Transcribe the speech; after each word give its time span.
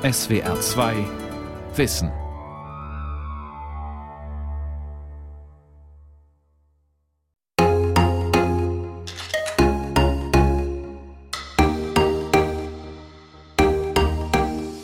SWR 0.00 0.60
2 0.60 0.94
Wissen. 1.74 2.12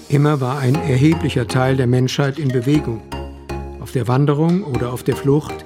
Immer 0.08 0.40
war 0.40 0.58
ein 0.58 0.74
erheblicher 0.74 1.46
Teil 1.46 1.76
der 1.76 1.86
Menschheit 1.86 2.40
in 2.40 2.48
Bewegung, 2.48 3.00
auf 3.80 3.92
der 3.92 4.08
Wanderung 4.08 4.64
oder 4.64 4.92
auf 4.92 5.04
der 5.04 5.14
Flucht, 5.14 5.64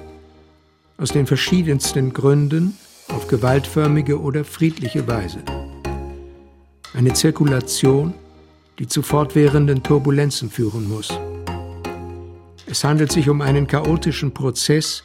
aus 0.99 1.09
den 1.09 1.25
verschiedensten 1.25 2.13
Gründen, 2.13 2.77
auf 3.07 3.27
gewaltförmige 3.27 4.21
oder 4.21 4.45
friedliche 4.45 5.07
Weise. 5.07 5.39
Eine 6.93 7.13
Zirkulation, 7.13 8.13
die 8.79 8.87
zu 8.87 9.01
fortwährenden 9.01 9.83
Turbulenzen 9.83 10.49
führen 10.49 10.87
muss. 10.87 11.09
Es 12.65 12.83
handelt 12.83 13.11
sich 13.11 13.29
um 13.29 13.41
einen 13.41 13.67
chaotischen 13.67 14.33
Prozess, 14.33 15.03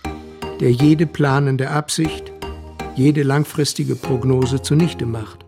der 0.60 0.70
jede 0.70 1.06
planende 1.06 1.70
Absicht, 1.70 2.32
jede 2.94 3.24
langfristige 3.24 3.96
Prognose 3.96 4.62
zunichte 4.62 5.06
macht. 5.06 5.43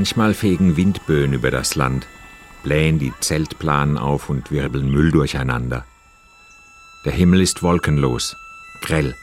Manchmal 0.00 0.32
fegen 0.32 0.78
Windböen 0.78 1.34
über 1.34 1.50
das 1.50 1.74
Land, 1.74 2.06
blähen 2.62 2.98
die 2.98 3.12
Zeltplanen 3.20 3.98
auf 3.98 4.30
und 4.30 4.50
wirbeln 4.50 4.90
Müll 4.90 5.10
durcheinander. 5.10 5.84
Der 7.04 7.12
Himmel 7.12 7.42
ist 7.42 7.62
wolkenlos, 7.62 8.34
grell, 8.80 9.14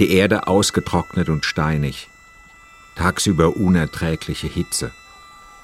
die 0.00 0.10
Erde 0.10 0.48
ausgetrocknet 0.48 1.28
und 1.28 1.44
steinig, 1.44 2.08
tagsüber 2.96 3.56
unerträgliche 3.56 4.48
Hitze, 4.48 4.90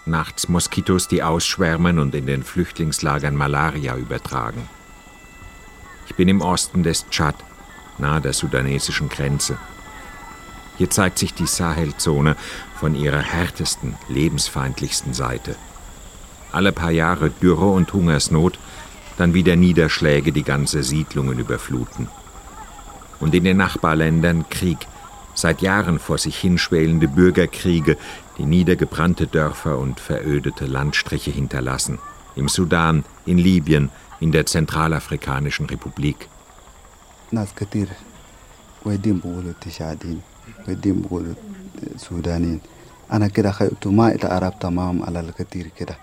nachts 0.06 0.48
Moskitos, 0.48 1.08
die 1.08 1.24
ausschwärmen 1.24 1.98
und 1.98 2.14
in 2.14 2.26
den 2.26 2.44
Flüchtlingslagern 2.44 3.34
Malaria 3.34 3.96
übertragen. 3.96 4.68
Ich 6.06 6.14
bin 6.14 6.28
im 6.28 6.42
Osten 6.42 6.84
des 6.84 7.08
Tschad, 7.10 7.34
nahe 7.98 8.20
der 8.20 8.32
sudanesischen 8.32 9.08
Grenze. 9.08 9.58
Hier 10.76 10.90
zeigt 10.90 11.18
sich 11.18 11.34
die 11.34 11.46
Sahelzone 11.46 12.36
von 12.74 12.94
ihrer 12.94 13.22
härtesten, 13.22 13.94
lebensfeindlichsten 14.08 15.14
Seite. 15.14 15.56
Alle 16.52 16.72
paar 16.72 16.90
Jahre 16.90 17.30
Dürre 17.30 17.66
und 17.66 17.92
Hungersnot, 17.92 18.58
dann 19.16 19.34
wieder 19.34 19.56
Niederschläge, 19.56 20.32
die 20.32 20.42
ganze 20.42 20.82
Siedlungen 20.82 21.38
überfluten. 21.38 22.08
Und 23.20 23.34
in 23.34 23.44
den 23.44 23.56
Nachbarländern 23.56 24.48
Krieg, 24.48 24.78
seit 25.34 25.62
Jahren 25.62 25.98
vor 25.98 26.18
sich 26.18 26.36
hinschwelende 26.38 27.08
Bürgerkriege, 27.08 27.96
die 28.38 28.44
niedergebrannte 28.44 29.26
Dörfer 29.26 29.78
und 29.78 30.00
verödete 30.00 30.66
Landstriche 30.66 31.30
hinterlassen. 31.30 31.98
Im 32.34 32.48
Sudan, 32.48 33.04
in 33.26 33.38
Libyen, 33.38 33.90
in 34.20 34.32
der 34.32 34.46
Zentralafrikanischen 34.46 35.66
Republik. 35.66 36.28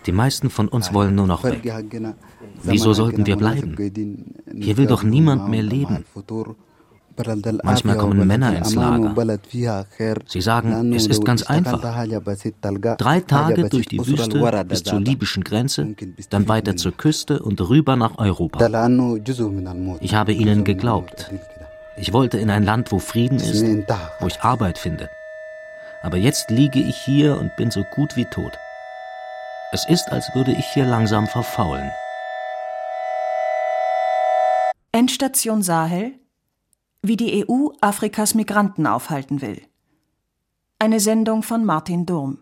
Die 0.06 0.12
meisten 0.12 0.50
von 0.50 0.68
uns 0.68 0.94
wollen 0.94 1.16
nur 1.16 1.28
noch 1.28 1.44
weg. 1.44 1.62
Wieso 2.64 2.94
sollten 2.94 3.26
wir 3.26 3.38
bleiben? 3.38 3.76
Hier 4.56 4.78
will 4.78 4.88
doch 4.88 5.04
niemand 5.04 5.50
mehr 5.50 5.64
leben. 5.64 6.06
Manchmal 7.64 7.98
kommen 7.98 8.26
Männer 8.26 8.58
ins 8.58 8.74
Lager. 8.76 9.14
Sie 10.28 10.42
sagen, 10.42 10.94
es 10.94 11.08
ist 11.08 11.26
ganz 11.26 11.44
einfach. 11.44 11.82
Drei 12.98 13.20
Tage 13.20 13.70
durch 13.70 13.88
die 13.88 14.00
Wüste 14.00 14.66
bis 14.68 14.84
zur 14.84 15.00
libyschen 15.02 15.44
Grenze, 15.44 15.96
dann 16.30 16.48
weiter 16.48 16.76
zur 16.78 16.94
Küste 16.94 17.42
und 17.42 17.60
rüber 17.62 17.96
nach 17.96 18.18
Europa. 18.18 18.60
Ich 20.00 20.16
habe 20.16 20.34
ihnen 20.34 20.64
geglaubt. 20.64 21.32
Ich 21.96 22.14
wollte 22.14 22.38
in 22.38 22.50
ein 22.50 22.64
Land, 22.64 22.92
wo 22.92 23.00
Frieden 23.00 23.38
ist, 23.38 23.64
wo 24.20 24.28
ich 24.28 24.42
Arbeit 24.42 24.78
finde. 24.78 25.10
Aber 26.02 26.18
jetzt 26.18 26.50
liege 26.50 26.80
ich 26.80 26.98
hier 26.98 27.38
und 27.38 27.56
bin 27.58 27.70
so 27.70 27.84
gut 27.96 28.16
wie 28.16 28.26
tot. 28.26 28.58
Es 29.72 29.88
ist, 29.88 30.12
als 30.12 30.34
würde 30.34 30.52
ich 30.52 30.66
hier 30.74 30.86
langsam 30.86 31.28
verfaulen. 31.28 31.90
Endstation 34.92 35.62
Sahel 35.62 36.14
wie 37.04 37.18
die 37.18 37.46
EU 37.48 37.70
Afrikas 37.82 38.36
Migranten 38.36 38.86
aufhalten 38.86 39.42
will. 39.42 39.62
Eine 40.78 41.00
Sendung 41.00 41.42
von 41.44 41.66
Martin 41.66 42.06
Durm. 42.06 42.40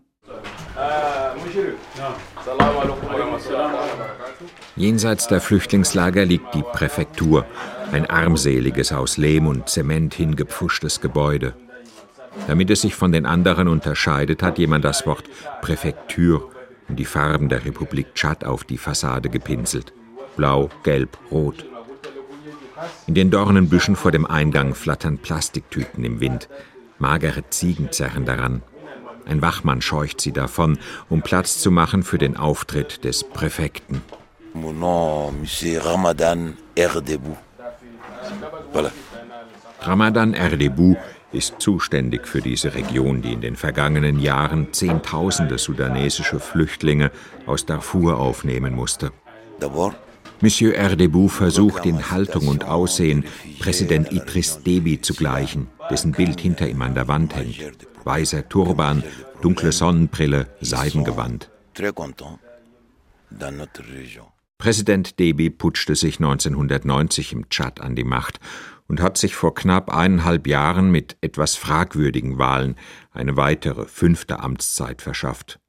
Jenseits 4.76 5.28
der 5.28 5.42
Flüchtlingslager 5.42 6.26
liegt 6.26 6.54
die 6.54 6.64
Präfektur, 6.64 7.46
ein 7.92 8.10
armseliges 8.10 8.92
aus 8.92 9.18
Lehm 9.18 9.48
und 9.48 9.70
Zement 9.70 10.14
hingepfuschtes 10.14 11.02
Gebäude. 11.02 11.54
Damit 12.48 12.70
es 12.70 12.82
sich 12.82 12.96
von 12.96 13.12
den 13.12 13.26
anderen 13.26 13.68
unterscheidet, 13.68 14.44
hat 14.44 14.60
jemand 14.60 14.86
das 14.86 15.06
Wort 15.06 15.24
Präfektur 15.62 16.52
und 16.88 16.98
die 16.98 17.06
Farben 17.06 17.50
der 17.50 17.66
Republik 17.66 18.14
Tschad 18.16 18.46
auf 18.46 18.64
die 18.64 18.78
Fassade 18.78 19.30
gepinselt. 19.30 19.94
Blau, 20.38 20.70
Gelb, 20.84 21.18
Rot. 21.32 21.66
In 23.08 23.16
den 23.16 23.32
Dornenbüschen 23.32 23.96
vor 23.96 24.12
dem 24.12 24.26
Eingang 24.26 24.74
flattern 24.74 25.18
Plastiktüten 25.18 26.04
im 26.04 26.20
Wind. 26.20 26.48
Magere 26.98 27.44
Ziegen 27.50 27.92
zerren 27.92 28.26
daran. 28.26 28.62
Ein 29.26 29.42
Wachmann 29.42 29.82
scheucht 29.82 30.22
sie 30.22 30.32
davon, 30.32 30.78
um 31.10 31.22
Platz 31.22 31.60
zu 31.60 31.72
machen 31.72 32.04
für 32.04 32.18
den 32.18 32.38
Auftritt 32.38 33.04
des 33.04 33.24
Präfekten. 33.24 34.02
Mon 34.54 34.80
nom, 34.80 35.40
Monsieur 35.40 35.86
Ramadan 35.86 36.58
Erdebou. 36.76 37.38
Ramadan 39.82 40.34
Erdebou 40.34 40.98
ist 41.32 41.56
zuständig 41.60 42.28
für 42.28 42.42
diese 42.42 42.74
Region, 42.74 43.22
die 43.22 43.34
in 43.34 43.42
den 43.42 43.56
vergangenen 43.56 44.20
Jahren 44.20 44.74
Zehntausende 44.74 45.58
sudanesische 45.58 46.40
Flüchtlinge 46.40 47.12
aus 47.46 47.66
Darfur 47.66 48.20
aufnehmen 48.20 48.76
musste. 48.76 49.12
Monsieur 50.42 50.74
Erdebou 50.74 51.28
versucht 51.28 51.86
in 51.86 52.12
Haltung 52.12 52.48
und 52.48 52.64
Aussehen 52.64 53.26
Präsident 53.60 54.12
Idris 54.12 54.64
Deby 54.64 55.02
zu 55.02 55.14
gleichen, 55.14 55.68
dessen 55.90 56.14
Bild 56.14 56.40
hinter 56.40 56.68
ihm 56.68 56.82
an 56.82 56.96
der 56.96 57.08
Wand 57.08 57.36
hängt. 57.36 57.60
Weißer 58.06 58.48
Turban, 58.48 59.04
dunkle 59.42 59.72
Sonnenbrille, 59.72 60.48
Seidengewand. 60.62 61.50
Präsident 64.59 65.20
Deby 65.20 65.50
putschte 65.52 65.96
sich 65.96 66.18
1990 66.18 67.31
im 67.31 67.50
Tschad 67.50 67.80
an 67.80 67.96
die 67.96 68.03
Macht 68.03 68.42
und 68.90 69.00
hat 69.00 69.18
sich 69.18 69.34
vor 69.34 69.56
knapp 69.56 69.90
eineinhalb 69.90 70.47
Jahren 70.47 70.92
mit 70.92 71.16
etwas 71.22 71.56
fragwürdigen 71.56 72.38
Wahlen 72.38 72.75
eine 73.14 73.38
weitere 73.38 73.86
fünfte 73.86 74.42
Amtszeit 74.42 75.02
verschafft. 75.02 75.62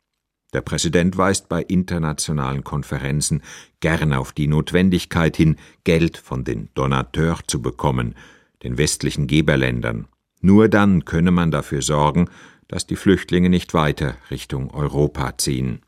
Der 0.52 0.62
Präsident 0.62 1.16
weist 1.16 1.48
bei 1.48 1.62
internationalen 1.62 2.64
Konferenzen 2.64 3.42
gern 3.78 4.12
auf 4.12 4.32
die 4.32 4.48
Notwendigkeit 4.48 5.36
hin, 5.36 5.54
Geld 5.84 6.18
von 6.18 6.42
den 6.42 6.70
Donateurs 6.74 7.42
zu 7.46 7.62
bekommen, 7.62 8.16
den 8.64 8.76
westlichen 8.76 9.28
Geberländern. 9.28 10.08
Nur 10.40 10.68
dann 10.68 11.04
könne 11.04 11.30
man 11.30 11.52
dafür 11.52 11.82
sorgen, 11.82 12.28
dass 12.66 12.88
die 12.88 12.96
Flüchtlinge 12.96 13.50
nicht 13.50 13.72
weiter 13.72 14.16
Richtung 14.32 14.72
Europa 14.72 15.38
ziehen. 15.38 15.82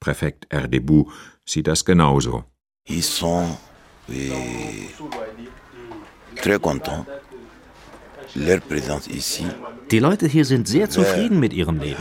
Präfekt 0.00 0.46
Erdebou 0.50 1.10
sieht 1.48 1.66
das 1.66 1.84
genauso. 1.84 2.44
Ils 2.88 3.02
sont 3.02 3.46
très 6.36 6.58
contents. 6.58 7.04
Leur 8.36 8.60
présence 8.60 9.06
ici. 9.08 9.44
Die 9.90 9.98
Leute 9.98 10.26
hier 10.26 10.44
sind 10.44 10.68
sehr 10.68 10.90
zufrieden 10.90 11.40
mit 11.40 11.52
ihrem 11.52 11.78
Leben. 11.78 11.96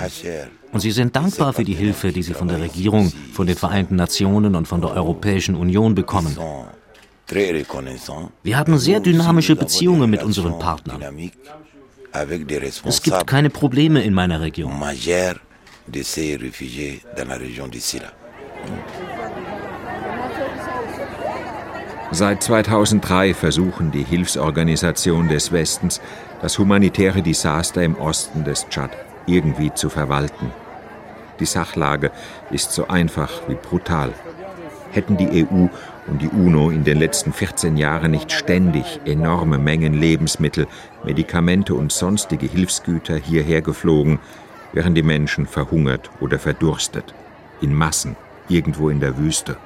Und 0.73 0.81
sie 0.81 0.91
sind 0.91 1.15
dankbar 1.15 1.53
für 1.53 1.63
die 1.63 1.73
Hilfe, 1.73 2.11
die 2.11 2.21
sie 2.21 2.33
von 2.33 2.49
der 2.49 2.59
Regierung, 2.61 3.11
von 3.33 3.47
den 3.47 3.55
Vereinten 3.55 3.95
Nationen 3.95 4.55
und 4.55 4.67
von 4.67 4.81
der 4.81 4.91
Europäischen 4.91 5.55
Union 5.55 5.95
bekommen. 5.95 6.37
Wir 8.43 8.57
haben 8.57 8.77
sehr 8.77 8.99
dynamische 8.99 9.55
Beziehungen 9.55 10.09
mit 10.09 10.23
unseren 10.23 10.59
Partnern. 10.59 11.01
Es 12.85 13.01
gibt 13.01 13.27
keine 13.27 13.49
Probleme 13.49 14.01
in 14.03 14.13
meiner 14.13 14.41
Region. 14.41 14.73
Seit 22.11 22.41
2003 22.41 23.33
versuchen 23.33 23.91
die 23.91 24.03
Hilfsorganisationen 24.03 25.27
des 25.27 25.51
Westens, 25.51 25.99
das 26.41 26.57
humanitäre 26.57 27.21
Desaster 27.21 27.83
im 27.83 27.95
Osten 27.95 28.45
des 28.45 28.67
Tschad 28.69 28.91
irgendwie 29.25 29.73
zu 29.73 29.89
verwalten. 29.89 30.51
Die 31.41 31.45
Sachlage 31.45 32.11
ist 32.49 32.71
so 32.71 32.87
einfach 32.87 33.29
wie 33.49 33.55
brutal. 33.55 34.13
Hätten 34.91 35.17
die 35.17 35.45
EU 35.45 35.67
und 36.07 36.21
die 36.21 36.29
UNO 36.29 36.69
in 36.69 36.85
den 36.85 36.97
letzten 36.97 37.33
14 37.33 37.75
Jahren 37.75 38.11
nicht 38.11 38.31
ständig 38.31 39.01
enorme 39.03 39.57
Mengen 39.57 39.93
Lebensmittel, 39.93 40.65
Medikamente 41.03 41.75
und 41.75 41.91
sonstige 41.91 42.47
Hilfsgüter 42.47 43.17
hierher 43.17 43.61
geflogen, 43.61 44.19
wären 44.71 44.95
die 44.95 45.03
Menschen 45.03 45.45
verhungert 45.45 46.09
oder 46.21 46.39
verdurstet. 46.39 47.13
In 47.59 47.73
Massen, 47.73 48.15
irgendwo 48.47 48.89
in 48.89 49.01
der 49.01 49.17
Wüste. 49.17 49.57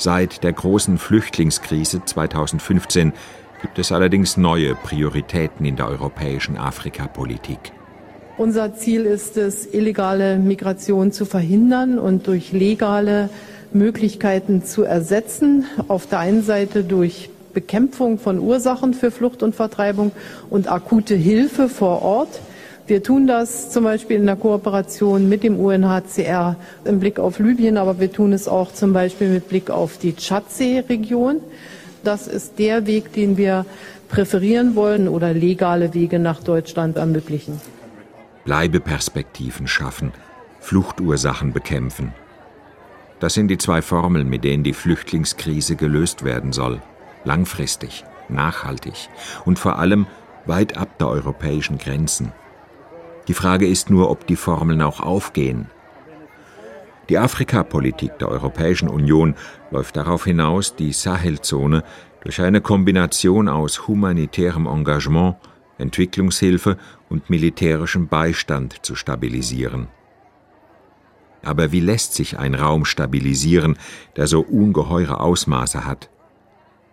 Seit 0.00 0.44
der 0.44 0.54
großen 0.54 0.96
Flüchtlingskrise 0.96 2.02
2015 2.02 3.12
gibt 3.60 3.78
es 3.78 3.92
allerdings 3.92 4.38
neue 4.38 4.74
Prioritäten 4.74 5.66
in 5.66 5.76
der 5.76 5.88
europäischen 5.88 6.56
Afrikapolitik. 6.56 7.58
Unser 8.38 8.74
Ziel 8.74 9.04
ist 9.04 9.36
es, 9.36 9.66
illegale 9.66 10.38
Migration 10.38 11.12
zu 11.12 11.26
verhindern 11.26 11.98
und 11.98 12.26
durch 12.28 12.50
legale 12.52 13.28
Möglichkeiten 13.74 14.64
zu 14.64 14.84
ersetzen. 14.84 15.66
Auf 15.88 16.06
der 16.06 16.20
einen 16.20 16.42
Seite 16.42 16.82
durch 16.82 17.28
Bekämpfung 17.52 18.18
von 18.18 18.38
Ursachen 18.38 18.94
für 18.94 19.10
Flucht 19.10 19.42
und 19.42 19.54
Vertreibung 19.54 20.12
und 20.48 20.72
akute 20.72 21.14
Hilfe 21.14 21.68
vor 21.68 22.00
Ort. 22.00 22.40
Wir 22.90 23.04
tun 23.04 23.28
das 23.28 23.70
zum 23.70 23.84
Beispiel 23.84 24.16
in 24.16 24.26
der 24.26 24.34
Kooperation 24.34 25.28
mit 25.28 25.44
dem 25.44 25.60
UNHCR 25.60 26.56
im 26.84 26.98
Blick 26.98 27.20
auf 27.20 27.38
Libyen, 27.38 27.76
aber 27.76 28.00
wir 28.00 28.10
tun 28.10 28.32
es 28.32 28.48
auch 28.48 28.72
zum 28.72 28.92
Beispiel 28.92 29.28
mit 29.28 29.48
Blick 29.48 29.70
auf 29.70 29.96
die 29.96 30.16
Tschadsee-Region. 30.16 31.40
Das 32.02 32.26
ist 32.26 32.58
der 32.58 32.88
Weg, 32.88 33.12
den 33.12 33.36
wir 33.36 33.64
präferieren 34.08 34.74
wollen 34.74 35.06
oder 35.06 35.32
legale 35.32 35.94
Wege 35.94 36.18
nach 36.18 36.42
Deutschland 36.42 36.96
ermöglichen. 36.96 37.60
Bleibeperspektiven 38.44 39.68
schaffen, 39.68 40.10
Fluchtursachen 40.58 41.52
bekämpfen. 41.52 42.12
Das 43.20 43.34
sind 43.34 43.46
die 43.52 43.58
zwei 43.58 43.82
Formeln, 43.82 44.28
mit 44.28 44.42
denen 44.42 44.64
die 44.64 44.74
Flüchtlingskrise 44.74 45.76
gelöst 45.76 46.24
werden 46.24 46.52
soll. 46.52 46.82
Langfristig, 47.22 48.02
nachhaltig 48.28 49.10
und 49.44 49.60
vor 49.60 49.78
allem 49.78 50.08
weit 50.44 50.76
ab 50.76 50.98
der 50.98 51.06
europäischen 51.06 51.78
Grenzen. 51.78 52.32
Die 53.30 53.34
Frage 53.34 53.68
ist 53.68 53.90
nur, 53.90 54.10
ob 54.10 54.26
die 54.26 54.34
Formeln 54.34 54.82
auch 54.82 54.98
aufgehen. 54.98 55.70
Die 57.08 57.16
Afrikapolitik 57.16 58.18
der 58.18 58.28
Europäischen 58.28 58.88
Union 58.88 59.36
läuft 59.70 59.94
darauf 59.94 60.24
hinaus, 60.24 60.74
die 60.74 60.92
Sahelzone 60.92 61.84
durch 62.24 62.42
eine 62.42 62.60
Kombination 62.60 63.48
aus 63.48 63.86
humanitärem 63.86 64.66
Engagement, 64.66 65.36
Entwicklungshilfe 65.78 66.76
und 67.08 67.30
militärischem 67.30 68.08
Beistand 68.08 68.84
zu 68.84 68.96
stabilisieren. 68.96 69.86
Aber 71.44 71.70
wie 71.70 71.78
lässt 71.78 72.14
sich 72.14 72.36
ein 72.36 72.56
Raum 72.56 72.84
stabilisieren, 72.84 73.78
der 74.16 74.26
so 74.26 74.40
ungeheure 74.40 75.20
Ausmaße 75.20 75.84
hat? 75.84 76.10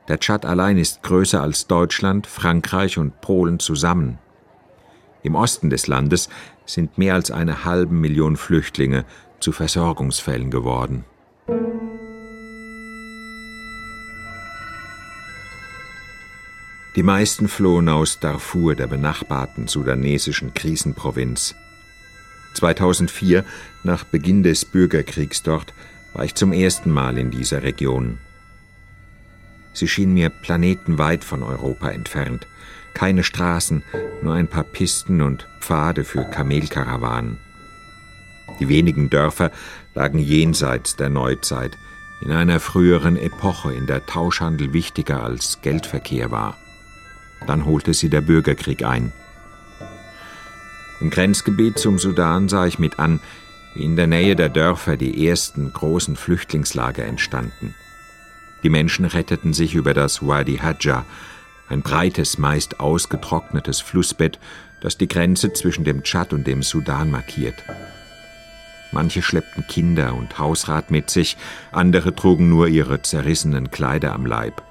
Der 0.08 0.20
Tschad 0.20 0.46
allein 0.46 0.78
ist 0.78 1.02
größer 1.02 1.42
als 1.42 1.66
Deutschland, 1.66 2.28
Frankreich 2.28 3.00
und 3.00 3.22
Polen 3.22 3.58
zusammen. 3.58 4.20
Im 5.28 5.36
Osten 5.36 5.70
des 5.70 5.88
Landes 5.88 6.30
sind 6.66 6.98
mehr 6.98 7.14
als 7.14 7.32
eine 7.32 7.66
halbe 7.66 7.94
Million 7.94 8.38
Flüchtlinge 8.38 9.04
zu 9.42 9.52
Versorgungsfällen 9.52 10.52
geworden. 10.52 11.04
Die 16.96 17.04
meisten 17.04 17.50
flohen 17.50 17.90
aus 17.90 18.22
Darfur, 18.22 18.76
der 18.76 18.88
benachbarten 18.88 19.68
sudanesischen 19.68 20.54
Krisenprovinz. 20.54 21.56
2004, 22.54 23.44
nach 23.84 24.06
Beginn 24.06 24.44
des 24.44 24.64
Bürgerkriegs 24.64 25.44
dort, 25.44 25.74
war 26.14 26.24
ich 26.24 26.36
zum 26.36 26.54
ersten 26.54 26.90
Mal 26.90 27.18
in 27.18 27.32
dieser 27.32 27.64
Region. 27.64 28.18
Sie 29.74 29.90
schien 29.90 30.14
mir 30.14 30.30
planetenweit 30.30 31.26
von 31.26 31.44
Europa 31.44 31.90
entfernt, 31.90 32.48
keine 32.98 33.24
Straßen, 33.24 33.84
nur 34.24 34.34
ein 34.34 34.48
paar 34.48 34.64
Pisten 34.64 35.22
und 35.22 35.48
Pfade 35.60 36.04
für 36.04 36.24
Kamelkarawanen. 36.24 37.38
Die 38.60 38.70
wenigen 38.70 39.12
Dörfer 39.12 39.52
lagen 39.94 40.18
jenseits 40.18 40.96
der 40.96 41.10
Neuzeit, 41.10 41.78
in 42.22 42.32
einer 42.32 42.60
früheren 42.60 43.16
Epoche, 43.16 43.72
in 43.72 43.86
der 43.86 44.08
Tauschhandel 44.08 44.74
wichtiger 44.74 45.22
als 45.22 45.62
Geldverkehr 45.62 46.32
war. 46.32 46.58
Dann 47.46 47.66
holte 47.66 47.94
sie 47.94 48.10
der 48.10 48.22
Bürgerkrieg 48.22 48.84
ein. 48.84 49.14
Im 51.00 51.12
Grenzgebiet 51.12 51.78
zum 51.78 52.00
Sudan 52.00 52.50
sah 52.50 52.66
ich 52.66 52.80
mit 52.80 52.98
an, 52.98 53.20
wie 53.76 53.84
in 53.84 53.96
der 53.96 54.08
Nähe 54.08 54.36
der 54.36 54.50
Dörfer 54.50 54.98
die 54.98 55.28
ersten 55.28 55.72
großen 55.72 56.16
Flüchtlingslager 56.16 57.06
entstanden. 57.06 57.76
Die 58.64 58.72
Menschen 58.72 59.06
retteten 59.06 59.54
sich 59.54 59.76
über 59.76 59.94
das 59.94 60.26
Wadi 60.26 60.58
Hadja, 60.58 61.06
ein 61.70 61.82
breites, 61.82 62.38
meist 62.38 62.80
ausgetrocknetes 62.80 63.82
Flussbett, 63.82 64.40
das 64.82 64.98
die 64.98 65.08
Grenze 65.08 65.54
zwischen 65.54 65.84
dem 65.84 66.04
Tschad 66.04 66.34
und 66.34 66.46
dem 66.48 66.64
Sudan 66.64 67.10
markiert. 67.10 67.64
Manche 68.92 69.22
schleppten 69.22 69.66
Kinder 69.68 70.16
und 70.16 70.40
Hausrat 70.40 70.92
mit 70.92 71.10
sich, 71.10 71.38
andere 71.72 72.16
trugen 72.16 72.50
nur 72.50 72.68
ihre 72.68 73.02
zerrissenen 73.02 73.70
Kleider 73.70 74.14
am 74.14 74.26
Leib. 74.26 74.64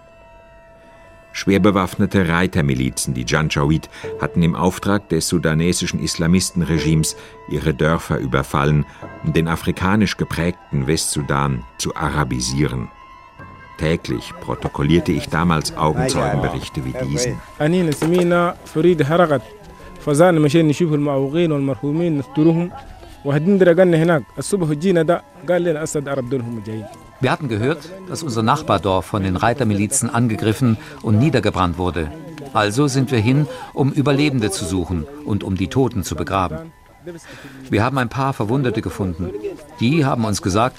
Schwer 1.37 1.61
bewaffnete 1.61 2.29
Reitermilizen, 2.29 3.13
die 3.13 3.27
Janjaweed, 3.29 3.91
hatten 4.23 4.43
im 4.43 4.55
Auftrag 4.55 5.11
des 5.11 5.29
sudanesischen 5.29 6.01
Islamistenregimes 6.01 7.15
ihre 7.51 7.75
Dörfer 7.75 8.19
überfallen, 8.19 8.87
um 9.23 9.35
den 9.35 9.47
afrikanisch 9.47 10.17
geprägten 10.17 10.87
Westsudan 10.87 11.63
zu 11.77 11.95
arabisieren. 11.95 12.89
Täglich 13.79 14.33
protokollierte 14.41 15.13
ich 15.13 15.29
damals 15.29 15.77
Augenzeugenberichte 15.77 16.85
wie 16.85 16.95
diesen. 17.07 17.41
Wir 27.21 27.31
hatten 27.31 27.49
gehört, 27.49 27.91
dass 28.09 28.23
unser 28.23 28.43
Nachbardorf 28.43 29.05
von 29.05 29.23
den 29.23 29.37
Reitermilizen 29.37 30.09
angegriffen 30.09 30.77
und 31.03 31.19
niedergebrannt 31.19 31.77
wurde. 31.77 32.11
Also 32.53 32.89
sind 32.89 33.11
wir 33.11 33.19
hin, 33.19 33.47
um 33.75 33.93
Überlebende 33.93 34.51
zu 34.51 34.65
suchen 34.65 35.07
und 35.25 35.45
um 35.45 35.57
die 35.57 35.69
Toten 35.69 36.03
zu 36.03 36.15
begraben. 36.15 36.73
Wir 37.71 37.85
haben 37.85 37.99
ein 37.99 38.09
paar 38.09 38.33
Verwundete 38.33 38.83
gefunden. 38.83 39.31
Die 39.81 40.05
haben 40.05 40.25
uns 40.25 40.43
gesagt, 40.43 40.77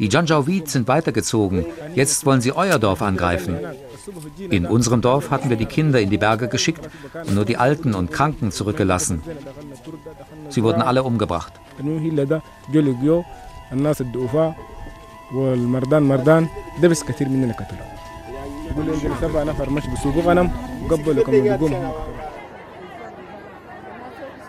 die 0.00 0.08
Janjaweed 0.08 0.68
sind 0.68 0.88
weitergezogen. 0.88 1.66
Jetzt 1.94 2.26
wollen 2.26 2.40
sie 2.40 2.52
euer 2.52 2.78
Dorf 2.78 3.02
angreifen. 3.02 3.58
In 4.48 4.66
unserem 4.66 5.02
Dorf 5.02 5.30
hatten 5.30 5.50
wir 5.50 5.56
die 5.56 5.66
Kinder 5.66 6.00
in 6.00 6.08
die 6.10 6.18
Berge 6.18 6.48
geschickt 6.48 6.88
und 7.14 7.34
nur 7.34 7.44
die 7.44 7.58
Alten 7.58 7.94
und 7.94 8.10
Kranken 8.10 8.50
zurückgelassen. 8.50 9.22
Sie 10.48 10.62
wurden 10.62 10.80
alle 10.80 11.02
umgebracht. 11.02 11.52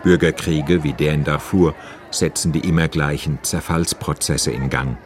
Bürgerkriege 0.02 0.82
wie 0.82 0.92
der 0.94 1.12
in 1.12 1.24
Darfur 1.24 1.74
setzen 2.10 2.52
die 2.52 2.66
immer 2.68 2.88
gleichen 2.88 3.38
Zerfallsprozesse 3.42 4.50
in 4.50 4.68
Gang. 4.70 4.96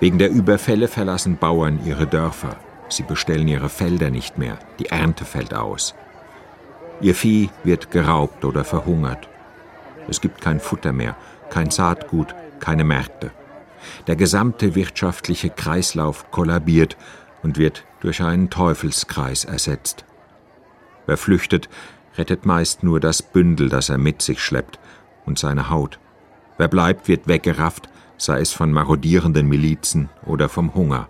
Wegen 0.00 0.18
der 0.18 0.30
Überfälle 0.30 0.88
verlassen 0.88 1.36
Bauern 1.36 1.78
ihre 1.84 2.06
Dörfer. 2.06 2.56
Sie 2.88 3.02
bestellen 3.02 3.46
ihre 3.46 3.68
Felder 3.68 4.10
nicht 4.10 4.38
mehr. 4.38 4.58
Die 4.78 4.86
Ernte 4.86 5.26
fällt 5.26 5.54
aus. 5.54 5.94
Ihr 7.02 7.14
Vieh 7.14 7.50
wird 7.64 7.90
geraubt 7.90 8.44
oder 8.44 8.64
verhungert. 8.64 9.28
Es 10.08 10.20
gibt 10.20 10.40
kein 10.40 10.58
Futter 10.58 10.92
mehr, 10.92 11.16
kein 11.50 11.70
Saatgut, 11.70 12.34
keine 12.58 12.84
Märkte. 12.84 13.30
Der 14.06 14.16
gesamte 14.16 14.74
wirtschaftliche 14.74 15.50
Kreislauf 15.50 16.30
kollabiert 16.30 16.96
und 17.42 17.58
wird 17.58 17.84
durch 18.00 18.22
einen 18.22 18.50
Teufelskreis 18.50 19.44
ersetzt. 19.44 20.04
Wer 21.06 21.16
flüchtet, 21.16 21.68
rettet 22.16 22.46
meist 22.46 22.82
nur 22.82 23.00
das 23.00 23.22
Bündel, 23.22 23.68
das 23.68 23.88
er 23.88 23.98
mit 23.98 24.22
sich 24.22 24.42
schleppt, 24.42 24.78
und 25.26 25.38
seine 25.38 25.70
Haut. 25.70 25.98
Wer 26.58 26.68
bleibt, 26.68 27.08
wird 27.08 27.28
weggerafft, 27.28 27.88
sei 28.20 28.40
es 28.40 28.52
von 28.52 28.70
marodierenden 28.70 29.48
Milizen 29.48 30.10
oder 30.26 30.48
vom 30.48 30.74
Hunger. 30.74 31.08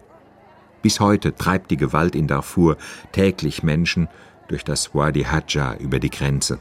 Bis 0.80 1.00
heute 1.00 1.34
treibt 1.34 1.70
die 1.70 1.76
Gewalt 1.76 2.14
in 2.14 2.26
Darfur 2.26 2.76
täglich 3.12 3.62
Menschen 3.62 4.08
durch 4.48 4.64
das 4.64 4.94
Wadi 4.94 5.24
Hadja 5.24 5.74
über 5.74 5.98
die 5.98 6.10
Grenze. 6.10 6.60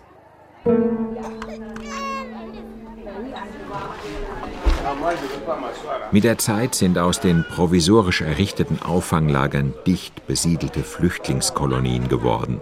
Mit 6.12 6.24
der 6.24 6.38
Zeit 6.40 6.76
sind 6.76 6.98
aus 6.98 7.20
den 7.20 7.44
provisorisch 7.44 8.22
errichteten 8.22 8.82
Auffanglagern 8.82 9.74
dicht 9.86 10.26
besiedelte 10.26 10.84
Flüchtlingskolonien 10.84 12.08
geworden. 12.10 12.60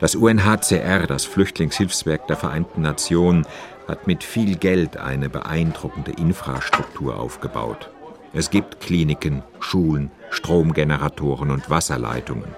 Das 0.00 0.16
UNHCR, 0.16 1.06
das 1.06 1.24
Flüchtlingshilfswerk 1.24 2.26
der 2.26 2.36
Vereinten 2.36 2.82
Nationen, 2.82 3.46
hat 3.88 4.06
mit 4.06 4.24
viel 4.24 4.56
Geld 4.56 4.96
eine 4.96 5.28
beeindruckende 5.28 6.12
Infrastruktur 6.12 7.18
aufgebaut. 7.18 7.90
Es 8.32 8.50
gibt 8.50 8.80
Kliniken, 8.80 9.42
Schulen, 9.60 10.10
Stromgeneratoren 10.30 11.50
und 11.50 11.70
Wasserleitungen. 11.70 12.54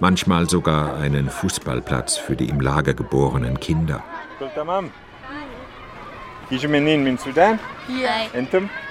Manchmal 0.00 0.48
sogar 0.48 0.96
einen 0.96 1.28
Fußballplatz 1.28 2.16
für 2.16 2.36
die 2.36 2.48
im 2.48 2.60
Lager 2.60 2.94
geborenen 2.94 3.60
Kinder. 3.60 4.02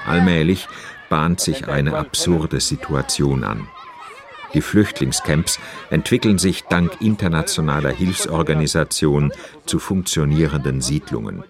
Allmählich 0.06 0.68
bahnt 1.10 1.40
sich 1.40 1.68
eine 1.68 1.96
absurde 1.98 2.60
Situation 2.60 3.44
an. 3.44 3.68
Die 4.54 4.62
Flüchtlingscamps 4.62 5.60
entwickeln 5.90 6.38
sich 6.38 6.64
dank 6.64 7.02
internationaler 7.02 7.92
Hilfsorganisationen 7.92 9.32
zu 9.66 9.80
funktionierenden 9.80 10.82
Siedlungen. 10.82 11.44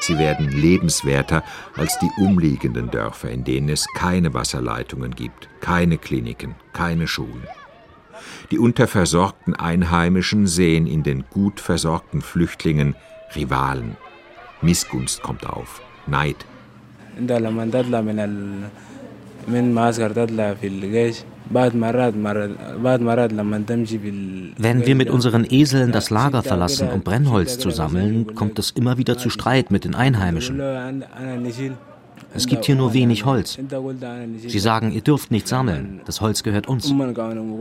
Sie 0.00 0.18
werden 0.18 0.50
lebenswerter 0.50 1.44
als 1.76 1.98
die 1.98 2.10
umliegenden 2.16 2.90
Dörfer, 2.90 3.30
in 3.30 3.44
denen 3.44 3.68
es 3.68 3.86
keine 3.94 4.34
Wasserleitungen 4.34 5.14
gibt, 5.14 5.48
keine 5.60 5.96
Kliniken, 5.98 6.56
keine 6.72 7.06
Schulen. 7.06 7.46
Die 8.50 8.58
unterversorgten 8.58 9.54
Einheimischen 9.54 10.46
sehen 10.46 10.86
in 10.86 11.02
den 11.02 11.24
gut 11.30 11.60
versorgten 11.60 12.20
Flüchtlingen 12.20 12.96
Rivalen. 13.36 13.96
Missgunst 14.60 15.22
kommt 15.22 15.46
auf, 15.46 15.80
Neid. 16.06 16.36
Wenn 21.52 21.80
wir 24.86 24.94
mit 24.94 25.10
unseren 25.10 25.46
Eseln 25.48 25.92
das 25.92 26.10
Lager 26.10 26.42
verlassen, 26.42 26.88
um 26.88 27.02
Brennholz 27.02 27.58
zu 27.58 27.70
sammeln, 27.70 28.34
kommt 28.34 28.58
es 28.58 28.70
immer 28.70 28.98
wieder 28.98 29.18
zu 29.18 29.30
Streit 29.30 29.70
mit 29.70 29.84
den 29.84 29.94
Einheimischen. 29.94 30.60
Es 32.34 32.46
gibt 32.46 32.64
hier 32.64 32.76
nur 32.76 32.94
wenig 32.94 33.24
Holz. 33.24 33.58
Sie 34.46 34.58
sagen, 34.58 34.92
ihr 34.92 35.02
dürft 35.02 35.30
nicht 35.30 35.46
sammeln, 35.46 36.00
das 36.06 36.20
Holz 36.20 36.42
gehört 36.42 36.66
uns. 36.66 36.92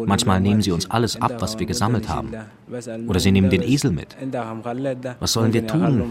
Manchmal 0.06 0.40
nehmen 0.40 0.62
sie 0.62 0.72
uns 0.72 0.90
alles 0.90 1.22
ab, 1.22 1.36
was 1.40 1.60
wir 1.60 1.66
gesammelt 1.66 2.10
haben. 2.10 2.32
Oder 3.08 3.20
sie 3.20 3.32
nehmen 3.32 3.50
den 3.50 3.64
Esel 3.64 3.92
mit. 3.92 4.16
Was 5.20 5.34
sollen 5.34 5.54
wir 5.54 5.68
tun? 5.68 6.04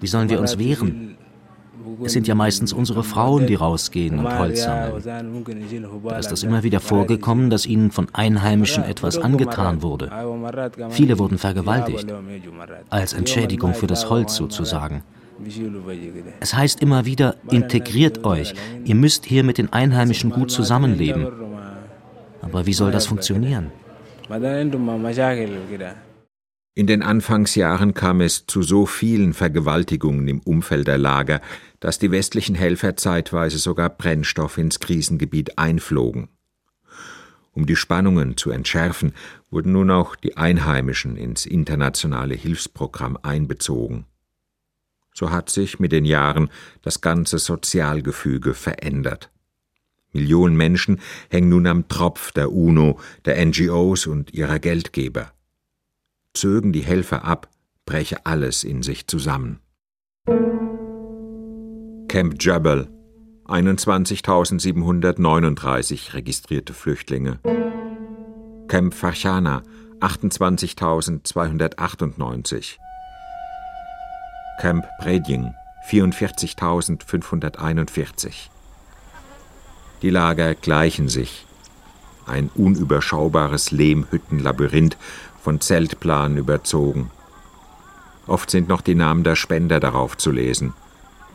Wie 0.00 0.06
sollen 0.06 0.28
wir 0.28 0.40
uns 0.40 0.58
wehren? 0.58 1.16
Es 2.04 2.12
sind 2.12 2.26
ja 2.26 2.34
meistens 2.34 2.72
unsere 2.72 3.04
Frauen, 3.04 3.46
die 3.46 3.54
rausgehen 3.54 4.18
und 4.18 4.38
Holz 4.38 4.62
sammeln. 4.62 5.02
Da 6.04 6.18
ist 6.18 6.32
es 6.32 6.42
immer 6.42 6.62
wieder 6.62 6.80
vorgekommen, 6.80 7.50
dass 7.50 7.66
ihnen 7.66 7.90
von 7.90 8.08
Einheimischen 8.12 8.84
etwas 8.84 9.18
angetan 9.18 9.82
wurde. 9.82 10.10
Viele 10.90 11.18
wurden 11.18 11.38
vergewaltigt, 11.38 12.06
als 12.88 13.12
Entschädigung 13.12 13.74
für 13.74 13.86
das 13.86 14.08
Holz 14.10 14.34
sozusagen. 14.34 15.02
Es 16.40 16.54
heißt 16.54 16.82
immer 16.82 17.04
wieder, 17.06 17.36
integriert 17.50 18.24
euch, 18.24 18.54
ihr 18.84 18.94
müsst 18.94 19.24
hier 19.24 19.42
mit 19.42 19.58
den 19.58 19.72
Einheimischen 19.72 20.30
gut 20.30 20.50
zusammenleben. 20.50 21.28
Aber 22.42 22.66
wie 22.66 22.72
soll 22.72 22.90
das 22.90 23.06
funktionieren? 23.06 23.70
In 26.74 26.86
den 26.86 27.02
Anfangsjahren 27.02 27.94
kam 27.94 28.20
es 28.20 28.46
zu 28.46 28.62
so 28.62 28.86
vielen 28.86 29.34
Vergewaltigungen 29.34 30.28
im 30.28 30.40
Umfeld 30.40 30.86
der 30.86 30.98
Lager, 30.98 31.40
dass 31.80 31.98
die 31.98 32.12
westlichen 32.12 32.54
Helfer 32.54 32.96
zeitweise 32.96 33.58
sogar 33.58 33.90
Brennstoff 33.90 34.56
ins 34.56 34.78
Krisengebiet 34.78 35.58
einflogen. 35.58 36.28
Um 37.52 37.66
die 37.66 37.74
Spannungen 37.74 38.36
zu 38.36 38.52
entschärfen, 38.52 39.14
wurden 39.50 39.72
nun 39.72 39.90
auch 39.90 40.14
die 40.14 40.36
Einheimischen 40.36 41.16
ins 41.16 41.44
internationale 41.44 42.36
Hilfsprogramm 42.36 43.18
einbezogen. 43.20 44.06
So 45.12 45.32
hat 45.32 45.50
sich 45.50 45.80
mit 45.80 45.90
den 45.90 46.04
Jahren 46.04 46.50
das 46.82 47.00
ganze 47.00 47.38
Sozialgefüge 47.38 48.54
verändert. 48.54 49.32
Millionen 50.12 50.56
Menschen 50.56 51.00
hängen 51.30 51.48
nun 51.48 51.66
am 51.66 51.88
Tropf 51.88 52.30
der 52.30 52.52
UNO, 52.52 53.00
der 53.24 53.44
NGOs 53.44 54.06
und 54.06 54.32
ihrer 54.32 54.60
Geldgeber 54.60 55.32
zögen 56.34 56.72
die 56.72 56.82
Helfer 56.82 57.24
ab, 57.24 57.48
breche 57.86 58.26
alles 58.26 58.64
in 58.64 58.82
sich 58.82 59.06
zusammen. 59.06 59.60
Camp 62.08 62.42
Jebel 62.42 62.88
21.739 63.46 66.14
registrierte 66.14 66.72
Flüchtlinge. 66.72 67.38
Camp 68.68 68.94
Farchana 68.94 69.62
28.298. 70.00 72.78
Camp 74.60 74.86
Preding 75.00 75.54
44.541. 75.88 78.50
Die 80.02 80.10
Lager 80.10 80.54
gleichen 80.54 81.08
sich. 81.08 81.46
Ein 82.30 82.48
unüberschaubares 82.54 83.72
Lehmhüttenlabyrinth 83.72 84.96
von 85.42 85.60
Zeltplanen 85.60 86.38
überzogen. 86.38 87.10
Oft 88.28 88.50
sind 88.50 88.68
noch 88.68 88.82
die 88.82 88.94
Namen 88.94 89.24
der 89.24 89.34
Spender 89.34 89.80
darauf 89.80 90.16
zu 90.16 90.30
lesen. 90.30 90.72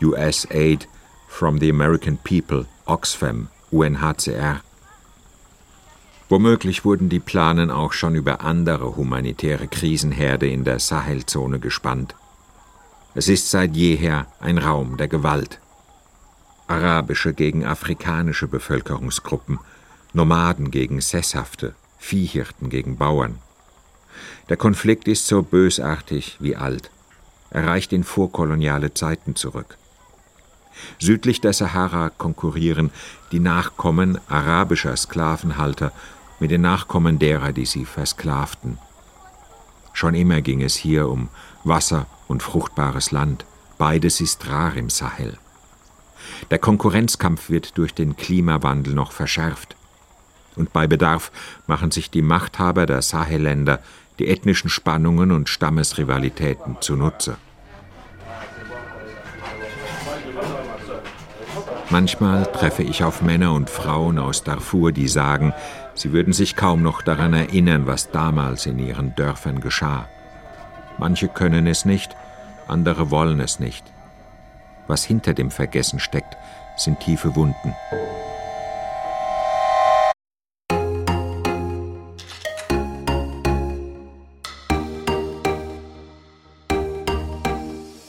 US 0.02 0.48
Aid, 0.50 0.88
From 1.28 1.60
the 1.60 1.70
American 1.70 2.18
People, 2.24 2.66
Oxfam, 2.86 3.50
UNHCR. 3.72 4.62
Womöglich 6.30 6.86
wurden 6.86 7.10
die 7.10 7.20
Planen 7.20 7.70
auch 7.70 7.92
schon 7.92 8.16
über 8.16 8.40
andere 8.40 8.96
humanitäre 8.96 9.68
Krisenherde 9.68 10.48
in 10.48 10.64
der 10.64 10.80
Sahelzone 10.80 11.60
gespannt. 11.60 12.16
Es 13.16 13.28
ist 13.28 13.52
seit 13.52 13.76
jeher 13.76 14.28
ein 14.40 14.58
Raum 14.58 14.96
der 14.96 15.10
Gewalt. 15.10 15.60
Arabische 16.68 17.34
gegen 17.34 17.66
afrikanische 17.66 18.48
Bevölkerungsgruppen, 18.48 19.60
Nomaden 20.16 20.72
gegen 20.72 21.02
Sesshafte, 21.02 21.76
Viehhirten 22.00 22.70
gegen 22.70 22.96
Bauern. 22.96 23.40
Der 24.48 24.56
Konflikt 24.56 25.10
ist 25.10 25.28
so 25.28 25.44
bösartig 25.44 26.38
wie 26.40 26.56
alt. 26.56 26.90
Er 27.50 27.68
reicht 27.68 27.92
in 27.92 28.06
vorkoloniale 28.06 28.94
Zeiten 28.94 29.36
zurück. 29.36 29.78
Südlich 31.00 31.42
der 31.42 31.52
Sahara 31.52 32.10
konkurrieren 32.10 32.92
die 33.34 33.42
Nachkommen 33.42 34.18
arabischer 34.30 34.96
Sklavenhalter 34.96 35.92
mit 36.40 36.50
den 36.50 36.62
Nachkommen 36.62 37.20
derer, 37.20 37.52
die 37.52 37.66
sie 37.66 37.84
versklavten. 37.84 38.78
Schon 39.92 40.16
immer 40.16 40.40
ging 40.42 40.62
es 40.62 40.76
hier 40.76 41.10
um 41.10 41.28
Wasser 41.66 42.08
und 42.30 42.42
fruchtbares 42.42 43.12
Land. 43.12 43.46
Beides 43.78 44.22
ist 44.22 44.48
rar 44.48 44.76
im 44.78 44.90
Sahel. 44.90 45.38
Der 46.52 46.60
Konkurrenzkampf 46.60 47.50
wird 47.50 47.78
durch 47.78 47.94
den 47.94 48.16
Klimawandel 48.16 48.94
noch 48.94 49.12
verschärft. 49.12 49.76
Und 50.56 50.74
bei 50.74 50.88
Bedarf 50.88 51.32
machen 51.68 51.92
sich 51.92 52.10
die 52.10 52.22
Machthaber 52.22 52.86
der 52.86 53.02
Sahelländer 53.02 53.80
die 54.20 54.28
ethnischen 54.28 54.70
Spannungen 54.70 55.32
und 55.32 55.50
Stammesrivalitäten 55.50 56.78
zunutze. 56.80 57.38
Manchmal 61.90 62.46
treffe 62.52 62.84
ich 62.84 63.04
auf 63.04 63.22
Männer 63.22 63.54
und 63.54 63.70
Frauen 63.70 64.18
aus 64.18 64.44
Darfur, 64.44 64.92
die 64.92 65.08
sagen, 65.08 65.54
sie 65.94 66.14
würden 66.14 66.34
sich 66.34 66.56
kaum 66.56 66.82
noch 66.82 67.02
daran 67.02 67.34
erinnern, 67.34 67.86
was 67.86 68.12
damals 68.12 68.66
in 68.66 68.80
ihren 68.80 69.16
Dörfern 69.16 69.62
geschah. 69.62 70.08
Manche 70.98 71.28
können 71.28 71.68
es 71.68 71.86
nicht, 71.86 72.16
andere 72.68 73.12
wollen 73.12 73.40
es 73.40 73.60
nicht. 73.60 73.86
Was 74.88 75.04
hinter 75.04 75.34
dem 75.34 75.52
Vergessen 75.52 76.00
steckt, 76.00 76.36
sind 76.78 77.00
tiefe 77.00 77.36
Wunden. 77.36 77.76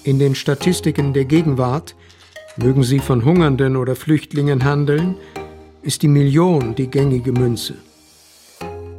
In 0.06 0.20
den 0.20 0.36
Statistiken 0.36 1.14
der 1.14 1.24
Gegenwart, 1.24 1.96
mögen 2.56 2.84
sie 2.84 3.00
von 3.00 3.24
Hungernden 3.24 3.74
oder 3.74 3.96
Flüchtlingen 3.96 4.62
handeln, 4.62 5.16
ist 5.82 6.02
die 6.02 6.08
Million 6.08 6.76
die 6.76 6.86
gängige 6.86 7.32
Münze. 7.32 7.74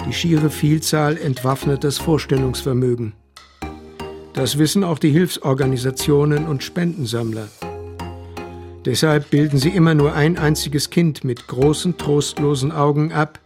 Die 0.06 0.12
schiere 0.12 0.50
Vielzahl 0.50 1.16
entwaffnet 1.16 1.86
das 1.86 1.98
Vorstellungsvermögen. 1.98 3.14
Das 4.34 4.58
wissen 4.58 4.84
auch 4.84 5.00
die 5.00 5.12
Hilfsorganisationen 5.12 6.46
und 6.46 6.62
Spendensammler. 6.62 7.48
Deshalb 8.84 9.30
bilden 9.30 9.60
sie 9.60 9.70
immer 9.70 9.94
nur 9.94 10.14
ein 10.14 10.38
einziges 10.38 10.90
Kind 10.90 11.24
mit 11.24 11.48
großen, 11.48 11.98
trostlosen 11.98 12.74
Augen 12.74 13.14
ab, 13.14 13.40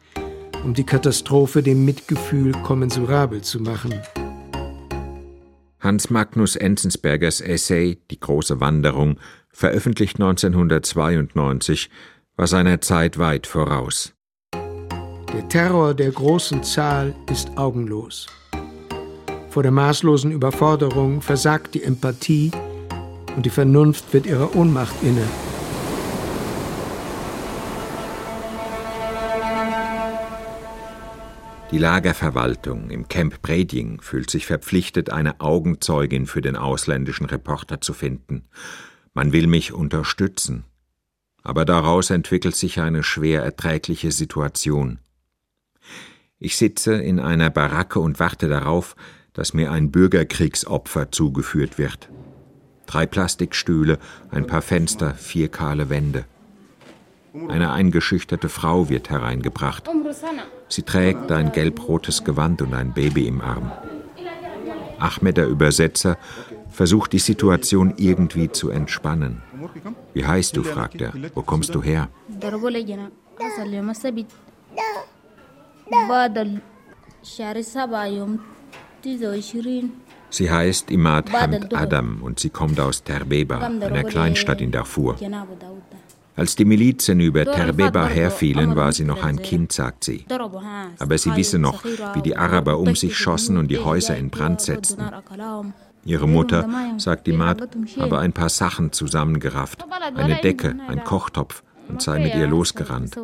um 0.65 0.73
die 0.73 0.83
Katastrophe 0.83 1.61
dem 1.61 1.85
Mitgefühl 1.85 2.53
kommensurabel 2.63 3.41
zu 3.41 3.59
machen. 3.59 3.93
Hans 5.81 6.11
Magnus 6.11 6.55
Enzensbergers 6.55 7.41
Essay 7.41 7.97
Die 8.11 8.19
große 8.19 8.59
Wanderung, 8.59 9.19
veröffentlicht 9.49 10.19
1992, 10.19 11.89
war 12.37 12.45
seiner 12.45 12.81
Zeit 12.81 13.17
weit 13.17 13.47
voraus. 13.47 14.13
Der 14.53 15.49
Terror 15.49 15.95
der 15.95 16.11
großen 16.11 16.61
Zahl 16.61 17.15
ist 17.31 17.57
augenlos. 17.57 18.27
Vor 19.49 19.63
der 19.63 19.71
maßlosen 19.71 20.31
Überforderung 20.31 21.21
versagt 21.21 21.73
die 21.73 21.83
Empathie 21.83 22.51
und 23.35 23.47
die 23.47 23.49
Vernunft 23.49 24.13
wird 24.13 24.27
ihrer 24.27 24.55
Ohnmacht 24.55 24.93
inne. 25.01 25.23
Die 31.71 31.77
Lagerverwaltung 31.77 32.89
im 32.89 33.07
Camp 33.07 33.41
Breding 33.41 34.01
fühlt 34.01 34.29
sich 34.29 34.45
verpflichtet, 34.45 35.09
eine 35.09 35.39
Augenzeugin 35.39 36.25
für 36.25 36.41
den 36.41 36.57
ausländischen 36.57 37.25
Reporter 37.25 37.79
zu 37.79 37.93
finden. 37.93 38.43
Man 39.13 39.31
will 39.31 39.47
mich 39.47 39.71
unterstützen. 39.71 40.65
Aber 41.43 41.63
daraus 41.63 42.09
entwickelt 42.09 42.57
sich 42.57 42.81
eine 42.81 43.03
schwer 43.03 43.41
erträgliche 43.43 44.11
Situation. 44.11 44.99
Ich 46.39 46.57
sitze 46.57 46.95
in 46.95 47.21
einer 47.21 47.49
Baracke 47.49 48.01
und 48.01 48.19
warte 48.19 48.49
darauf, 48.49 48.97
dass 49.31 49.53
mir 49.53 49.71
ein 49.71 49.91
Bürgerkriegsopfer 49.91 51.11
zugeführt 51.13 51.77
wird. 51.77 52.09
Drei 52.85 53.05
Plastikstühle, 53.05 53.97
ein 54.29 54.45
paar 54.45 54.61
Fenster, 54.61 55.13
vier 55.13 55.47
kahle 55.47 55.89
Wände. 55.89 56.25
Eine 57.47 57.71
eingeschüchterte 57.71 58.49
Frau 58.49 58.89
wird 58.89 59.09
hereingebracht. 59.09 59.89
Sie 60.67 60.83
trägt 60.83 61.31
ein 61.31 61.51
gelbrotes 61.51 62.23
Gewand 62.23 62.61
und 62.61 62.73
ein 62.73 62.93
Baby 62.93 63.27
im 63.27 63.41
Arm. 63.41 63.71
Ahmed, 64.99 65.37
der 65.37 65.47
Übersetzer, 65.47 66.17
versucht 66.69 67.13
die 67.13 67.19
Situation 67.19 67.93
irgendwie 67.97 68.51
zu 68.51 68.69
entspannen. 68.69 69.41
Wie 70.13 70.25
heißt 70.25 70.57
du? 70.57 70.63
fragt 70.63 71.01
er. 71.01 71.13
Wo 71.33 71.41
kommst 71.41 71.73
du 71.73 71.81
her? 71.81 72.09
Sie 80.29 80.49
heißt 80.49 80.91
Imad 80.91 81.33
Hamd 81.33 81.73
Adam 81.73 82.19
und 82.21 82.39
sie 82.39 82.49
kommt 82.49 82.79
aus 82.79 83.03
Terbeba, 83.03 83.57
einer 83.57 84.03
Kleinstadt 84.03 84.61
in 84.61 84.71
Darfur. 84.71 85.17
Als 86.35 86.55
die 86.55 86.65
Milizen 86.65 87.19
über 87.19 87.45
Terbeba 87.45 88.07
herfielen, 88.07 88.75
war 88.75 88.91
sie 88.91 89.03
noch 89.03 89.23
ein 89.23 89.41
Kind, 89.41 89.71
sagt 89.71 90.03
sie. 90.03 90.25
Aber 90.99 91.17
sie 91.17 91.35
wisse 91.35 91.59
noch, 91.59 91.83
wie 91.83 92.21
die 92.21 92.37
Araber 92.37 92.79
um 92.79 92.95
sich 92.95 93.17
schossen 93.17 93.57
und 93.57 93.69
die 93.69 93.79
Häuser 93.79 94.17
in 94.17 94.29
Brand 94.29 94.61
setzten. 94.61 95.03
Ihre 96.03 96.27
Mutter, 96.27 96.67
sagt 96.97 97.27
Imad, 97.27 97.69
habe 97.99 98.19
ein 98.19 98.33
paar 98.33 98.49
Sachen 98.49 98.91
zusammengerafft, 98.91 99.85
eine 100.15 100.41
Decke, 100.41 100.75
ein 100.87 101.03
Kochtopf 101.03 101.63
und 101.87 102.01
sei 102.01 102.19
mit 102.19 102.33
ihr 102.35 102.47
losgerannt, 102.47 103.15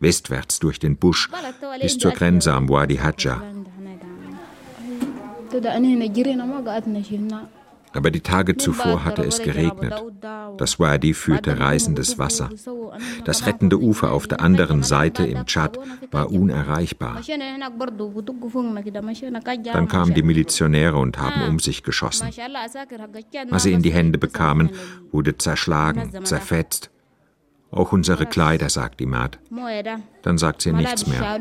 westwärts 0.00 0.58
durch 0.60 0.78
den 0.78 0.96
Busch 0.96 1.28
bis 1.80 1.98
zur 1.98 2.12
Grenze 2.12 2.52
am 2.52 2.68
Wadi 2.68 2.96
Hadja. 2.96 3.42
Aber 7.94 8.10
die 8.10 8.20
Tage 8.20 8.56
zuvor 8.56 9.04
hatte 9.04 9.22
es 9.22 9.40
geregnet. 9.40 9.94
Das 10.58 10.78
Wadi 10.80 11.14
führte 11.14 11.58
reisendes 11.58 12.18
Wasser. 12.18 12.50
Das 13.24 13.46
rettende 13.46 13.80
Ufer 13.80 14.12
auf 14.12 14.26
der 14.26 14.40
anderen 14.40 14.82
Seite 14.82 15.24
im 15.24 15.46
Tschad 15.46 15.78
war 16.10 16.30
unerreichbar. 16.30 17.20
Dann 19.72 19.88
kamen 19.88 20.14
die 20.14 20.22
Milizionäre 20.22 20.96
und 20.98 21.18
haben 21.18 21.48
um 21.48 21.58
sich 21.58 21.82
geschossen. 21.82 22.28
Was 23.48 23.62
sie 23.62 23.72
in 23.72 23.82
die 23.82 23.92
Hände 23.92 24.18
bekamen, 24.18 24.70
wurde 25.12 25.38
zerschlagen, 25.38 26.24
zerfetzt. 26.24 26.90
Auch 27.70 27.92
unsere 27.92 28.26
Kleider, 28.26 28.68
sagt 28.68 29.00
Imad. 29.00 29.38
Dann 30.22 30.38
sagt 30.38 30.62
sie 30.62 30.72
nichts 30.72 31.06
mehr. 31.08 31.40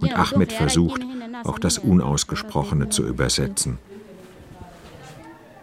Und 0.00 0.12
Ahmed 0.14 0.52
versucht, 0.52 1.02
auch 1.44 1.58
das 1.58 1.78
Unausgesprochene 1.78 2.88
zu 2.88 3.06
übersetzen. 3.06 3.78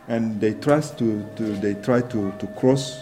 And 0.07 0.41
they 0.41 0.53
try 0.53 0.81
to, 0.81 1.23
to 1.37 1.43
they 1.61 1.73
try 1.75 2.01
to, 2.01 2.31
to 2.39 2.47
cross 2.59 2.97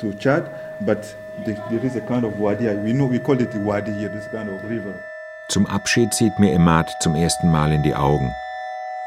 to 0.00 0.12
Chad, 0.18 0.50
but 0.84 0.98
there 1.46 1.84
is 1.84 1.96
a 1.96 2.00
kind 2.00 2.24
of 2.24 2.38
wadi. 2.38 2.66
We 2.66 2.92
know 2.92 3.06
we 3.06 3.18
call 3.18 3.40
it 3.40 3.52
the 3.52 3.60
wadi 3.64 3.92
here, 3.92 4.10
this 4.10 4.28
kind 4.30 4.50
of 4.50 4.62
river. 4.68 4.94
Zum 5.48 5.66
Abschied 5.66 6.12
sieht 6.12 6.38
mir 6.38 6.52
Emad 6.52 6.90
zum 7.00 7.14
ersten 7.14 7.50
Mal 7.50 7.72
in 7.72 7.82
die 7.82 7.94
Augen. 7.94 8.30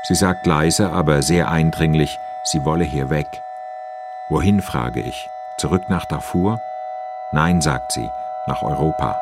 Sie 0.07 0.15
sagt 0.15 0.45
leise, 0.45 0.89
aber 0.91 1.21
sehr 1.21 1.49
eindringlich, 1.49 2.17
sie 2.43 2.63
wolle 2.63 2.85
hier 2.85 3.09
weg. 3.09 3.27
Wohin, 4.29 4.61
frage 4.61 5.01
ich. 5.01 5.27
Zurück 5.57 5.83
nach 5.89 6.05
Darfur? 6.05 6.59
Nein, 7.33 7.61
sagt 7.61 7.91
sie, 7.91 8.07
nach 8.47 8.61
Europa. 8.61 9.19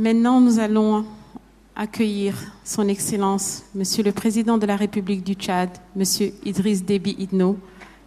Maintenant, 0.00 0.40
nous 0.40 0.60
allons 0.60 1.04
accueillir 1.74 2.34
Son 2.62 2.86
Excellence, 2.86 3.64
Monsieur 3.74 4.04
le 4.04 4.12
Président 4.12 4.56
de 4.56 4.64
la 4.64 4.76
République 4.76 5.24
du 5.24 5.34
Tchad, 5.34 5.70
Monsieur 5.96 6.30
Idriss 6.44 6.84
Déby 6.84 7.16
Itno, 7.18 7.58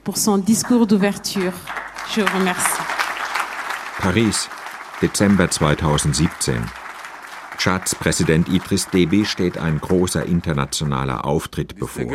pour 0.06 0.16
son 0.16 0.38
discours 0.38 0.88
d'ouverture. 0.88 1.52
Je 2.16 2.22
vous 2.22 2.38
remercie. 2.38 2.82
Paris, 4.00 4.48
Dezember 5.02 5.48
2017. 5.50 6.56
Tschads 7.58 7.94
Präsident 8.00 8.48
Idriss 8.48 8.88
Déby 8.90 9.26
steht 9.26 9.58
ein 9.58 9.78
großer 9.78 10.26
internationaler 10.28 11.26
Auftritt 11.26 11.76
bevor. 11.76 12.06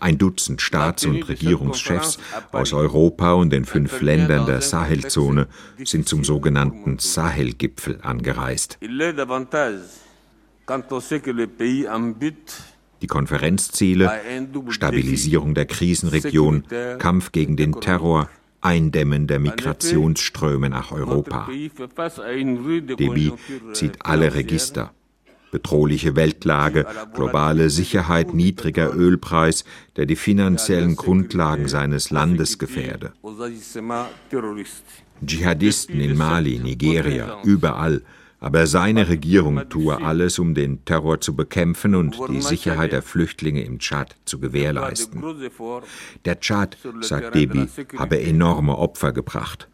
Ein 0.00 0.18
Dutzend 0.18 0.62
Staats- 0.62 1.04
und 1.06 1.28
Regierungschefs 1.28 2.18
aus 2.52 2.72
Europa 2.72 3.32
und 3.32 3.50
den 3.50 3.64
fünf 3.64 4.00
Ländern 4.00 4.46
der 4.46 4.60
Sahelzone 4.60 5.48
sind 5.84 6.08
zum 6.08 6.24
sogenannten 6.24 6.98
Sahel-Gipfel 6.98 7.98
angereist. 8.02 8.78
Die 13.00 13.06
Konferenzziele 13.06 14.12
Stabilisierung 14.68 15.54
der 15.54 15.66
Krisenregion, 15.66 16.64
Kampf 16.98 17.32
gegen 17.32 17.56
den 17.56 17.72
Terror, 17.72 18.28
Eindämmen 18.60 19.28
der 19.28 19.38
Migrationsströme 19.38 20.68
nach 20.68 20.90
Europa. 20.90 21.48
Debi 21.48 23.32
zieht 23.72 24.04
alle 24.04 24.34
Register 24.34 24.92
bedrohliche 25.50 26.16
Weltlage, 26.16 26.86
globale 27.14 27.70
Sicherheit, 27.70 28.34
niedriger 28.34 28.94
Ölpreis, 28.94 29.64
der 29.96 30.06
die 30.06 30.16
finanziellen 30.16 30.96
Grundlagen 30.96 31.68
seines 31.68 32.10
Landes 32.10 32.58
gefährde. 32.58 33.12
Dschihadisten 35.24 36.00
in 36.00 36.16
Mali, 36.16 36.58
Nigeria, 36.58 37.38
überall, 37.42 38.02
aber 38.40 38.66
seine 38.66 39.08
Regierung 39.08 39.68
tue 39.68 40.00
alles, 40.00 40.38
um 40.38 40.54
den 40.54 40.84
Terror 40.84 41.20
zu 41.20 41.34
bekämpfen 41.34 41.94
und 41.96 42.16
die 42.28 42.40
Sicherheit 42.40 42.92
der 42.92 43.02
Flüchtlinge 43.02 43.64
im 43.64 43.80
Tschad 43.80 44.14
zu 44.26 44.38
gewährleisten. 44.38 45.24
Der 46.24 46.38
Tschad, 46.38 46.76
sagt 47.00 47.34
Debi, 47.34 47.66
habe 47.96 48.20
enorme 48.20 48.78
Opfer 48.78 49.12
gebracht. 49.12 49.68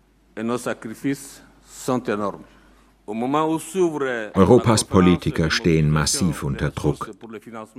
Europas 3.06 4.84
Politiker 4.84 5.50
stehen 5.50 5.90
massiv 5.90 6.42
unter 6.42 6.70
Druck. 6.70 7.10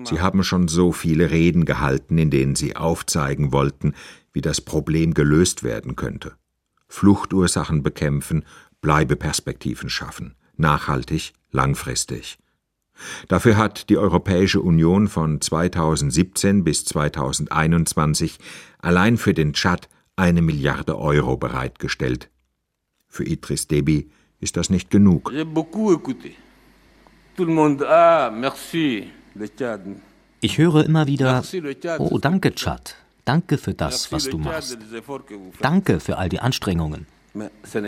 Sie 0.03 0.21
haben 0.21 0.43
schon 0.43 0.67
so 0.67 0.91
viele 0.91 1.31
Reden 1.31 1.65
gehalten, 1.65 2.17
in 2.17 2.29
denen 2.29 2.55
sie 2.55 2.75
aufzeigen 2.75 3.51
wollten, 3.51 3.93
wie 4.33 4.41
das 4.41 4.61
Problem 4.61 5.13
gelöst 5.13 5.63
werden 5.63 5.95
könnte. 5.95 6.33
Fluchtursachen 6.87 7.81
bekämpfen, 7.81 8.45
Bleibeperspektiven 8.81 9.89
schaffen, 9.89 10.35
nachhaltig, 10.57 11.33
langfristig. 11.51 12.37
Dafür 13.27 13.57
hat 13.57 13.89
die 13.89 13.97
Europäische 13.97 14.61
Union 14.61 15.07
von 15.07 15.41
2017 15.41 16.63
bis 16.63 16.85
2021 16.85 18.37
allein 18.79 19.17
für 19.17 19.33
den 19.33 19.53
Tschad 19.53 19.89
eine 20.15 20.41
Milliarde 20.41 20.97
Euro 20.97 21.35
bereitgestellt. 21.35 22.29
Für 23.07 23.25
Idris 23.25 23.67
Deby 23.67 24.09
ist 24.39 24.57
das 24.57 24.69
nicht 24.69 24.89
genug. 24.89 25.31
Ich 30.41 30.57
höre 30.57 30.85
immer 30.85 31.07
wieder, 31.07 31.43
oh 31.99 32.17
danke 32.19 32.55
Tschad, 32.55 32.95
danke 33.25 33.57
für 33.57 33.73
das, 33.73 34.11
was 34.11 34.29
du 34.29 34.37
machst. 34.37 34.77
Danke 35.61 35.99
für 35.99 36.17
all 36.17 36.29
die 36.29 36.39
Anstrengungen. 36.39 37.07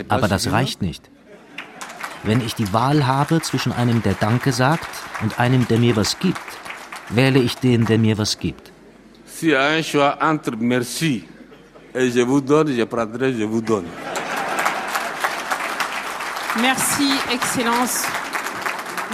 Aber 0.08 0.28
das 0.28 0.50
reicht 0.50 0.82
nicht. 0.82 1.10
Wenn 2.24 2.40
ich 2.40 2.54
die 2.54 2.72
Wahl 2.72 3.06
habe 3.06 3.40
zwischen 3.42 3.72
einem, 3.72 4.02
der 4.02 4.14
Danke 4.14 4.52
sagt, 4.52 4.88
und 5.22 5.38
einem, 5.38 5.68
der 5.68 5.78
mir 5.78 5.94
was 5.94 6.18
gibt, 6.18 6.40
wähle 7.10 7.38
ich 7.38 7.54
den, 7.56 7.86
der 7.86 7.98
mir 7.98 8.18
was 8.18 8.38
gibt. 8.38 8.72
Si 9.26 9.54
un 9.54 9.82
choix 9.84 10.18
entre 10.20 10.56
merci 10.56 11.22
et 11.94 12.10
je 12.10 12.22
vous 12.22 12.40
donne, 12.40 12.74
je 12.74 12.84
prendrai, 12.84 13.32
je 13.32 13.44
vous 13.44 13.62
donne. 13.62 13.86
Merci, 16.60 17.10
Excellence. 17.32 18.04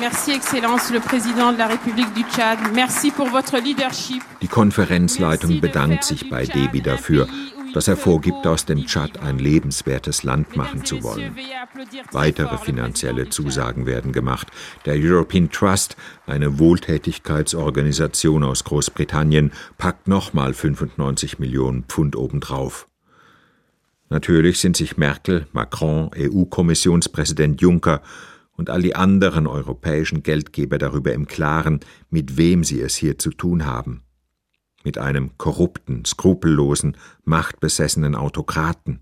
Merci, 0.01 0.33
Excellence, 0.33 0.91
le 0.91 1.01
Président 1.01 1.53
de 1.53 1.59
la 1.59 1.69
République 1.69 2.13
du 2.15 2.23
Tchad. 2.25 2.59
Merci 2.75 3.11
pour 3.11 3.29
votre 3.29 3.59
leadership. 3.59 4.23
Die 4.41 4.49
Konferenzleitung 4.49 5.61
bedankt 5.61 6.05
sich 6.05 6.29
bei 6.31 6.47
Debi 6.47 6.81
dafür, 6.81 7.29
das 7.75 7.87
hervorgibt, 7.87 8.47
aus 8.47 8.65
dem 8.65 8.87
Tschad 8.87 9.21
ein 9.21 9.39
lebenswertes 9.39 10.23
Land 10.23 10.57
machen 10.57 10.85
zu 10.85 11.03
wollen. 11.03 11.37
Weitere 12.13 12.57
finanzielle 12.59 13.29
Zusagen 13.29 13.85
werden 13.85 14.13
gemacht. 14.13 14.49
Der 14.87 14.95
European 14.97 15.51
Trust, 15.51 15.97
eine 16.27 16.59
Wohltätigkeitsorganisation 16.59 18.43
aus 18.43 18.65
Großbritannien, 18.65 19.53
packt 19.77 20.09
nochmal 20.09 20.55
95 20.55 21.39
Millionen 21.39 21.85
Pfund 21.85 22.17
obendrauf. 22.17 22.87
Natürlich 24.09 24.59
sind 24.59 24.77
sich 24.77 24.97
Merkel, 24.97 25.47
Macron, 25.53 26.11
EU-Kommissionspräsident 26.17 27.61
Juncker 27.61 28.03
und 28.53 28.71
all 28.71 28.83
die 28.83 28.95
anderen 28.95 29.47
europäischen 29.47 30.23
Geldgeber 30.23 30.79
darüber 30.79 31.13
im 31.13 31.27
Klaren, 31.27 31.81
mit 32.11 32.37
wem 32.37 32.65
sie 32.65 32.81
es 32.81 32.95
hier 32.97 33.19
zu 33.19 33.31
tun 33.31 33.67
haben 33.67 34.05
mit 34.85 34.99
einem 34.99 35.37
korrupten, 35.39 36.05
skrupellosen, 36.05 36.97
machtbesessenen 37.25 38.15
Autokraten. 38.15 39.01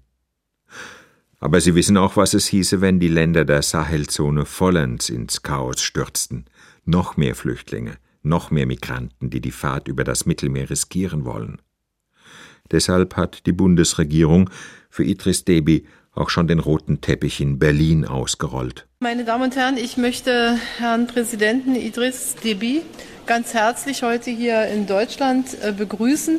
Aber 1.40 1.60
sie 1.60 1.74
wissen 1.74 1.96
auch, 1.96 2.16
was 2.16 2.34
es 2.34 2.46
hieße, 2.46 2.80
wenn 2.80 3.00
die 3.00 3.08
Länder 3.08 3.44
der 3.44 3.62
Sahelzone 3.62 4.46
vollends 4.46 5.10
ins 5.10 5.42
Chaos 5.42 5.82
stürzten. 5.82 6.46
Noch 6.84 7.16
mehr 7.16 7.34
Flüchtlinge, 7.34 7.96
noch 8.22 8.52
mehr 8.52 8.66
Migranten, 8.66 9.28
die 9.28 9.40
die 9.40 9.50
Fahrt 9.50 9.88
über 9.88 10.04
das 10.04 10.24
Mittelmeer 10.24 10.70
riskieren 10.70 11.24
wollen. 11.24 11.60
Deshalb 12.70 13.16
hat 13.16 13.44
die 13.46 13.52
Bundesregierung 13.52 14.48
für 14.92 15.04
Idris 15.04 15.44
Deby 15.44 15.86
auch 16.14 16.28
schon 16.28 16.46
den 16.46 16.60
roten 16.60 17.00
Teppich 17.00 17.40
in 17.40 17.58
Berlin 17.58 18.04
ausgerollt. 18.04 18.86
Meine 19.00 19.24
Damen 19.24 19.44
und 19.44 19.56
Herren, 19.56 19.78
ich 19.78 19.96
möchte 19.96 20.58
Herrn 20.78 21.06
Präsidenten 21.06 21.74
Idris 21.74 22.36
Deby 22.44 22.82
ganz 23.24 23.54
herzlich 23.54 24.02
heute 24.02 24.30
hier 24.30 24.66
in 24.66 24.86
Deutschland 24.86 25.56
äh, 25.62 25.72
begrüßen. 25.72 26.38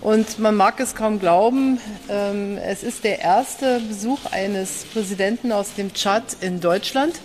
Und 0.00 0.38
man 0.38 0.56
mag 0.56 0.80
es 0.80 0.94
kaum 0.94 1.20
glauben, 1.20 1.78
ähm, 2.08 2.56
es 2.56 2.82
ist 2.82 3.04
der 3.04 3.18
erste 3.18 3.80
Besuch 3.86 4.20
eines 4.30 4.86
Präsidenten 4.94 5.52
aus 5.52 5.74
dem 5.74 5.92
Tschad 5.92 6.24
in 6.40 6.60
Deutschland. 6.60 7.16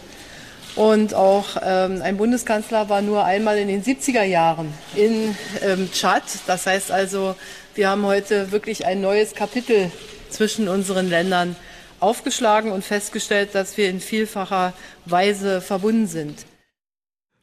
Und 0.76 1.14
auch 1.14 1.56
ähm, 1.64 2.02
ein 2.02 2.18
Bundeskanzler 2.18 2.90
war 2.90 3.02
nur 3.02 3.24
einmal 3.24 3.58
in 3.58 3.70
den 3.70 3.82
70er 3.82 4.24
Jahren 4.24 4.74
in 4.94 5.38
ähm, 5.62 5.90
Tschad. 5.94 6.24
Das 6.48 6.68
heißt 6.68 6.92
also, 6.92 7.38
wir 7.76 7.90
haben 7.90 8.06
heute 8.06 8.52
wirklich 8.52 8.86
ein 8.86 9.00
neues 9.00 9.36
Kapitel 9.36 9.90
zwischen 10.36 10.68
unseren 10.68 11.10
Ländern 11.10 11.56
aufgeschlagen 12.00 12.72
und 12.72 12.84
festgestellt, 12.84 13.56
dass 13.56 13.78
wir 13.78 13.90
in 13.90 14.00
vielfacher 14.00 14.74
Weise 15.06 15.62
verbunden 15.62 16.08
sind. 16.08 16.46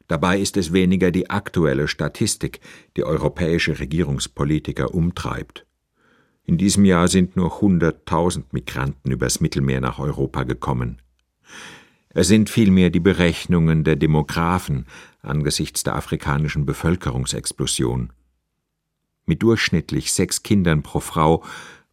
Dabei 0.07 0.39
ist 0.39 0.57
es 0.57 0.73
weniger 0.73 1.11
die 1.11 1.29
aktuelle 1.29 1.87
Statistik, 1.87 2.59
die 2.97 3.03
europäische 3.03 3.79
Regierungspolitiker 3.79 4.93
umtreibt. 4.93 5.65
In 6.45 6.57
diesem 6.57 6.85
Jahr 6.85 7.07
sind 7.07 7.35
nur 7.35 7.61
100.000 7.61 8.43
Migranten 8.51 9.11
übers 9.11 9.39
Mittelmeer 9.39 9.81
nach 9.81 9.97
Europa 9.97 10.43
gekommen. 10.43 11.01
Es 12.09 12.27
sind 12.27 12.49
vielmehr 12.49 12.89
die 12.89 12.99
Berechnungen 12.99 13.83
der 13.83 13.95
Demografen 13.95 14.85
angesichts 15.21 15.83
der 15.83 15.95
afrikanischen 15.95 16.65
Bevölkerungsexplosion. 16.65 18.11
Mit 19.25 19.41
durchschnittlich 19.41 20.11
sechs 20.11 20.43
Kindern 20.43 20.83
pro 20.83 20.99
Frau 20.99 21.43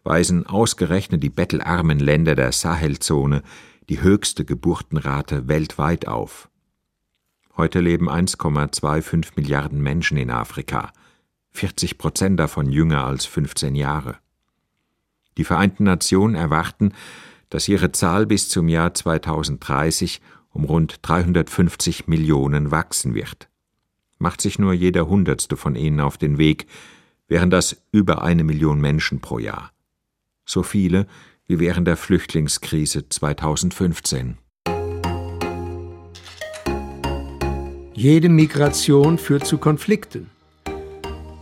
weisen 0.03 0.47
ausgerechnet 0.47 1.23
die 1.23 1.31
bettelarmen 1.31 1.99
Länder 1.99 2.35
der 2.35 2.53
Sahelzone 2.53 3.43
die 3.89 4.03
höchste 4.03 4.45
Geburtenrate 4.45 5.49
weltweit 5.49 6.07
auf. 6.07 6.49
Heute 7.57 7.81
leben 7.81 8.09
1,25 8.09 9.33
Milliarden 9.37 9.83
Menschen 9.83 10.17
in 10.17 10.31
Afrika, 10.31 10.93
40 11.51 11.99
Prozent 11.99 12.41
davon 12.41 12.71
jünger 12.71 13.05
als 13.05 13.27
15 13.27 13.75
Jahre. 13.75 14.19
Die 15.37 15.45
Vereinten 15.45 15.85
Nationen 15.85 16.35
erwarten, 16.35 16.93
dass 17.51 17.69
ihre 17.69 17.93
Zahl 17.93 18.27
bis 18.27 18.49
zum 18.49 18.69
Jahr 18.69 18.95
2030 18.95 20.21
um 20.53 20.65
rund 20.65 20.99
350 21.03 22.07
Millionen 22.07 22.71
wachsen 22.71 23.15
wird. 23.15 23.49
Macht 24.19 24.41
sich 24.41 24.59
nur 24.59 24.73
jeder 24.73 25.09
Hundertste 25.09 25.57
von 25.57 25.77
ihnen 25.77 26.01
auf 26.01 26.19
den 26.19 26.39
Weg, 26.39 26.67
wären 27.27 27.51
das 27.51 27.83
über 27.93 28.23
eine 28.23 28.45
Million 28.45 28.81
Menschen 28.81 29.21
pro 29.21 29.39
Jahr. 29.39 29.73
So 30.51 30.65
viele 30.65 31.07
wie 31.47 31.61
während 31.61 31.87
der 31.87 31.97
Flüchtlingskrise 31.97 33.09
2015. 33.09 34.37
Jede 37.95 38.29
Migration 38.29 39.19
führt 39.19 39.47
zu 39.47 39.59
Konflikten. 39.59 40.29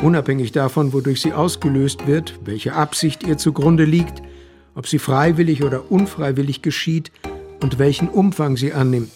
Unabhängig 0.02 0.52
davon, 0.52 0.92
wodurch 0.92 1.22
sie 1.22 1.32
ausgelöst 1.32 2.06
wird, 2.06 2.38
welche 2.44 2.74
Absicht 2.74 3.22
ihr 3.22 3.38
zugrunde 3.38 3.84
liegt, 3.84 4.20
ob 4.74 4.86
sie 4.86 4.98
freiwillig 4.98 5.64
oder 5.64 5.90
unfreiwillig 5.90 6.60
geschieht 6.60 7.10
und 7.62 7.78
welchen 7.78 8.10
Umfang 8.10 8.58
sie 8.58 8.74
annimmt. 8.74 9.12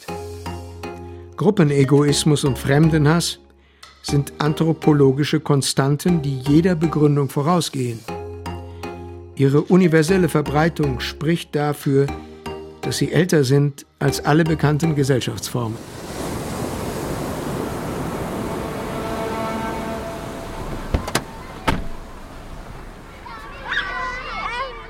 Gruppenegoismus 1.37 2.45
und 2.45 2.57
Fremdenhass 2.57 3.41
sind 4.01 4.33
anthropologische 4.39 5.41
Konstanten, 5.41 6.23
die 6.23 6.39
jeder 6.39 6.77
Begründung 6.77 7.29
vorausgehen. 7.29 8.01
Ihre 9.35 9.63
universelle 9.63 10.29
Verbreitung 10.29 11.01
spricht 11.01 11.55
dafür, 11.55 12.07
dass 12.83 12.99
sie 12.99 13.13
älter 13.13 13.45
sind 13.45 13.87
als 13.99 14.25
alle 14.25 14.45
bekannten 14.45 14.95
Gesellschaftsformen. 14.95 15.79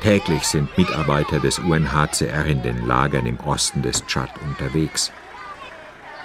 Täglich 0.01 0.43
sind 0.43 0.77
Mitarbeiter 0.77 1.39
des 1.39 1.61
UNHCR 1.61 2.45
in 2.47 2.61
den 2.63 2.85
Lagern 2.89 3.25
im 3.27 3.39
Osten 3.39 3.83
des 3.83 4.05
Tschad 4.07 4.31
unterwegs. 4.45 5.13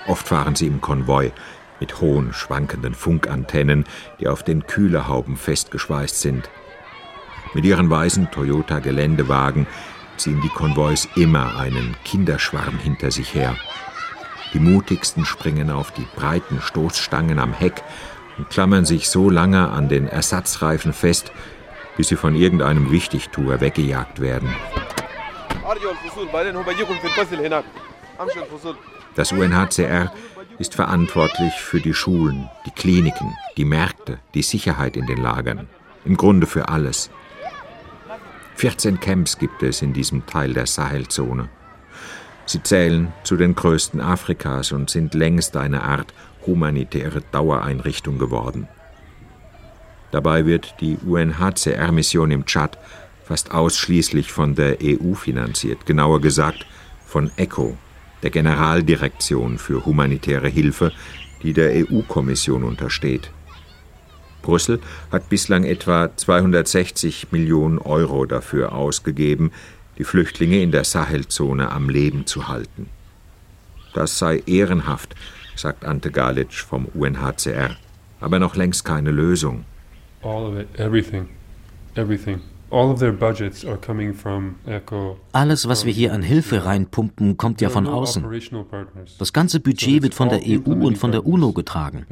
Oft 0.07 0.27
fahren 0.27 0.55
sie 0.55 0.65
im 0.65 0.81
Konvoi 0.81 1.31
mit 1.79 2.01
hohen, 2.01 2.33
schwankenden 2.33 2.95
Funkantennen, 2.95 3.85
die 4.19 4.27
auf 4.27 4.41
den 4.41 4.65
Kühlerhauben 4.65 5.37
festgeschweißt 5.37 6.19
sind. 6.19 6.49
Mit 7.53 7.65
ihren 7.65 7.89
weißen 7.89 8.31
Toyota-Geländewagen 8.31 9.67
ziehen 10.17 10.41
die 10.41 10.49
Konvois 10.49 11.07
immer 11.15 11.57
einen 11.57 11.95
Kinderschwarm 12.03 12.77
hinter 12.79 13.11
sich 13.11 13.33
her. 13.33 13.55
Die 14.53 14.59
mutigsten 14.59 15.25
springen 15.25 15.69
auf 15.69 15.91
die 15.91 16.07
breiten 16.15 16.61
Stoßstangen 16.61 17.39
am 17.39 17.53
Heck 17.53 17.83
und 18.37 18.49
klammern 18.49 18.85
sich 18.85 19.09
so 19.09 19.29
lange 19.29 19.69
an 19.69 19.89
den 19.89 20.07
Ersatzreifen 20.07 20.93
fest, 20.93 21.31
bis 21.97 22.09
sie 22.09 22.15
von 22.15 22.35
irgendeinem 22.35 22.91
Wichtigtuer 22.91 23.59
weggejagt 23.59 24.19
werden. 24.19 24.53
Das 29.15 29.31
UNHCR 29.31 30.11
ist 30.59 30.75
verantwortlich 30.75 31.53
für 31.53 31.79
die 31.79 31.93
Schulen, 31.93 32.49
die 32.65 32.71
Kliniken, 32.71 33.35
die 33.57 33.65
Märkte, 33.65 34.19
die 34.33 34.43
Sicherheit 34.43 34.95
in 34.95 35.07
den 35.07 35.21
Lagern. 35.21 35.67
Im 36.05 36.15
Grunde 36.15 36.47
für 36.47 36.69
alles. 36.69 37.09
14 38.57 38.99
Camps 38.99 39.37
gibt 39.37 39.61
es 39.61 39.83
in 39.83 39.93
diesem 39.93 40.25
Teil 40.25 40.51
der 40.51 40.65
Sahelzone. 40.65 41.47
Sie 42.47 42.63
zählen 42.63 43.13
zu 43.23 43.37
den 43.37 43.53
größten 43.53 44.01
Afrikas 44.01 44.71
und 44.71 44.89
sind 44.89 45.13
längst 45.13 45.55
eine 45.55 45.83
Art 45.83 46.11
humanitäre 46.47 47.21
Dauereinrichtung 47.31 48.17
geworden. 48.17 48.67
Dabei 50.09 50.47
wird 50.47 50.73
die 50.81 50.97
UNHCR-Mission 51.05 52.31
im 52.31 52.47
Tschad 52.47 52.79
fast 53.23 53.51
ausschließlich 53.51 54.31
von 54.31 54.55
der 54.55 54.77
EU 54.81 55.13
finanziert, 55.13 55.85
genauer 55.85 56.19
gesagt 56.19 56.65
von 57.05 57.29
ECHO, 57.35 57.77
der 58.23 58.31
Generaldirektion 58.31 59.59
für 59.59 59.85
humanitäre 59.85 60.47
Hilfe, 60.47 60.93
die 61.43 61.53
der 61.53 61.73
EU-Kommission 61.75 62.63
untersteht. 62.63 63.29
Brüssel 64.41 64.79
hat 65.11 65.29
bislang 65.29 65.63
etwa 65.63 66.15
260 66.15 67.31
Millionen 67.31 67.79
Euro 67.79 68.25
dafür 68.25 68.73
ausgegeben, 68.73 69.51
die 69.97 70.03
Flüchtlinge 70.03 70.61
in 70.61 70.71
der 70.71 70.83
Sahelzone 70.83 71.71
am 71.71 71.89
Leben 71.89 72.25
zu 72.25 72.47
halten. 72.47 72.89
Das 73.93 74.19
sei 74.19 74.43
ehrenhaft, 74.45 75.15
sagt 75.55 75.85
Ante 75.85 76.11
Galic 76.11 76.53
vom 76.53 76.85
UNHCR, 76.93 77.75
aber 78.19 78.39
noch 78.39 78.55
längst 78.55 78.85
keine 78.85 79.11
Lösung 79.11 79.65
all 80.23 80.45
of 80.45 80.57
it, 80.57 80.67
everything, 80.77 81.29
everything. 81.95 82.41
Alles, 85.31 85.67
was 85.67 85.85
wir 85.85 85.93
hier 85.93 86.13
an 86.13 86.21
Hilfe 86.21 86.65
reinpumpen, 86.65 87.37
kommt 87.37 87.61
ja 87.61 87.69
von 87.69 87.87
außen. 87.87 88.25
Das 89.19 89.33
ganze 89.33 89.59
Budget 89.59 90.03
wird 90.03 90.13
von 90.13 90.29
der 90.29 90.41
EU 90.45 90.71
und 90.71 90.97
von 90.97 91.11
der 91.11 91.25
UNO 91.25 91.53
getragen. 91.53 92.05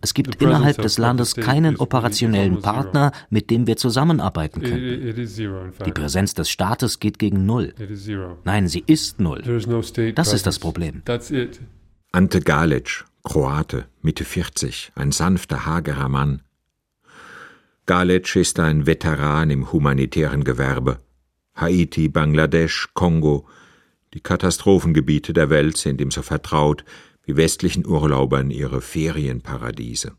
Es 0.00 0.14
gibt 0.14 0.42
innerhalb 0.42 0.78
des 0.78 0.98
Landes 0.98 1.34
keinen 1.34 1.76
operationellen 1.76 2.60
Partner, 2.60 3.12
mit 3.30 3.50
dem 3.50 3.66
wir 3.66 3.76
zusammenarbeiten 3.76 4.62
können. 4.62 5.14
Die 5.86 5.92
Präsenz 5.92 6.34
des 6.34 6.50
Staates 6.50 7.00
geht 7.00 7.18
gegen 7.18 7.46
Null. 7.46 7.74
Nein, 8.44 8.68
sie 8.68 8.84
ist 8.86 9.20
Null. 9.20 9.42
Das 10.14 10.32
ist 10.32 10.46
das 10.46 10.58
Problem. 10.58 11.02
Ante 12.12 12.40
Galic, 12.40 13.04
Kroate, 13.22 13.84
Mitte 14.00 14.24
40, 14.24 14.92
ein 14.94 15.12
sanfter, 15.12 15.66
hagerer 15.66 16.08
Mann, 16.08 16.40
Galic 17.88 18.36
ist 18.36 18.60
ein 18.60 18.84
Veteran 18.84 19.48
im 19.48 19.72
humanitären 19.72 20.44
Gewerbe. 20.44 20.98
Haiti, 21.54 22.10
Bangladesch, 22.10 22.90
Kongo, 22.92 23.48
die 24.12 24.20
Katastrophengebiete 24.20 25.32
der 25.32 25.48
Welt 25.48 25.78
sind 25.78 26.02
ihm 26.02 26.10
so 26.10 26.20
vertraut 26.20 26.84
wie 27.24 27.38
westlichen 27.38 27.86
Urlaubern 27.86 28.50
ihre 28.50 28.82
Ferienparadiese. 28.82 30.12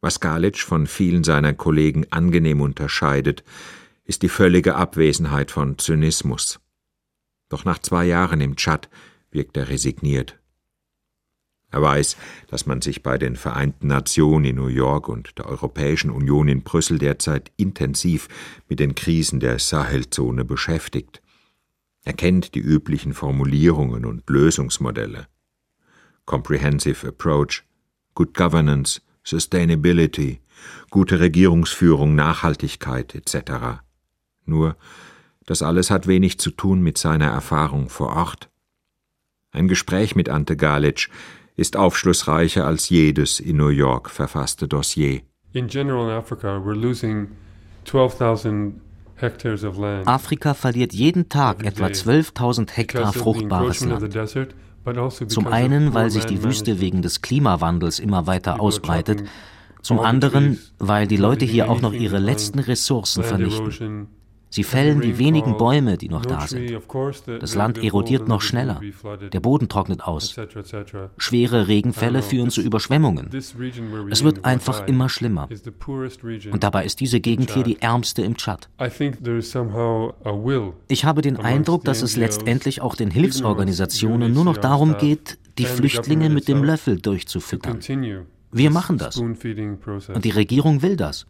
Was 0.00 0.18
Galic 0.18 0.58
von 0.58 0.88
vielen 0.88 1.22
seiner 1.22 1.54
Kollegen 1.54 2.10
angenehm 2.10 2.60
unterscheidet, 2.60 3.44
ist 4.02 4.22
die 4.22 4.28
völlige 4.28 4.74
Abwesenheit 4.74 5.52
von 5.52 5.78
Zynismus. 5.78 6.58
Doch 7.48 7.64
nach 7.64 7.78
zwei 7.78 8.04
Jahren 8.04 8.40
im 8.40 8.56
Tschad 8.56 8.88
wirkt 9.30 9.56
er 9.56 9.68
resigniert. 9.68 10.37
Er 11.70 11.82
weiß, 11.82 12.16
dass 12.48 12.66
man 12.66 12.80
sich 12.80 13.02
bei 13.02 13.18
den 13.18 13.36
Vereinten 13.36 13.88
Nationen 13.88 14.46
in 14.46 14.56
New 14.56 14.68
York 14.68 15.08
und 15.08 15.36
der 15.38 15.46
Europäischen 15.46 16.10
Union 16.10 16.48
in 16.48 16.62
Brüssel 16.62 16.98
derzeit 16.98 17.52
intensiv 17.56 18.28
mit 18.68 18.80
den 18.80 18.94
Krisen 18.94 19.38
der 19.38 19.58
Sahelzone 19.58 20.44
beschäftigt. 20.44 21.20
Er 22.04 22.14
kennt 22.14 22.54
die 22.54 22.60
üblichen 22.60 23.12
Formulierungen 23.12 24.06
und 24.06 24.28
Lösungsmodelle. 24.30 25.26
Comprehensive 26.24 27.06
Approach, 27.06 27.64
Good 28.14 28.32
Governance, 28.32 29.02
Sustainability, 29.22 30.40
gute 30.88 31.20
Regierungsführung, 31.20 32.14
Nachhaltigkeit 32.14 33.14
etc. 33.14 33.82
Nur, 34.46 34.76
das 35.44 35.62
alles 35.62 35.90
hat 35.90 36.06
wenig 36.06 36.38
zu 36.38 36.50
tun 36.50 36.80
mit 36.80 36.96
seiner 36.96 37.26
Erfahrung 37.26 37.90
vor 37.90 38.08
Ort. 38.08 38.50
Ein 39.50 39.68
Gespräch 39.68 40.14
mit 40.14 40.28
Ante 40.28 40.56
Galic 40.56 41.08
ist 41.58 41.76
aufschlussreicher 41.76 42.64
als 42.64 42.88
jedes 42.88 43.40
in 43.40 43.56
New 43.56 43.68
York 43.68 44.08
verfasste 44.08 44.68
Dossier. 44.68 45.22
In 45.52 45.66
general 45.66 46.08
in 46.08 46.16
Africa 46.16 46.62
we're 46.64 46.74
losing 46.74 47.28
12,000 47.84 48.80
Afrika 50.04 50.54
verliert 50.54 50.92
jeden 50.92 51.28
Tag 51.28 51.64
etwa 51.64 51.86
12.000 51.86 52.70
Hektar 52.70 53.12
fruchtbares 53.12 53.84
Land. 53.84 54.16
Also 54.16 55.26
zum 55.26 55.48
einen, 55.48 55.92
weil 55.92 56.10
sich 56.10 56.24
die 56.24 56.44
Wüste 56.44 56.80
wegen 56.80 57.02
des 57.02 57.20
Klimawandels 57.20 57.98
immer 57.98 58.28
weiter 58.28 58.60
ausbreitet, 58.60 59.24
zum 59.82 59.98
anderen, 59.98 60.58
weil 60.78 61.06
die 61.06 61.16
Leute 61.16 61.44
hier 61.44 61.68
auch 61.68 61.80
noch 61.80 61.92
ihre 61.92 62.18
letzten 62.18 62.60
Ressourcen 62.60 63.24
vernichten. 63.24 64.08
Sie 64.50 64.64
fällen 64.64 65.00
die 65.00 65.18
wenigen 65.18 65.56
Bäume, 65.56 65.98
die 65.98 66.08
noch 66.08 66.24
da 66.24 66.46
sind. 66.46 66.80
Das 67.40 67.54
Land 67.54 67.82
erodiert 67.82 68.28
noch 68.28 68.40
schneller. 68.40 68.80
Der 69.32 69.40
Boden 69.40 69.68
trocknet 69.68 70.02
aus. 70.02 70.34
Schwere 71.18 71.68
Regenfälle 71.68 72.22
führen 72.22 72.50
zu 72.50 72.62
Überschwemmungen. 72.62 73.30
Es 74.10 74.24
wird 74.24 74.44
einfach 74.44 74.86
immer 74.86 75.08
schlimmer. 75.08 75.48
Und 76.50 76.64
dabei 76.64 76.84
ist 76.84 77.00
diese 77.00 77.20
Gegend 77.20 77.50
hier 77.50 77.62
die 77.62 77.80
ärmste 77.82 78.22
im 78.22 78.36
Tschad. 78.36 78.68
Ich 80.88 81.04
habe 81.04 81.22
den 81.22 81.36
Eindruck, 81.36 81.84
dass 81.84 82.02
es 82.02 82.16
letztendlich 82.16 82.80
auch 82.80 82.94
den 82.94 83.10
Hilfsorganisationen 83.10 84.32
nur 84.32 84.44
noch 84.44 84.56
darum 84.56 84.96
geht, 84.96 85.38
die 85.58 85.66
Flüchtlinge 85.66 86.30
mit 86.30 86.48
dem 86.48 86.62
Löffel 86.64 86.98
durchzufüttern. 86.98 87.80
Wir 88.50 88.70
machen 88.70 88.96
das. 88.96 89.16
Und 89.18 90.24
die 90.24 90.30
Regierung 90.30 90.82
will 90.82 90.96
das. 90.96 91.26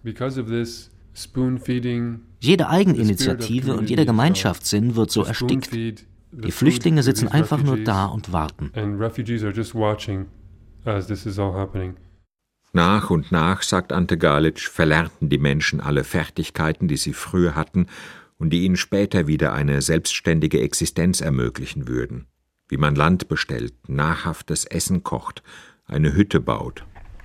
Jede 2.40 2.68
Eigeninitiative 2.68 3.76
und 3.76 3.90
jeder 3.90 4.04
Gemeinschaftssinn 4.04 4.96
wird 4.96 5.10
so 5.10 5.24
erstickt. 5.24 5.70
Die 5.72 6.52
Flüchtlinge 6.52 7.02
sitzen 7.02 7.28
einfach 7.28 7.62
nur 7.62 7.78
da 7.78 8.06
und 8.06 8.32
warten. 8.32 8.70
Nach 12.72 13.10
und 13.10 13.32
nach, 13.32 13.62
sagt 13.62 13.92
Ante 13.92 14.18
Galic, 14.18 14.60
verlernten 14.60 15.28
die 15.30 15.38
Menschen 15.38 15.80
alle 15.80 16.04
Fertigkeiten, 16.04 16.86
die 16.86 16.98
sie 16.98 17.14
früher 17.14 17.54
hatten 17.54 17.86
und 18.36 18.50
die 18.50 18.64
ihnen 18.64 18.76
später 18.76 19.26
wieder 19.26 19.52
eine 19.52 19.82
selbstständige 19.82 20.60
Existenz 20.60 21.20
ermöglichen 21.20 21.88
würden. 21.88 22.26
Wie 22.68 22.76
man 22.76 22.94
Land 22.94 23.28
bestellt, 23.28 23.74
nahrhaftes 23.88 24.66
Essen 24.66 25.02
kocht, 25.02 25.42
eine 25.86 26.14
Hütte 26.14 26.40
baut. 26.40 26.84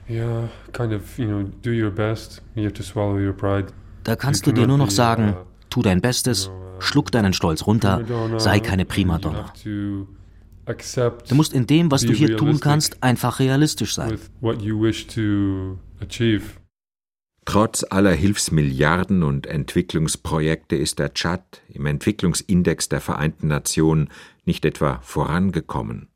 Yeah, 0.09 0.49
kind 0.71 0.93
of, 0.93 1.17
you 1.17 1.25
know, 1.25 1.43
do 1.61 1.71
your 1.71 1.91
best. 1.91 2.41
You 2.55 2.63
have 2.63 2.73
to 2.73 2.83
swallow 2.83 3.17
your 3.17 3.33
pride. 3.33 3.73
Da 4.03 4.15
kannst 4.15 4.45
du 4.45 4.51
dir 4.51 4.67
nur 4.67 4.77
noch 4.77 4.91
sagen, 4.91 5.35
tu 5.69 5.81
dein 5.81 6.01
Bestes, 6.01 6.51
schluck 6.79 7.11
deinen 7.11 7.33
Stolz 7.33 7.65
runter, 7.65 8.03
sei 8.37 8.59
keine 8.59 8.85
Primadonna. 8.85 9.53
Du 9.65 11.35
musst 11.35 11.53
in 11.53 11.67
dem, 11.67 11.91
was 11.91 12.01
du 12.01 12.13
hier 12.13 12.37
tun 12.37 12.59
kannst, 12.59 13.03
einfach 13.03 13.39
realistisch 13.39 13.95
sein. 13.95 14.17
Trotz 17.45 17.85
aller 17.89 18.13
Hilfsmilliarden 18.13 19.23
und 19.23 19.47
Entwicklungsprojekte 19.47 20.77
ist 20.77 20.99
der 20.99 21.13
Tschad 21.13 21.61
im 21.67 21.85
Entwicklungsindex 21.85 22.87
der 22.87 23.01
Vereinten 23.01 23.47
Nationen 23.49 24.09
nicht 24.45 24.63
etwa 24.63 24.99
vorangekommen. 25.01 26.07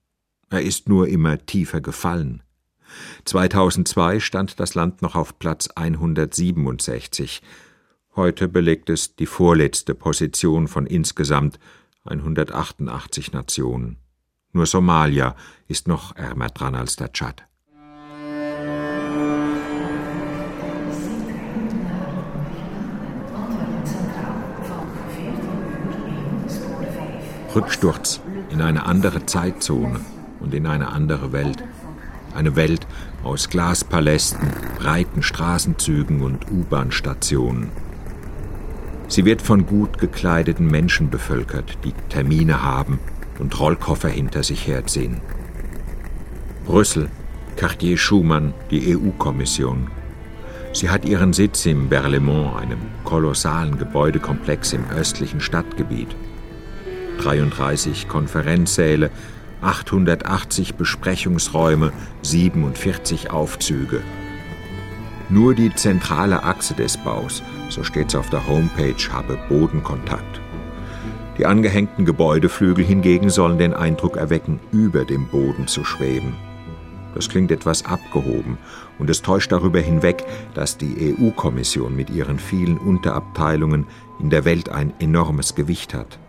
Er 0.49 0.61
ist 0.61 0.87
nur 0.87 1.09
immer 1.09 1.45
tiefer 1.45 1.81
gefallen. 1.81 2.43
2002 3.25 4.21
stand 4.21 4.61
das 4.61 4.73
Land 4.75 5.01
noch 5.01 5.15
auf 5.15 5.37
Platz 5.39 5.67
167, 5.75 7.41
Heute 8.17 8.47
belegt 8.47 8.89
es 8.89 9.15
die 9.15 9.27
vorletzte 9.27 9.93
Position 9.93 10.67
von 10.67 10.87
insgesamt 10.87 11.59
188 12.05 13.31
Nationen. 13.31 13.97
Nur 14.53 14.65
Somalia 14.65 15.35
ist 15.67 15.87
noch 15.87 16.15
ärmer 16.15 16.47
dran 16.47 16.73
als 16.73 16.95
der 16.95 17.13
Tschad. 17.13 17.45
Rücksturz 27.55 28.19
in 28.49 28.61
eine 28.61 28.87
andere 28.87 29.27
Zeitzone 29.27 29.99
und 30.39 30.55
in 30.55 30.65
eine 30.65 30.87
andere 30.87 31.33
Welt. 31.33 31.63
Eine 32.33 32.55
Welt 32.55 32.87
aus 33.23 33.47
Glaspalästen, 33.47 34.49
breiten 34.79 35.21
Straßenzügen 35.21 36.23
und 36.23 36.49
U-Bahn-Stationen. 36.49 37.69
Sie 39.07 39.25
wird 39.25 39.41
von 39.41 39.65
gut 39.65 39.99
gekleideten 39.99 40.67
Menschen 40.67 41.09
bevölkert, 41.09 41.77
die 41.83 41.93
Termine 42.09 42.63
haben 42.63 42.99
und 43.39 43.57
Rollkoffer 43.59 44.09
hinter 44.09 44.43
sich 44.43 44.67
herziehen. 44.67 45.21
Brüssel, 46.65 47.09
Cartier 47.55 47.97
Schumann, 47.97 48.53
die 48.69 48.95
EU-Kommission. 48.95 49.87
Sie 50.73 50.89
hat 50.89 51.05
ihren 51.05 51.33
Sitz 51.33 51.65
im 51.65 51.87
Berlaymont, 51.87 52.57
einem 52.57 52.79
kolossalen 53.03 53.77
Gebäudekomplex 53.77 54.73
im 54.73 54.83
östlichen 54.89 55.39
Stadtgebiet. 55.39 56.15
33 57.19 58.07
Konferenzsäle, 58.07 59.09
880 59.61 60.75
Besprechungsräume, 60.75 61.93
47 62.21 63.31
Aufzüge. 63.31 64.01
Nur 65.29 65.53
die 65.53 65.73
zentrale 65.75 66.43
Achse 66.43 66.73
des 66.73 66.95
Baus, 66.97 67.43
so 67.69 67.83
steht's 67.83 68.15
auf 68.15 68.29
der 68.29 68.47
Homepage, 68.47 69.11
habe 69.11 69.37
Bodenkontakt. 69.49 70.41
Die 71.37 71.45
angehängten 71.45 72.05
Gebäudeflügel 72.05 72.85
hingegen 72.85 73.29
sollen 73.29 73.57
den 73.57 73.73
Eindruck 73.73 74.15
erwecken, 74.15 74.59
über 74.71 75.03
dem 75.03 75.27
Boden 75.27 75.67
zu 75.67 75.83
schweben. 75.83 76.33
Das 77.13 77.27
klingt 77.29 77.51
etwas 77.51 77.85
abgehoben 77.85 78.57
und 78.99 79.09
es 79.09 79.21
täuscht 79.21 79.51
darüber 79.51 79.79
hinweg, 79.79 80.23
dass 80.53 80.77
die 80.77 81.15
EU-Kommission 81.19 81.95
mit 81.95 82.09
ihren 82.09 82.39
vielen 82.39 82.77
Unterabteilungen 82.77 83.85
in 84.19 84.29
der 84.29 84.45
Welt 84.45 84.69
ein 84.69 84.93
enormes 84.99 85.55
Gewicht 85.55 85.93
hat. 85.93 86.19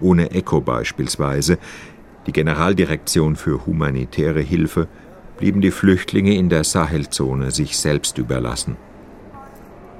Ohne 0.00 0.30
ECHO 0.30 0.60
beispielsweise, 0.60 1.58
die 2.26 2.32
Generaldirektion 2.32 3.36
für 3.36 3.66
humanitäre 3.66 4.40
Hilfe, 4.40 4.88
blieben 5.38 5.60
die 5.60 5.70
Flüchtlinge 5.70 6.34
in 6.34 6.48
der 6.48 6.64
Sahelzone 6.64 7.50
sich 7.50 7.76
selbst 7.76 8.18
überlassen. 8.18 8.76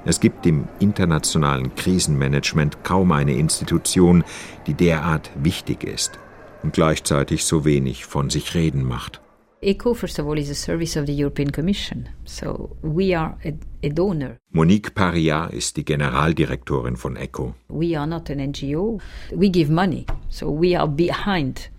Es 0.05 0.19
gibt 0.19 0.45
im 0.45 0.67
internationalen 0.79 1.73
Krisenmanagement 1.73 2.83
kaum 2.83 3.11
eine 3.11 3.33
Institution, 3.33 4.23
die 4.67 4.75
derart 4.75 5.31
wichtig 5.35 5.83
ist 5.83 6.19
und 6.61 6.73
gleichzeitig 6.73 7.43
so 7.43 7.65
wenig 7.65 8.05
von 8.05 8.29
sich 8.29 8.53
reden 8.53 8.83
macht. 8.83 9.21
ECHO, 9.61 9.95
first 9.95 10.19
of 10.19 10.27
all, 10.27 10.37
is 10.37 10.51
a 10.51 10.53
service 10.53 10.95
of 10.95 11.07
the 11.07 11.23
European 11.23 11.51
Commission. 11.51 12.07
So 12.23 12.77
we 12.83 13.17
are 13.17 13.35
a, 13.43 13.53
a 13.83 13.89
donor. 13.89 14.37
Monique 14.51 14.93
Paria 14.93 15.45
ist 15.45 15.75
die 15.77 15.83
Generaldirektorin 15.83 16.97
von 16.97 17.15
ECHO. 17.15 17.55
We 17.69 17.97
are 17.97 18.05
not 18.05 18.29
an 18.29 18.37
NGO. 18.37 18.99
We 19.31 19.49
give 19.49 19.71
money. 19.71 20.05
So 20.29 20.51
we 20.51 20.77
are 20.77 20.87
behind 20.87 21.71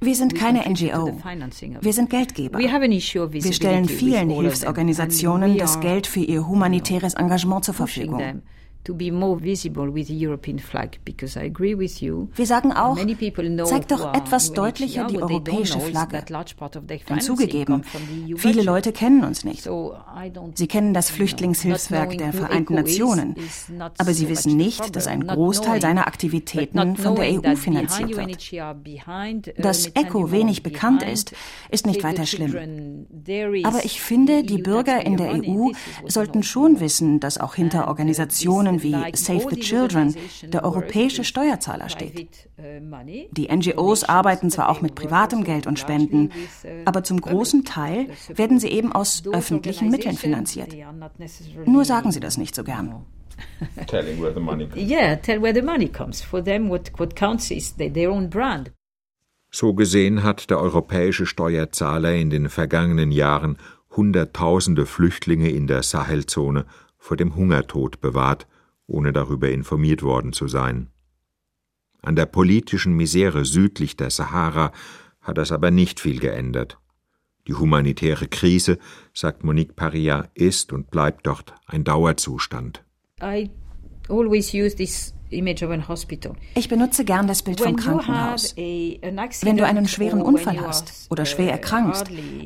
wir 0.00 0.14
sind 0.14 0.34
keine 0.34 0.68
NGO. 0.68 1.20
Wir 1.80 1.92
sind 1.92 2.10
Geldgeber. 2.10 2.58
Wir 2.58 3.52
stellen 3.52 3.88
vielen 3.88 4.30
Hilfsorganisationen 4.30 5.56
das 5.56 5.78
Geld 5.80 6.06
für 6.06 6.20
ihr 6.20 6.46
humanitäres 6.46 7.14
Engagement 7.14 7.64
zur 7.64 7.74
Verfügung. 7.74 8.42
Wir 8.84 9.14
sagen 12.46 12.72
auch, 12.72 12.98
zeigt 13.64 13.92
doch 13.92 14.14
etwas 14.14 14.52
deutlicher 14.52 15.06
die 15.06 15.22
europäische 15.22 15.78
Flagge. 15.78 16.24
Denn 17.08 17.20
zugegeben, 17.20 17.82
viele 18.36 18.62
Leute 18.62 18.90
kennen 18.92 19.22
uns 19.24 19.44
nicht. 19.44 19.68
Sie 20.54 20.66
kennen 20.66 20.94
das 20.94 21.10
Flüchtlingshilfswerk 21.10 22.18
der 22.18 22.32
Vereinten 22.32 22.74
Nationen, 22.74 23.36
aber 23.98 24.14
sie 24.14 24.28
wissen 24.28 24.56
nicht, 24.56 24.96
dass 24.96 25.06
ein 25.06 25.28
Großteil 25.28 25.80
seiner 25.80 26.08
Aktivitäten 26.08 26.96
von 26.96 27.14
der 27.14 27.34
EU 27.34 27.54
finanziert 27.54 28.16
wird. 28.16 28.52
Dass 29.58 29.86
ECHO 29.86 30.32
wenig 30.32 30.64
bekannt 30.64 31.04
ist, 31.04 31.34
ist 31.70 31.86
nicht 31.86 32.02
weiter 32.02 32.26
schlimm. 32.26 33.06
Aber 33.64 33.84
ich 33.84 34.00
finde, 34.00 34.42
die 34.42 34.58
Bürger 34.58 35.04
in 35.04 35.16
der 35.16 35.34
EU 35.34 35.68
sollten 36.06 36.42
schon 36.42 36.80
wissen, 36.80 37.20
dass 37.20 37.38
auch 37.38 37.54
hinter 37.54 37.86
Organisationen 37.86 38.71
wie 38.80 38.94
Save 39.14 39.48
the 39.50 39.56
Children 39.56 40.14
der 40.44 40.62
europäische 40.64 41.24
Steuerzahler 41.24 41.88
steht. 41.88 42.48
Die 43.32 43.48
NGOs 43.52 44.04
arbeiten 44.04 44.50
zwar 44.50 44.68
auch 44.68 44.80
mit 44.80 44.94
privatem 44.94 45.42
Geld 45.42 45.66
und 45.66 45.80
Spenden, 45.80 46.30
aber 46.84 47.02
zum 47.02 47.20
großen 47.20 47.64
Teil 47.64 48.08
werden 48.28 48.60
sie 48.60 48.68
eben 48.68 48.92
aus 48.92 49.24
öffentlichen 49.32 49.90
Mitteln 49.90 50.16
finanziert. 50.16 50.74
Nur 51.66 51.84
sagen 51.84 52.12
sie 52.12 52.20
das 52.20 52.38
nicht 52.38 52.54
so 52.54 52.62
gern. 52.62 53.04
Telling 53.86 54.20
where 54.20 54.32
the 54.32 54.40
money 54.40 54.66
comes. 54.66 54.88
Yeah, 54.88 55.16
tell 55.16 55.42
where 55.42 55.54
the 55.54 55.62
money 55.62 55.88
comes. 55.88 56.22
For 56.22 56.42
them, 56.44 56.68
what, 56.68 56.92
what 56.98 57.16
counts 57.16 57.50
is 57.50 57.74
their 57.76 58.10
own 58.10 58.30
brand. 58.30 58.70
So 59.50 59.74
gesehen 59.74 60.22
hat 60.22 60.48
der 60.48 60.58
europäische 60.58 61.26
Steuerzahler 61.26 62.14
in 62.14 62.30
den 62.30 62.48
vergangenen 62.48 63.10
Jahren 63.10 63.58
Hunderttausende 63.94 64.86
Flüchtlinge 64.86 65.50
in 65.50 65.66
der 65.66 65.82
Sahelzone 65.82 66.64
vor 66.96 67.18
dem 67.18 67.36
Hungertod 67.36 68.00
bewahrt, 68.00 68.46
ohne 68.86 69.12
darüber 69.12 69.50
informiert 69.50 70.02
worden 70.02 70.32
zu 70.32 70.48
sein. 70.48 70.88
An 72.02 72.16
der 72.16 72.26
politischen 72.26 72.94
Misere 72.94 73.44
südlich 73.44 73.96
der 73.96 74.10
Sahara 74.10 74.72
hat 75.20 75.38
das 75.38 75.52
aber 75.52 75.70
nicht 75.70 76.00
viel 76.00 76.18
geändert. 76.18 76.78
Die 77.46 77.54
humanitäre 77.54 78.28
Krise, 78.28 78.78
sagt 79.14 79.44
Monique 79.44 79.74
Paria, 79.74 80.28
ist 80.34 80.72
und 80.72 80.90
bleibt 80.90 81.26
dort 81.26 81.54
ein 81.66 81.84
Dauerzustand. 81.84 82.84
I 83.20 83.50
always 84.08 84.52
use 84.52 84.76
this 84.76 85.14
ich 86.54 86.68
benutze 86.68 87.04
gern 87.04 87.26
das 87.26 87.42
Bild 87.42 87.60
vom 87.60 87.76
Krankenhaus. 87.76 88.54
Wenn 88.56 89.56
du 89.56 89.66
einen 89.66 89.88
schweren 89.88 90.22
Unfall 90.22 90.60
hast 90.60 91.06
oder 91.10 91.24
schwer 91.24 91.48
uh, 91.48 91.50
erkrankst, 91.50 92.04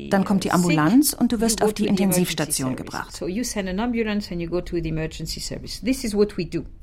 dann 0.09 0.25
kommt 0.25 0.43
die 0.43 0.51
Ambulanz 0.51 1.13
und 1.13 1.31
du 1.31 1.41
wirst 1.41 1.61
auf 1.61 1.73
die 1.73 1.87
Intensivstation 1.87 2.75
gebracht. 2.75 3.21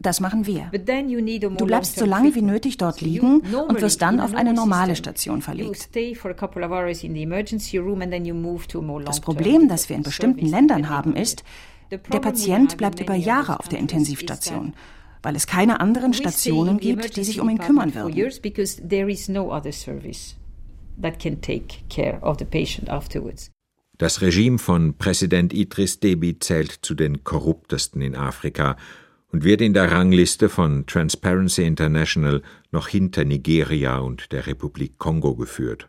Das 0.01 0.21
machen 0.21 0.47
wir. 0.47 0.71
Du 1.57 1.67
bleibst 1.67 1.97
so 1.97 2.05
lange 2.05 2.35
wie 2.35 2.43
nötig 2.43 2.77
dort 2.77 3.01
liegen 3.01 3.41
und 3.41 3.81
wirst 3.81 4.03
dann 4.03 4.21
auf 4.21 4.35
eine 4.35 4.53
normale 4.53 4.97
Station 4.97 5.43
verlegt. 5.43 5.89
Das 9.05 9.21
Problem, 9.21 9.69
das 9.69 9.89
wir 9.89 9.97
in 9.97 10.03
bestimmten 10.03 10.47
Ländern 10.47 10.89
haben, 10.89 11.17
ist, 11.17 11.45
der 11.91 12.21
Patient 12.21 12.77
bleibt 12.77 13.01
über 13.01 13.15
Jahre 13.15 13.61
auf 13.61 13.69
der 13.69 13.79
Intensivstation 13.79 14.75
weil 15.25 15.37
es 15.37 15.47
keine 15.47 15.81
anderen 15.81 16.13
Stationen 16.13 16.79
gibt, 16.79 17.17
die 17.17 17.25
sich 17.25 17.41
um 17.41 17.49
ihn 17.49 17.59
kümmern 17.59 17.95
würden. 17.95 18.15
Das 23.97 24.21
Regime 24.21 24.59
von 24.59 24.95
Präsident 24.99 25.53
Idris 25.55 26.01
Deby 26.01 26.39
zählt 26.39 26.79
zu 26.83 26.95
den 26.95 27.25
korruptesten 27.25 28.03
in 28.03 28.17
Afrika 28.17 28.77
und 29.33 29.45
wird 29.45 29.61
in 29.61 29.73
der 29.73 29.91
Rangliste 29.91 30.49
von 30.49 30.87
Transparency 30.87 31.65
International 31.65 32.43
noch 32.71 32.89
hinter 32.89 33.25
Nigeria 33.25 33.99
und 33.99 34.31
der 34.31 34.47
Republik 34.47 34.99
Kongo 34.99 35.37
geführt. 35.37 35.89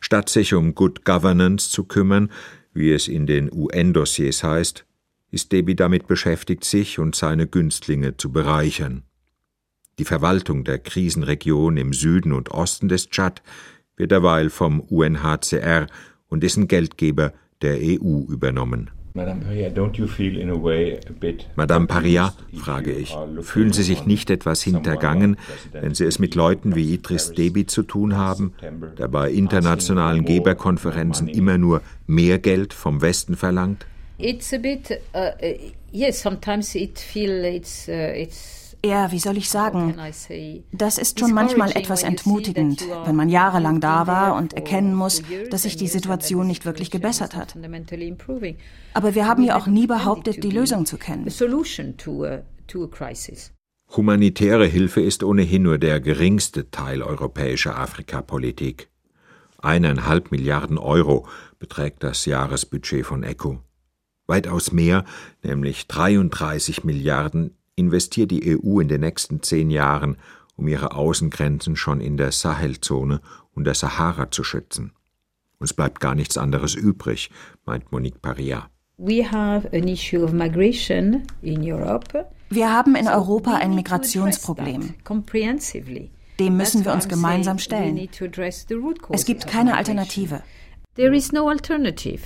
Statt 0.00 0.30
sich 0.30 0.52
um 0.52 0.74
Good 0.74 1.04
Governance 1.04 1.70
zu 1.70 1.84
kümmern, 1.84 2.30
wie 2.72 2.92
es 2.92 3.08
in 3.08 3.26
den 3.26 3.52
UN-Dossiers 3.52 4.42
heißt, 4.42 4.84
ist 5.30 5.52
Debi 5.52 5.74
damit 5.74 6.06
beschäftigt, 6.06 6.64
sich 6.64 6.98
und 6.98 7.14
seine 7.14 7.46
Günstlinge 7.46 8.16
zu 8.16 8.32
bereichern. 8.32 9.02
Die 9.98 10.04
Verwaltung 10.04 10.64
der 10.64 10.78
Krisenregion 10.78 11.76
im 11.76 11.92
Süden 11.92 12.32
und 12.32 12.50
Osten 12.50 12.88
des 12.88 13.08
Tschad 13.08 13.42
wird 13.96 14.10
derweil 14.10 14.50
vom 14.50 14.80
UNHCR 14.80 15.86
und 16.28 16.42
dessen 16.42 16.68
Geldgeber 16.68 17.32
der 17.62 17.78
EU 17.80 18.24
übernommen. 18.28 18.90
Madame 21.56 21.86
Paria, 21.86 22.34
frage 22.54 22.92
ich, 22.92 23.16
fühlen 23.40 23.72
Sie 23.72 23.82
sich 23.82 24.04
nicht 24.04 24.28
etwas 24.28 24.62
hintergangen, 24.62 25.38
wenn 25.72 25.94
Sie 25.94 26.04
es 26.04 26.18
mit 26.18 26.34
Leuten 26.34 26.74
wie 26.74 26.92
Idris 26.92 27.32
Deby 27.32 27.64
zu 27.64 27.82
tun 27.82 28.14
haben, 28.16 28.52
der 28.98 29.08
bei 29.08 29.30
internationalen 29.30 30.26
Geberkonferenzen 30.26 31.28
immer 31.28 31.56
nur 31.56 31.80
mehr 32.06 32.38
Geld 32.38 32.74
vom 32.74 33.00
Westen 33.00 33.36
verlangt? 33.36 33.86
It's 34.18 34.52
a 34.52 34.58
bit, 34.58 34.90
uh, 35.14 35.18
uh, 35.18 35.72
yes, 35.92 36.20
sometimes 36.20 36.74
it 36.74 36.98
feel 36.98 37.44
it's, 37.44 37.86
uh, 37.88 37.92
it's 37.92 38.66
ja, 38.84 39.10
wie 39.10 39.18
soll 39.18 39.36
ich 39.36 39.50
sagen? 39.50 39.94
Das 40.72 40.98
ist 40.98 41.18
schon 41.18 41.32
manchmal 41.32 41.72
etwas 41.72 42.02
entmutigend, 42.02 42.86
wenn 43.04 43.16
man 43.16 43.28
jahrelang 43.28 43.80
da 43.80 44.06
war 44.06 44.36
und 44.36 44.52
erkennen 44.52 44.94
muss, 44.94 45.22
dass 45.50 45.62
sich 45.62 45.76
die 45.76 45.88
Situation 45.88 46.46
nicht 46.46 46.64
wirklich 46.64 46.90
gebessert 46.90 47.34
hat. 47.34 47.56
Aber 48.94 49.14
wir 49.14 49.26
haben 49.26 49.42
ja 49.42 49.56
auch 49.56 49.66
nie 49.66 49.86
behauptet, 49.86 50.44
die 50.44 50.50
Lösung 50.50 50.86
zu 50.86 50.98
kennen. 50.98 51.26
Humanitäre 53.96 54.66
Hilfe 54.66 55.00
ist 55.00 55.22
ohnehin 55.24 55.62
nur 55.62 55.78
der 55.78 56.00
geringste 56.00 56.70
Teil 56.70 57.02
europäischer 57.02 57.76
Afrikapolitik. 57.76 58.88
Eineinhalb 59.58 60.30
Milliarden 60.30 60.78
Euro 60.78 61.26
beträgt 61.58 62.04
das 62.04 62.24
Jahresbudget 62.26 63.06
von 63.06 63.22
ECHO. 63.22 63.65
Weitaus 64.26 64.72
mehr, 64.72 65.04
nämlich 65.42 65.86
33 65.86 66.84
Milliarden, 66.84 67.56
investiert 67.76 68.30
die 68.30 68.56
EU 68.56 68.80
in 68.80 68.88
den 68.88 69.02
nächsten 69.02 69.42
zehn 69.42 69.70
Jahren, 69.70 70.16
um 70.56 70.68
ihre 70.68 70.92
Außengrenzen 70.92 71.76
schon 71.76 72.00
in 72.00 72.16
der 72.16 72.32
Sahelzone 72.32 73.20
und 73.54 73.64
der 73.64 73.74
Sahara 73.74 74.30
zu 74.30 74.42
schützen. 74.42 74.92
Uns 75.58 75.72
bleibt 75.72 76.00
gar 76.00 76.14
nichts 76.14 76.36
anderes 76.36 76.74
übrig, 76.74 77.30
meint 77.64 77.92
Monique 77.92 78.20
Paria. 78.20 78.68
Wir 78.98 79.30
haben 82.72 82.94
in 82.94 83.08
Europa 83.08 83.54
ein 83.54 83.74
Migrationsproblem. 83.74 84.94
Dem 86.38 86.56
müssen 86.56 86.84
wir 86.84 86.92
uns 86.92 87.08
gemeinsam 87.08 87.58
stellen. 87.58 88.08
Es 89.10 89.24
gibt 89.24 89.46
keine 89.46 89.76
Alternative. 89.76 90.42
There 90.94 91.14
is 91.14 91.32
no 91.32 91.48
alternative. 91.48 92.22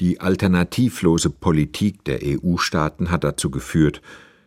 Die 0.00 0.20
alternativlose 0.20 1.30
Politik 1.30 2.04
der 2.04 2.20
EU-Staaten 2.22 3.10
hat 3.10 3.22
dazu 3.22 3.50
geführt, 3.50 4.02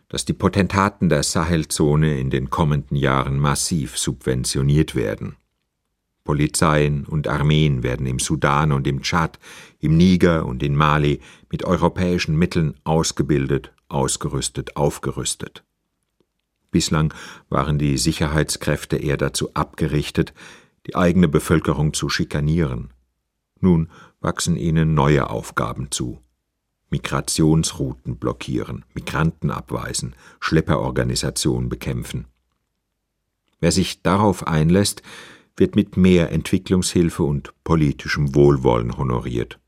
dass 0.08 0.24
die 0.24 0.34
Potentaten 0.34 1.08
der 1.08 1.22
Sahelzone 1.22 2.18
in 2.18 2.30
den 2.30 2.50
kommenden 2.50 2.96
Jahren 2.96 3.38
massiv 3.38 3.96
subventioniert 3.96 4.94
werden. 4.94 5.36
Polizeien 6.24 7.06
und 7.06 7.28
Armeen 7.28 7.82
werden 7.82 8.06
im 8.06 8.18
Sudan 8.18 8.72
und 8.72 8.86
im 8.86 9.00
Tschad, 9.00 9.38
im 9.80 9.96
Niger 9.96 10.44
und 10.44 10.62
in 10.62 10.76
Mali 10.76 11.20
mit 11.50 11.64
europäischen 11.64 12.36
Mitteln 12.36 12.74
ausgebildet, 12.84 13.72
ausgerüstet, 13.88 14.76
aufgerüstet. 14.76 15.64
Bislang 16.70 17.14
waren 17.48 17.78
die 17.78 17.96
Sicherheitskräfte 17.96 18.98
eher 18.98 19.16
dazu 19.16 19.54
abgerichtet, 19.54 20.34
die 20.86 20.96
eigene 20.96 21.28
Bevölkerung 21.28 21.94
zu 21.94 22.10
schikanieren. 22.10 22.92
Nun 23.60 23.88
wachsen 24.20 24.56
ihnen 24.56 24.94
neue 24.94 25.30
Aufgaben 25.30 25.90
zu. 25.90 26.20
Migrationsrouten 26.90 28.16
blockieren, 28.16 28.84
Migranten 28.94 29.50
abweisen, 29.50 30.14
Schlepperorganisationen 30.40 31.68
bekämpfen. 31.68 32.26
Wer 33.60 33.72
sich 33.72 34.02
darauf 34.02 34.46
einlässt, 34.46 35.02
wird 35.56 35.74
mit 35.74 35.96
mehr 35.96 36.30
Entwicklungshilfe 36.32 37.22
und 37.22 37.52
politischem 37.64 38.34
Wohlwollen 38.34 38.96
honoriert. 38.96 39.58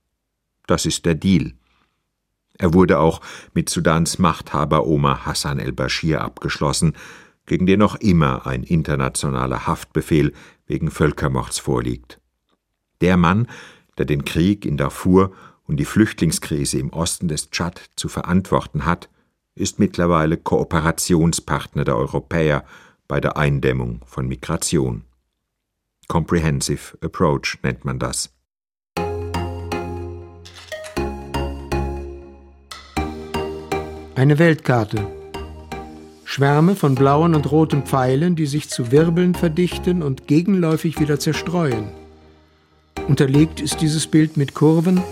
Das 0.67 0.87
ist 0.87 1.05
der 1.05 1.15
Deal. 1.15 1.53
Er 2.57 2.75
wurde 2.75 2.99
auch 3.01 3.21
mit 3.55 3.69
Sudans 3.69 4.19
Machthaber 4.19 4.87
Omar 4.87 5.27
Hassan 5.27 5.59
el-Bashir 5.59 6.21
abgeschlossen, 6.21 6.95
gegen 7.47 7.67
den 7.67 7.81
noch 7.81 7.97
immer 7.97 8.47
ein 8.47 8.63
internationaler 8.63 9.67
Haftbefehl 9.67 10.33
wegen 10.67 10.91
Völkermords 10.91 11.59
vorliegt. 11.59 12.21
Der 13.01 13.17
Mann, 13.17 13.49
der 14.01 14.07
den 14.07 14.25
Krieg 14.25 14.65
in 14.65 14.79
Darfur 14.79 15.31
und 15.65 15.77
die 15.77 15.85
Flüchtlingskrise 15.85 16.79
im 16.79 16.89
Osten 16.89 17.29
des 17.29 17.51
Tschad 17.51 17.91
zu 17.97 18.09
verantworten 18.09 18.87
hat, 18.87 19.11
ist 19.55 19.79
mittlerweile 19.79 20.39
Kooperationspartner 20.39 21.85
der 21.85 21.97
Europäer 21.97 22.65
bei 23.09 23.21
der 23.21 23.37
Eindämmung 23.37 24.01
von 24.07 24.27
Migration. 24.27 25.05
Comprehensive 26.09 26.97
Approach 27.03 27.59
nennt 27.63 27.85
man 27.85 27.99
das. 27.99 28.31
Eine 34.15 34.39
Weltkarte. 34.39 35.07
Schwärme 36.25 36.75
von 36.75 36.95
blauen 36.95 37.35
und 37.35 37.53
roten 37.53 37.83
Pfeilen, 37.83 38.35
die 38.35 38.47
sich 38.47 38.71
zu 38.71 38.91
Wirbeln 38.93 39.35
verdichten 39.35 40.03
und 40.03 40.27
gegenläufig 40.27 40.99
wieder 41.01 41.21
zerstreuen. 41.21 42.00
Unterlegt 43.09 43.61
ist 43.61 43.81
dieses 43.81 44.07
Bild 44.07 44.37
mit 44.37 44.55
Kurven, 44.55 45.03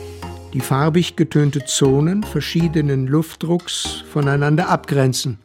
die 0.53 0.61
farbig 0.61 1.17
getönte 1.17 1.65
Zonen 1.65 2.23
verschiedenen 2.23 3.07
Luftdrucks 3.07 4.05
voneinander 4.13 4.69
abgrenzen, 4.69 5.39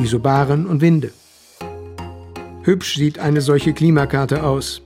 Isobaren 0.00 0.66
und 0.66 0.80
Winde. 0.80 1.12
Hübsch 2.62 2.96
sieht 2.96 3.18
eine 3.18 3.40
solche 3.40 3.74
Klimakarte 3.74 4.42
aus. 4.42 4.80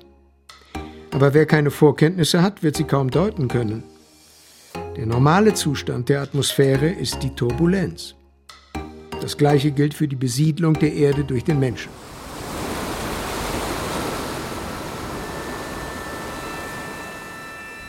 Aber 1.13 1.35
wer 1.35 1.47
keine 1.47 1.71
Vorkenntnisse 1.71 2.43
hat, 2.43 2.63
wird 2.63 2.77
sie 2.77 2.85
kaum 2.85 3.11
deuten 3.11 3.49
können. 3.49 3.85
Der 4.97 5.07
normale 5.07 5.55
Zustand 5.55 6.09
der 6.09 6.23
Atmosphäre 6.23 6.89
ist 6.89 7.23
die 7.23 7.31
Turbulenz. 7.31 8.17
Das 9.21 9.37
gleiche 9.37 9.71
gilt 9.71 9.95
für 9.95 10.09
die 10.09 10.17
Besiedlung 10.17 10.75
der 10.75 10.93
Erde 10.93 11.25
durch 11.25 11.45
den 11.45 11.61
Menschen. 11.61 11.91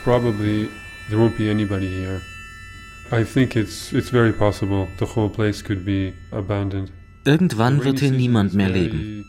Probably 0.09 0.69
there 1.09 1.19
won't 1.19 1.37
be 1.37 1.51
anybody 1.51 1.87
here. 1.87 2.19
I 3.11 3.23
think 3.23 3.55
it's 3.55 3.93
it's 3.93 4.09
very 4.09 4.33
possible 4.33 4.87
the 4.97 5.05
whole 5.05 5.29
place 5.29 5.63
could 5.63 5.85
be 5.85 6.15
abandoned. 6.31 6.91
Irgendwann 7.25 7.83
wird 7.83 7.99
hier 7.99 8.09
niemand 8.09 8.55
mehr 8.55 8.69
leben. 8.69 9.23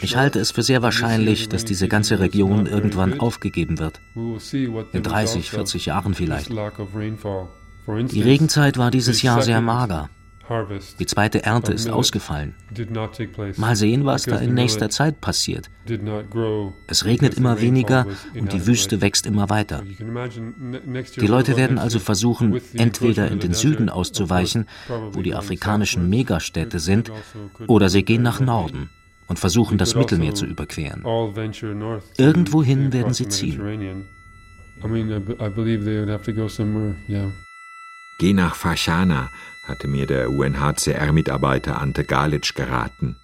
Ich 0.00 0.16
halte 0.16 0.38
es 0.38 0.52
für 0.52 0.62
sehr 0.62 0.80
wahrscheinlich, 0.80 1.50
dass 1.50 1.66
diese 1.66 1.86
ganze 1.86 2.18
Region 2.18 2.64
irgendwann 2.64 3.20
aufgegeben 3.20 3.78
wird. 3.78 4.00
In 4.94 5.02
30, 5.02 5.50
40 5.50 5.84
Jahren 5.84 6.14
vielleicht. 6.14 6.48
Die 6.48 8.22
Regenzeit 8.22 8.78
war 8.78 8.90
dieses 8.90 9.20
Jahr 9.20 9.42
sehr 9.42 9.60
mager. 9.60 10.08
Die 10.98 11.06
zweite 11.06 11.42
Ernte 11.42 11.72
ist 11.72 11.88
ausgefallen. 11.88 12.54
Mal 13.56 13.76
sehen, 13.76 14.04
was 14.04 14.24
da 14.24 14.38
in 14.38 14.54
nächster 14.54 14.90
Zeit 14.90 15.20
passiert. 15.20 15.70
Es 16.86 17.04
regnet 17.04 17.34
immer 17.34 17.60
weniger 17.60 18.06
und 18.38 18.52
die 18.52 18.66
Wüste 18.66 19.00
wächst 19.00 19.26
immer 19.26 19.48
weiter. 19.48 19.82
Die 19.82 21.26
Leute 21.26 21.56
werden 21.56 21.78
also 21.78 21.98
versuchen, 21.98 22.60
entweder 22.74 23.30
in 23.30 23.40
den 23.40 23.54
Süden 23.54 23.88
auszuweichen, 23.88 24.66
wo 25.12 25.22
die 25.22 25.34
afrikanischen 25.34 26.08
Megastädte 26.10 26.78
sind, 26.78 27.10
oder 27.66 27.88
sie 27.88 28.04
gehen 28.04 28.22
nach 28.22 28.40
Norden 28.40 28.90
und 29.26 29.38
versuchen, 29.38 29.78
das 29.78 29.94
Mittelmeer 29.94 30.34
zu 30.34 30.46
überqueren. 30.46 31.04
Irgendwohin 32.18 32.92
werden 32.92 33.14
sie 33.14 33.28
ziehen. 33.28 34.04
Geh 38.18 38.32
nach 38.32 38.54
Fashana, 38.54 39.30
hatte 39.66 39.88
mir 39.88 40.06
der 40.06 40.30
UNHCR-Mitarbeiter 40.30 41.80
Ante 41.80 42.04
Galic 42.04 42.54
geraten. 42.54 43.16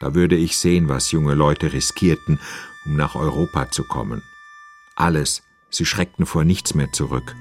Da 0.00 0.14
würde 0.14 0.36
ich 0.36 0.56
sehen, 0.56 0.88
was 0.88 1.12
junge 1.12 1.34
Leute 1.34 1.72
riskierten, 1.72 2.38
um 2.86 2.96
nach 2.96 3.14
Europa 3.14 3.70
zu 3.70 3.84
kommen. 3.84 4.22
Alles, 4.96 5.42
sie 5.68 5.84
schreckten 5.84 6.26
vor 6.26 6.44
nichts 6.44 6.74
mehr 6.74 6.90
zurück. 6.92 7.34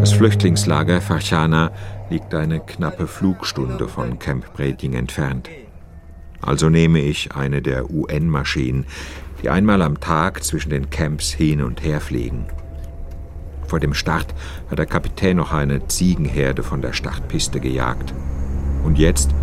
Das 0.00 0.12
Flüchtlingslager 0.12 1.00
Fachana 1.00 1.72
liegt 2.10 2.34
eine 2.34 2.60
knappe 2.60 3.06
Flugstunde 3.06 3.88
von 3.88 4.18
Camp 4.18 4.52
Breting 4.54 4.94
entfernt. 4.94 5.48
Also 6.42 6.68
nehme 6.68 7.00
ich 7.00 7.32
eine 7.32 7.62
der 7.62 7.90
UN-Maschinen, 7.90 8.86
die 9.42 9.48
einmal 9.48 9.80
am 9.82 10.00
Tag 10.00 10.44
zwischen 10.44 10.70
den 10.70 10.90
Camps 10.90 11.32
hin 11.32 11.62
und 11.62 11.82
her 11.82 12.00
fliegen. 12.00 12.46
Vor 13.66 13.80
dem 13.80 13.94
Start 13.94 14.34
hat 14.70 14.78
der 14.78 14.86
Kapitän 14.86 15.36
noch 15.36 15.52
eine 15.52 15.86
Ziegenherde 15.86 16.62
von 16.62 16.82
der 16.82 16.92
Startpiste 16.92 17.60
gejagt. 17.60 18.14
Und 18.84 18.98
jetzt, 18.98 19.34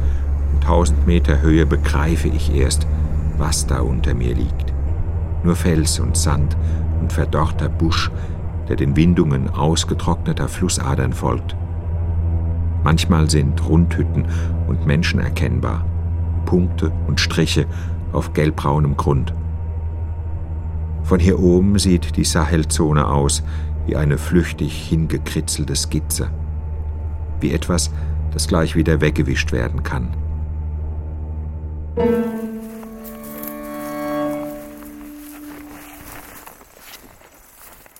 in 0.53 0.61
tausend 0.61 1.07
Meter 1.07 1.41
Höhe, 1.41 1.65
begreife 1.65 2.27
ich 2.27 2.55
erst, 2.55 2.87
was 3.37 3.65
da 3.65 3.81
unter 3.81 4.13
mir 4.13 4.35
liegt. 4.35 4.73
Nur 5.43 5.55
Fels 5.55 5.99
und 5.99 6.15
Sand 6.15 6.55
und 6.99 7.11
verdorrter 7.11 7.69
Busch, 7.69 8.11
der 8.69 8.75
den 8.75 8.95
Windungen 8.95 9.49
ausgetrockneter 9.49 10.47
Flussadern 10.47 11.13
folgt. 11.13 11.55
Manchmal 12.83 13.29
sind 13.29 13.67
Rundhütten 13.67 14.25
und 14.67 14.85
Menschen 14.85 15.19
erkennbar, 15.19 15.85
Punkte 16.45 16.91
und 17.07 17.19
Striche 17.19 17.65
auf 18.11 18.33
gelbbraunem 18.33 18.97
Grund. 18.97 19.33
Von 21.03 21.19
hier 21.19 21.39
oben 21.39 21.77
sieht 21.79 22.15
die 22.17 22.23
Sahelzone 22.23 23.07
aus 23.07 23.43
wie 23.85 23.95
eine 23.95 24.17
flüchtig 24.17 24.87
hingekritzelte 24.89 25.75
Skizze, 25.75 26.29
wie 27.39 27.53
etwas, 27.53 27.91
das 28.31 28.47
gleich 28.47 28.75
wieder 28.75 29.01
weggewischt 29.01 29.51
werden 29.51 29.83
kann. 29.83 30.15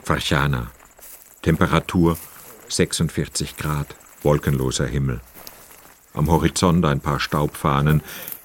Farchana. 0.04 0.72
Temperatur 1.42 2.18
46 2.68 3.58
Grad, 3.58 3.96
wolkenloser 4.24 4.86
Himmel. 4.86 5.22
Am 6.14 6.30
Horizont 6.30 6.86
ein 6.86 7.00
paar 7.00 7.20
Staubfahnen, 7.20 8.02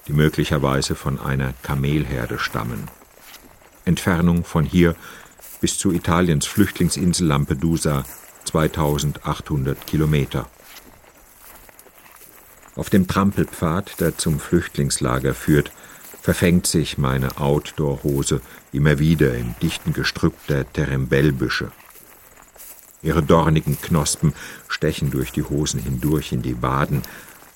die 0.07 0.13
möglicherweise 0.13 0.95
von 0.95 1.19
einer 1.19 1.53
Kamelherde 1.63 2.39
stammen. 2.39 2.89
Entfernung 3.85 4.43
von 4.43 4.65
hier 4.65 4.95
bis 5.61 5.77
zu 5.77 5.91
Italiens 5.91 6.45
Flüchtlingsinsel 6.45 7.27
Lampedusa 7.27 8.05
2800 8.45 9.85
Kilometer. 9.87 10.47
Auf 12.75 12.89
dem 12.89 13.07
Trampelpfad, 13.07 13.99
der 13.99 14.17
zum 14.17 14.39
Flüchtlingslager 14.39 15.33
führt, 15.33 15.71
verfängt 16.21 16.67
sich 16.67 16.97
meine 16.97 17.39
Outdoor-Hose 17.39 18.41
immer 18.71 18.99
wieder 18.99 19.33
im 19.35 19.55
dichten 19.61 19.93
Gestrüpp 19.93 20.33
der 20.47 20.71
Terembellbüsche. 20.71 21.71
Ihre 23.01 23.23
dornigen 23.23 23.79
Knospen 23.81 24.33
stechen 24.67 25.09
durch 25.09 25.31
die 25.31 25.43
Hosen 25.43 25.79
hindurch 25.79 26.33
in 26.33 26.41
die 26.41 26.61
Waden, 26.61 27.01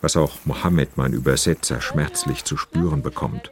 was 0.01 0.17
auch 0.17 0.39
Mohammed, 0.45 0.97
mein 0.97 1.13
Übersetzer, 1.13 1.81
schmerzlich 1.81 2.43
zu 2.43 2.57
spüren 2.57 3.01
bekommt. 3.01 3.51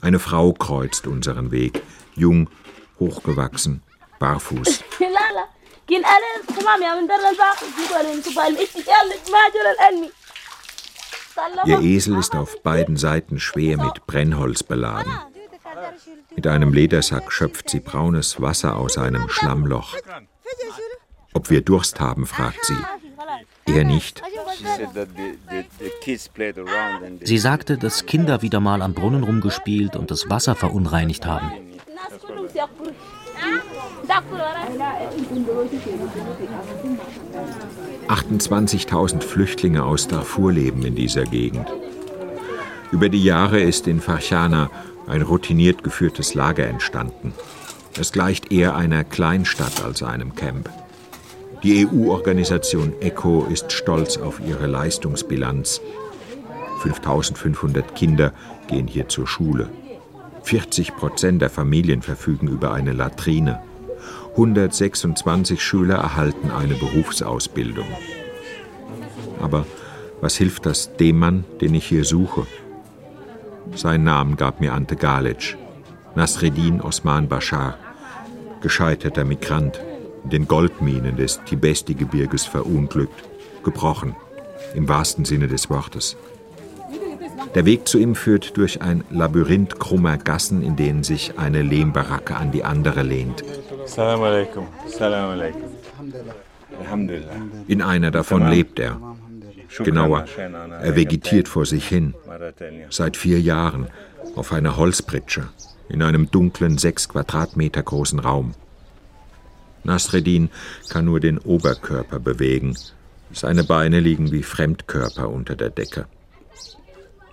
Eine 0.00 0.18
Frau 0.18 0.52
kreuzt 0.52 1.06
unseren 1.06 1.50
Weg, 1.50 1.82
jung 2.14 2.48
hochgewachsen, 3.00 3.82
barfuß. 4.18 4.84
Ihr 11.66 11.80
Esel 11.80 12.18
ist 12.18 12.34
auf 12.36 12.62
beiden 12.62 12.96
Seiten 12.96 13.40
schwer 13.40 13.76
mit 13.76 14.06
Brennholz 14.06 14.62
beladen. 14.62 15.12
Mit 16.36 16.46
einem 16.46 16.72
Ledersack 16.72 17.32
schöpft 17.32 17.70
sie 17.70 17.80
braunes 17.80 18.40
Wasser 18.40 18.76
aus 18.76 18.98
einem 18.98 19.28
Schlammloch. 19.28 19.96
Ob 21.32 21.50
wir 21.50 21.62
Durst 21.62 22.00
haben, 22.00 22.26
fragt 22.26 22.64
sie. 22.64 22.76
Er 23.66 23.84
nicht. 23.84 24.22
Sie 27.22 27.38
sagte, 27.38 27.78
dass 27.78 28.06
Kinder 28.06 28.42
wieder 28.42 28.60
mal 28.60 28.82
am 28.82 28.94
Brunnen 28.94 29.22
rumgespielt 29.22 29.96
und 29.96 30.10
das 30.10 30.28
Wasser 30.28 30.54
verunreinigt 30.54 31.26
haben. 31.26 31.69
28.000 38.08 39.22
Flüchtlinge 39.22 39.84
aus 39.84 40.08
Darfur 40.08 40.52
leben 40.52 40.84
in 40.84 40.94
dieser 40.94 41.24
Gegend. 41.24 41.66
Über 42.92 43.08
die 43.08 43.22
Jahre 43.22 43.60
ist 43.60 43.86
in 43.86 44.00
Farchana 44.00 44.70
ein 45.06 45.22
routiniert 45.22 45.84
geführtes 45.84 46.34
Lager 46.34 46.66
entstanden. 46.66 47.32
Es 47.98 48.12
gleicht 48.12 48.52
eher 48.52 48.76
einer 48.76 49.04
Kleinstadt 49.04 49.82
als 49.84 50.02
einem 50.02 50.34
Camp. 50.34 50.68
Die 51.62 51.86
EU-Organisation 51.86 52.94
ECHO 53.00 53.46
ist 53.50 53.72
stolz 53.72 54.16
auf 54.16 54.40
ihre 54.46 54.66
Leistungsbilanz. 54.66 55.80
5500 56.80 57.94
Kinder 57.94 58.32
gehen 58.68 58.86
hier 58.86 59.08
zur 59.08 59.26
Schule. 59.26 59.68
40 60.50 60.96
Prozent 60.96 61.42
der 61.42 61.48
Familien 61.48 62.02
verfügen 62.02 62.48
über 62.48 62.72
eine 62.72 62.92
Latrine. 62.92 63.62
126 64.32 65.62
Schüler 65.62 65.94
erhalten 65.94 66.50
eine 66.50 66.74
Berufsausbildung. 66.74 67.86
Aber 69.40 69.64
was 70.20 70.36
hilft 70.36 70.66
das 70.66 70.96
dem 70.96 71.20
Mann, 71.20 71.44
den 71.60 71.76
ich 71.76 71.86
hier 71.86 72.04
suche? 72.04 72.48
Seinen 73.76 74.02
Namen 74.02 74.34
gab 74.34 74.60
mir 74.60 74.72
Ante 74.72 74.96
Galic, 74.96 75.56
Nasreddin 76.16 76.80
Osman 76.80 77.28
Bashar, 77.28 77.78
gescheiterter 78.60 79.24
Migrant, 79.24 79.80
in 80.24 80.30
den 80.30 80.48
Goldminen 80.48 81.14
des 81.14 81.40
Tibesti-Gebirges 81.44 82.44
verunglückt, 82.46 83.22
gebrochen, 83.62 84.16
im 84.74 84.88
wahrsten 84.88 85.24
Sinne 85.24 85.46
des 85.46 85.70
Wortes. 85.70 86.16
Der 87.54 87.64
Weg 87.64 87.88
zu 87.88 87.98
ihm 87.98 88.14
führt 88.14 88.56
durch 88.56 88.80
ein 88.80 89.02
Labyrinth 89.10 89.80
krummer 89.80 90.16
Gassen, 90.18 90.62
in 90.62 90.76
denen 90.76 91.02
sich 91.02 91.38
eine 91.38 91.62
Lehmbaracke 91.62 92.36
an 92.36 92.52
die 92.52 92.64
andere 92.64 93.02
lehnt. 93.02 93.42
Salam 93.86 94.22
alaikum. 94.22 94.66
Salam 94.86 95.30
alaikum. 95.30 95.62
In 97.66 97.82
einer 97.82 98.10
davon 98.10 98.48
lebt 98.48 98.78
er. 98.78 99.00
Genauer, 99.78 100.24
er 100.82 100.96
vegetiert 100.96 101.48
vor 101.48 101.66
sich 101.66 101.86
hin. 101.86 102.14
Seit 102.90 103.16
vier 103.16 103.40
Jahren 103.40 103.88
auf 104.36 104.52
einer 104.52 104.76
Holzpritsche 104.76 105.48
in 105.88 106.02
einem 106.02 106.30
dunklen, 106.30 106.78
sechs 106.78 107.08
Quadratmeter 107.08 107.82
großen 107.82 108.20
Raum. 108.20 108.54
Nasreddin 109.82 110.50
kann 110.88 111.04
nur 111.04 111.20
den 111.20 111.38
Oberkörper 111.38 112.20
bewegen. 112.20 112.76
Seine 113.32 113.64
Beine 113.64 114.00
liegen 114.00 114.30
wie 114.30 114.42
Fremdkörper 114.42 115.28
unter 115.28 115.56
der 115.56 115.70
Decke. 115.70 116.06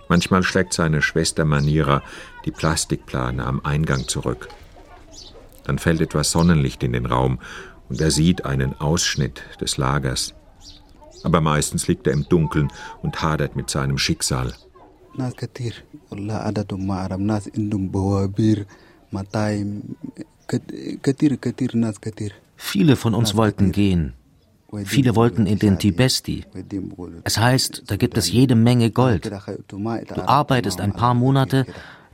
Manchmal 0.08 0.42
schlägt 0.42 0.72
seine 0.72 1.02
Schwester 1.02 1.44
Manira 1.44 2.02
die 2.44 2.50
Plastikplane 2.50 3.44
am 3.44 3.60
Eingang 3.64 4.08
zurück. 4.08 4.48
Dann 5.64 5.78
fällt 5.78 6.00
etwas 6.00 6.30
Sonnenlicht 6.30 6.82
in 6.82 6.92
den 6.92 7.06
Raum 7.06 7.40
und 7.88 8.00
er 8.00 8.10
sieht 8.10 8.44
einen 8.44 8.78
Ausschnitt 8.80 9.42
des 9.60 9.76
Lagers. 9.76 10.34
Aber 11.24 11.40
meistens 11.40 11.88
liegt 11.88 12.06
er 12.06 12.12
im 12.12 12.26
Dunkeln 12.28 12.70
und 13.02 13.22
hadert 13.22 13.56
mit 13.56 13.68
seinem 13.70 13.98
Schicksal. 13.98 14.54
Viele 22.56 22.96
von 22.96 23.14
uns 23.14 23.34
wollten 23.34 23.72
gehen. 23.72 24.14
Viele 24.84 25.16
wollten 25.16 25.46
in 25.46 25.58
den 25.58 25.78
Tibesti. 25.78 26.44
Es 27.24 27.38
heißt, 27.38 27.84
da 27.86 27.96
gibt 27.96 28.18
es 28.18 28.30
jede 28.30 28.54
Menge 28.54 28.90
Gold. 28.90 29.30
Du 29.66 30.22
arbeitest 30.26 30.80
ein 30.80 30.92
paar 30.92 31.14
Monate, 31.14 31.64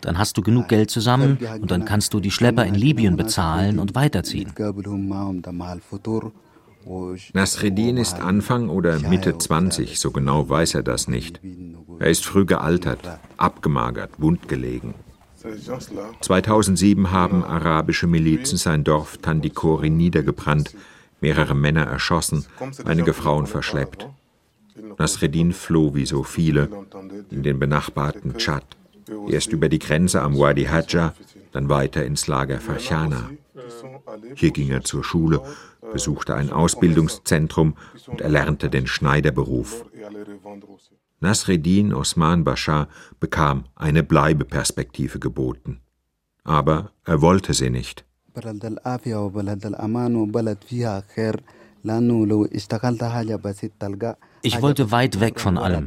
dann 0.00 0.18
hast 0.18 0.36
du 0.36 0.42
genug 0.42 0.68
Geld 0.68 0.90
zusammen 0.90 1.38
und 1.60 1.70
dann 1.70 1.84
kannst 1.84 2.14
du 2.14 2.20
die 2.20 2.30
Schlepper 2.30 2.64
in 2.64 2.74
Libyen 2.74 3.16
bezahlen 3.16 3.78
und 3.78 3.94
weiterziehen. 3.94 4.52
Nasreddin 7.32 7.96
ist 7.96 8.20
Anfang 8.20 8.68
oder 8.68 8.98
Mitte 9.00 9.38
20, 9.38 9.98
so 9.98 10.10
genau 10.10 10.48
weiß 10.48 10.74
er 10.74 10.82
das 10.82 11.08
nicht. 11.08 11.40
Er 11.98 12.10
ist 12.10 12.24
früh 12.26 12.44
gealtert, 12.44 13.00
abgemagert, 13.36 14.10
wundgelegen. 14.18 14.94
2007 16.20 17.10
haben 17.10 17.44
arabische 17.44 18.06
Milizen 18.06 18.58
sein 18.58 18.84
Dorf 18.84 19.18
Tandikori 19.18 19.90
niedergebrannt, 19.90 20.74
mehrere 21.24 21.54
Männer 21.54 21.84
erschossen, 21.84 22.44
einige 22.84 23.14
Frauen 23.14 23.46
verschleppt. 23.46 24.08
Nasreddin 24.98 25.52
floh 25.52 25.94
wie 25.94 26.06
so 26.06 26.22
viele 26.22 26.68
in 27.30 27.42
den 27.42 27.58
benachbarten 27.58 28.36
Tschad, 28.36 28.66
erst 29.28 29.50
über 29.52 29.68
die 29.70 29.78
Grenze 29.78 30.20
am 30.20 30.38
Wadi 30.38 30.64
Hadja, 30.64 31.14
dann 31.52 31.68
weiter 31.68 32.04
ins 32.04 32.26
Lager 32.26 32.60
Farchana. 32.60 33.30
Hier 34.34 34.50
ging 34.50 34.70
er 34.70 34.84
zur 34.84 35.02
Schule 35.02 35.40
besuchte 35.92 36.34
ein 36.34 36.50
Ausbildungszentrum 36.50 37.76
und 38.06 38.20
erlernte 38.20 38.68
den 38.68 38.86
Schneiderberuf. 38.86 39.84
Nasreddin 41.20 41.94
Osman 41.94 42.44
Bashar 42.44 42.88
bekam 43.20 43.64
eine 43.76 44.02
Bleibeperspektive 44.02 45.18
geboten. 45.18 45.80
Aber 46.42 46.90
er 47.04 47.20
wollte 47.22 47.54
sie 47.54 47.70
nicht. 47.70 48.04
Ich 54.42 54.60
wollte 54.60 54.90
weit 54.90 55.20
weg 55.20 55.40
von 55.40 55.56
allem. 55.56 55.86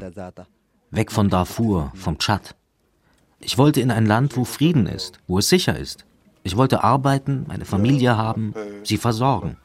Weg 0.91 1.11
von 1.11 1.29
Darfur, 1.29 1.91
vom 1.95 2.17
Tschad. 2.17 2.55
Ich 3.39 3.57
wollte 3.57 3.81
in 3.81 3.91
ein 3.91 4.05
Land, 4.05 4.37
wo 4.37 4.45
Frieden 4.45 4.87
ist, 4.87 5.19
wo 5.27 5.39
es 5.39 5.49
sicher 5.49 5.77
ist. 5.77 6.05
Ich 6.43 6.55
wollte 6.55 6.83
arbeiten, 6.83 7.45
eine 7.49 7.65
Familie 7.65 8.15
haben, 8.17 8.53
sie 8.83 8.97
versorgen. 8.97 9.57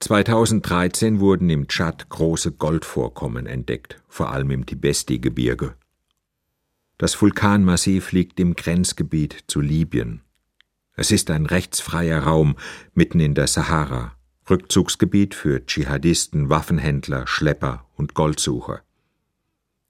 2013 0.00 1.18
wurden 1.18 1.50
im 1.50 1.66
Tschad 1.66 2.08
große 2.08 2.52
Goldvorkommen 2.52 3.46
entdeckt, 3.46 4.00
vor 4.08 4.30
allem 4.30 4.52
im 4.52 4.66
Tibesti-Gebirge. 4.66 5.74
Das 6.98 7.20
Vulkanmassiv 7.20 8.12
liegt 8.12 8.38
im 8.38 8.54
Grenzgebiet 8.54 9.44
zu 9.48 9.60
Libyen. 9.60 10.22
Es 10.98 11.12
ist 11.12 11.30
ein 11.30 11.46
rechtsfreier 11.46 12.24
Raum 12.24 12.56
mitten 12.92 13.20
in 13.20 13.36
der 13.36 13.46
Sahara, 13.46 14.16
Rückzugsgebiet 14.50 15.32
für 15.32 15.64
Dschihadisten, 15.64 16.48
Waffenhändler, 16.48 17.28
Schlepper 17.28 17.86
und 17.94 18.14
Goldsucher. 18.14 18.82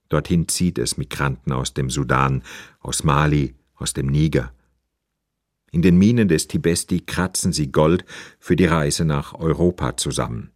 Dorthin 0.09 0.47
zieht 0.47 0.77
es 0.77 0.97
Migranten 0.97 1.51
aus 1.51 1.73
dem 1.73 1.89
Sudan, 1.89 2.43
aus 2.79 3.03
Mali, 3.03 3.55
aus 3.73 3.93
dem 3.93 4.05
Niger. 4.05 4.53
In 5.71 5.81
den 5.81 5.97
Minen 5.97 6.27
des 6.27 6.47
Tibesti 6.47 7.01
kratzen 7.01 7.53
sie 7.53 7.71
Gold 7.71 8.05
für 8.39 8.55
die 8.55 8.65
Reise 8.65 9.03
nach 9.03 9.33
Europa 9.33 9.97
zusammen. 9.97 10.51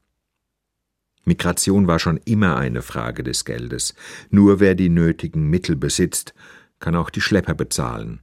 Migration 1.26 1.88
war 1.88 1.98
schon 1.98 2.18
immer 2.26 2.58
eine 2.58 2.84
Frage 2.84 3.24
des 3.24 3.44
Geldes. 3.44 3.96
Nur 4.30 4.60
wer 4.60 4.76
die 4.76 4.90
nötigen 4.90 5.50
Mittel 5.50 5.76
besitzt, 5.76 6.36
kann 6.80 6.96
auch 6.96 7.10
die 7.10 7.22
Schlepper 7.22 7.56
bezahlen. 7.56 8.23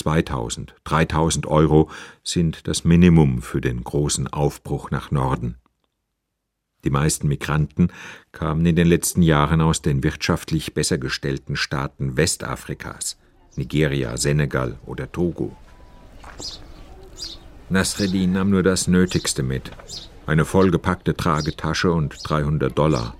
2000, 0.00 0.74
3000 0.84 1.46
Euro 1.46 1.90
sind 2.24 2.66
das 2.66 2.84
Minimum 2.84 3.42
für 3.42 3.60
den 3.60 3.84
großen 3.84 4.28
Aufbruch 4.28 4.90
nach 4.90 5.10
Norden. 5.10 5.56
Die 6.84 6.90
meisten 6.90 7.28
Migranten 7.28 7.92
kamen 8.32 8.64
in 8.64 8.76
den 8.76 8.86
letzten 8.86 9.20
Jahren 9.20 9.60
aus 9.60 9.82
den 9.82 10.02
wirtschaftlich 10.02 10.72
besser 10.72 10.96
gestellten 10.96 11.54
Staaten 11.54 12.16
Westafrikas, 12.16 13.18
Nigeria, 13.56 14.16
Senegal 14.16 14.78
oder 14.86 15.12
Togo. 15.12 15.54
Nasreddin 17.68 18.32
nahm 18.32 18.48
nur 18.48 18.62
das 18.62 18.88
Nötigste 18.88 19.42
mit. 19.42 19.70
Eine 20.26 20.46
vollgepackte 20.46 21.14
Tragetasche 21.14 21.92
und 21.92 22.16
300 22.22 22.76
Dollar. 22.76 23.16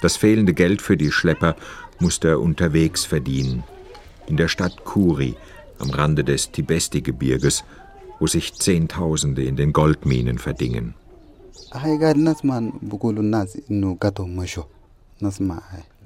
Das 0.00 0.16
fehlende 0.16 0.54
Geld 0.54 0.82
für 0.82 0.96
die 0.96 1.12
Schlepper 1.12 1.54
musste 2.00 2.28
er 2.28 2.40
unterwegs 2.40 3.04
verdienen. 3.04 3.62
In 4.26 4.36
der 4.36 4.48
Stadt 4.48 4.84
Kuri, 4.84 5.36
am 5.80 5.90
Rande 5.90 6.24
des 6.24 6.50
Tibesti-Gebirges, 6.52 7.64
wo 8.18 8.26
sich 8.26 8.54
Zehntausende 8.54 9.44
in 9.44 9.56
den 9.56 9.72
Goldminen 9.72 10.38
verdingen. 10.38 10.94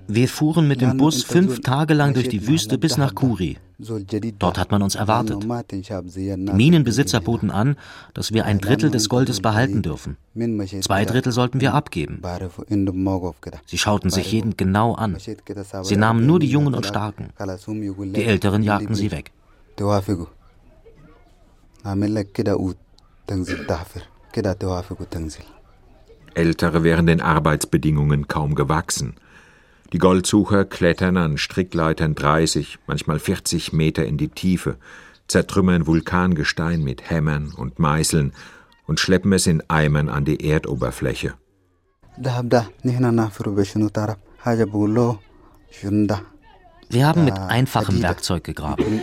Wir 0.09 0.29
fuhren 0.29 0.69
mit 0.69 0.81
dem 0.81 0.97
Bus 0.97 1.23
fünf 1.23 1.61
Tage 1.61 1.95
lang 1.95 2.15
durch 2.15 2.29
die 2.29 2.47
Wüste 2.47 2.77
bis 2.77 2.97
nach 2.97 3.15
Kuri. 3.15 3.59
Dort 4.39 4.59
hat 4.59 4.71
man 4.71 4.83
uns 4.83 4.95
erwartet. 4.95 5.43
Die 5.43 6.37
Minenbesitzer 6.37 7.21
boten 7.21 7.51
an, 7.51 7.77
dass 8.15 8.33
wir 8.33 8.45
ein 8.45 8.59
Drittel 8.59 8.91
des 8.91 9.09
Goldes 9.09 9.41
behalten 9.41 9.83
dürfen. 9.83 10.17
Zwei 10.81 11.05
Drittel 11.05 11.33
sollten 11.33 11.61
wir 11.61 11.75
abgeben. 11.75 12.21
Sie 13.67 13.79
schauten 13.79 14.11
sich 14.11 14.33
jeden 14.33 14.57
genau 14.57 14.95
an. 14.95 15.17
Sie 15.83 15.97
nahmen 15.97 16.27
nur 16.27 16.39
die 16.41 16.49
Jungen 16.49 16.75
und 16.75 16.87
Starken. 16.87 17.31
Die 18.15 18.25
Älteren 18.25 18.63
jagten 18.63 18.95
sie 18.95 19.11
weg. 19.11 19.33
Ältere 26.35 26.83
wären 26.85 27.07
den 27.07 27.21
Arbeitsbedingungen 27.21 28.29
kaum 28.29 28.55
gewachsen. 28.55 29.15
Die 29.93 29.99
Goldsucher 29.99 30.65
klettern 30.65 31.19
an 31.19 31.37
Strickleitern 31.37 32.15
30, 32.15 32.79
manchmal 32.87 33.19
40 33.19 33.73
Meter 33.75 34.07
in 34.07 34.17
die 34.17 34.29
Tiefe, 34.29 34.79
zertrümmern 35.29 35.87
Vulkangestein 35.87 36.83
mit 36.83 37.11
Hämmern 37.11 37.53
und 37.55 37.79
Meißeln 37.79 38.33
und 38.87 39.01
schleppen 39.01 39.33
es 39.33 39.47
in 39.47 39.63
Eimern 39.69 40.09
an 40.09 40.25
die 40.25 40.49
Erdoberfläche. 40.49 41.35
Wir 46.93 47.07
haben 47.07 47.25
mit 47.25 47.39
einfachem 47.39 48.03
Werkzeug 48.03 48.45
gegraben. 48.45 49.01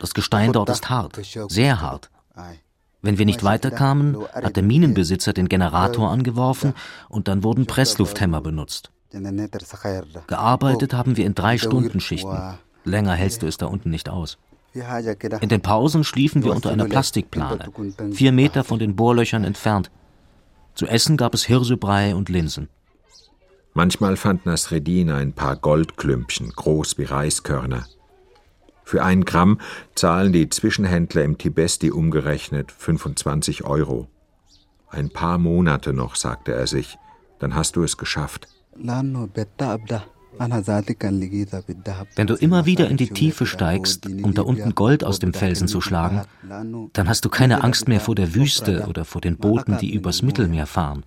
Das 0.00 0.12
Gestein 0.12 0.52
dort 0.52 0.68
ist 0.70 0.90
hart, 0.90 1.20
sehr 1.48 1.80
hart. 1.80 2.10
Wenn 3.00 3.18
wir 3.18 3.26
nicht 3.26 3.44
weiterkamen, 3.44 4.16
hat 4.32 4.56
der 4.56 4.64
Minenbesitzer 4.64 5.32
den 5.32 5.48
Generator 5.48 6.10
angeworfen 6.10 6.74
und 7.08 7.28
dann 7.28 7.44
wurden 7.44 7.66
Presslufthämmer 7.66 8.40
benutzt. 8.40 8.90
Gearbeitet 10.26 10.94
haben 10.94 11.16
wir 11.16 11.24
in 11.24 11.34
drei 11.36 11.58
Stunden 11.58 12.00
Schichten. 12.00 12.58
Länger 12.84 13.14
hältst 13.14 13.42
du 13.42 13.46
es 13.46 13.56
da 13.56 13.66
unten 13.66 13.90
nicht 13.90 14.08
aus. 14.08 14.38
In 15.40 15.48
den 15.48 15.62
Pausen 15.62 16.02
schliefen 16.02 16.42
wir 16.42 16.54
unter 16.54 16.70
einer 16.70 16.86
Plastikplane, 16.86 17.70
vier 18.12 18.32
Meter 18.32 18.64
von 18.64 18.78
den 18.80 18.96
Bohrlöchern 18.96 19.44
entfernt. 19.44 19.90
Zu 20.74 20.86
essen 20.86 21.16
gab 21.16 21.34
es 21.34 21.44
Hirsebrei 21.44 22.14
und 22.14 22.28
Linsen. 22.28 22.68
Manchmal 23.76 24.16
fand 24.16 24.46
Nasreddin 24.46 25.10
ein 25.10 25.34
paar 25.34 25.54
Goldklümpchen, 25.54 26.48
groß 26.48 26.96
wie 26.96 27.04
Reiskörner. 27.04 27.84
Für 28.84 29.04
ein 29.04 29.26
Gramm 29.26 29.60
zahlen 29.94 30.32
die 30.32 30.48
Zwischenhändler 30.48 31.22
im 31.24 31.36
Tibesti 31.36 31.90
umgerechnet 31.90 32.72
25 32.72 33.64
Euro. 33.64 34.08
Ein 34.88 35.10
paar 35.10 35.36
Monate 35.36 35.92
noch, 35.92 36.14
sagte 36.14 36.54
er 36.54 36.66
sich, 36.66 36.96
dann 37.38 37.54
hast 37.54 37.76
du 37.76 37.82
es 37.82 37.98
geschafft. 37.98 38.48
Wenn 40.38 42.26
du 42.26 42.34
immer 42.34 42.66
wieder 42.66 42.88
in 42.88 42.96
die 42.96 43.08
Tiefe 43.08 43.46
steigst, 43.46 44.06
um 44.06 44.34
da 44.34 44.42
unten 44.42 44.74
Gold 44.74 45.04
aus 45.04 45.18
dem 45.18 45.32
Felsen 45.32 45.68
zu 45.68 45.80
schlagen, 45.80 46.22
dann 46.92 47.08
hast 47.08 47.24
du 47.24 47.28
keine 47.28 47.64
Angst 47.64 47.88
mehr 47.88 48.00
vor 48.00 48.14
der 48.14 48.34
Wüste 48.34 48.86
oder 48.88 49.04
vor 49.04 49.20
den 49.20 49.36
Booten, 49.36 49.78
die 49.78 49.94
übers 49.94 50.22
Mittelmeer 50.22 50.66
fahren. 50.66 51.02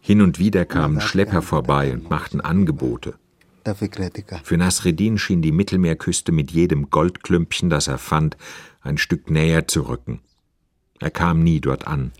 Hin 0.00 0.22
und 0.22 0.38
wieder 0.38 0.64
kamen 0.64 1.00
Schlepper 1.00 1.42
vorbei 1.42 1.92
und 1.92 2.10
machten 2.10 2.40
Angebote. 2.40 3.14
Für 4.44 4.56
Nasreddin 4.56 5.18
schien 5.18 5.42
die 5.42 5.50
Mittelmeerküste 5.50 6.30
mit 6.30 6.52
jedem 6.52 6.90
Goldklümpchen, 6.90 7.68
das 7.68 7.88
er 7.88 7.98
fand, 7.98 8.36
ein 8.80 8.96
Stück 8.96 9.28
näher 9.28 9.66
zu 9.66 9.88
rücken. 9.88 10.20
Er 11.00 11.10
kam 11.10 11.42
nie 11.42 11.60
dort 11.60 11.86
an. 11.86 12.12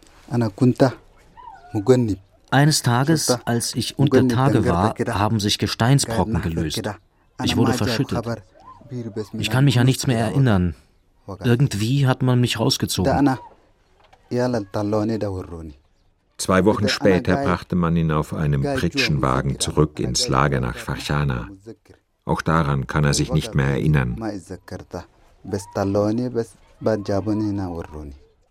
Eines 2.51 2.83
Tages, 2.83 3.31
als 3.45 3.75
ich 3.75 3.99
unter 3.99 4.27
Tage 4.29 4.67
war, 4.67 4.95
haben 5.09 5.41
sich 5.41 5.59
Gesteinsbrocken 5.59 6.43
gelöst. 6.43 6.83
Ich 7.43 7.57
wurde 7.57 7.73
verschüttet. 7.73 8.25
Ich 9.33 9.51
kann 9.51 9.65
mich 9.65 9.79
an 9.79 9.87
nichts 9.87 10.07
mehr 10.07 10.19
erinnern. 10.19 10.75
Irgendwie 11.43 12.07
hat 12.07 12.23
man 12.23 12.41
mich 12.41 12.61
rausgezogen. 12.61 13.39
Zwei 16.39 16.65
Wochen 16.65 16.89
später 16.89 17.37
brachte 17.37 17.77
man 17.77 17.97
ihn 17.97 18.13
auf 18.13 18.35
einem 18.35 18.63
Pritschenwagen 18.63 19.59
zurück 19.59 19.99
ins 19.99 20.29
Lager 20.29 20.61
nach 20.61 20.77
Farchana. 20.77 21.49
Auch 22.25 22.43
daran 22.43 22.87
kann 22.87 23.05
er 23.05 23.15
sich 23.15 23.33
nicht 23.33 23.55
mehr 23.55 23.69
erinnern. 23.69 24.17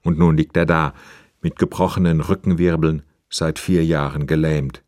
Und 0.04 0.18
nun 0.18 0.38
liegt 0.38 0.58
er 0.58 0.66
da, 0.66 0.94
mit 1.42 1.60
gebrochenen 1.60 2.22
Rückenwirbeln, 2.22 3.04
seit 3.36 3.60
vier 3.60 3.84
Jahren 3.84 4.28
gelähmt. 4.28 4.82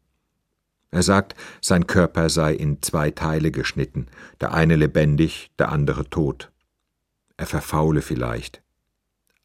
Er 0.89 1.03
sagt, 1.03 1.35
sein 1.61 1.85
Körper 1.85 2.29
sei 2.29 2.53
in 2.53 2.81
zwei 2.81 3.11
Teile 3.11 3.51
geschnitten, 3.51 4.07
der 4.39 4.53
eine 4.53 4.77
lebendig, 4.77 5.51
der 5.59 5.69
andere 5.69 6.09
tot. 6.09 6.51
Er 7.35 7.45
verfaule 7.45 8.01
vielleicht. 8.01 8.61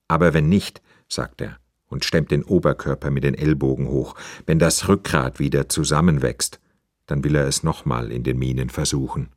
Aber 0.06 0.34
wenn 0.34 0.48
nicht, 0.48 0.82
sagt 1.08 1.40
er 1.40 1.58
und 1.88 2.04
stemmt 2.04 2.30
den 2.30 2.44
Oberkörper 2.44 3.10
mit 3.10 3.24
den 3.24 3.34
Ellbogen 3.34 3.88
hoch, 3.88 4.14
wenn 4.46 4.58
das 4.58 4.88
Rückgrat 4.88 5.38
wieder 5.40 5.68
zusammenwächst, 5.68 6.60
dann 7.06 7.24
will 7.24 7.34
er 7.34 7.46
es 7.46 7.62
nochmal 7.62 8.12
in 8.12 8.22
den 8.22 8.38
Minen 8.38 8.70
versuchen. 8.70 9.30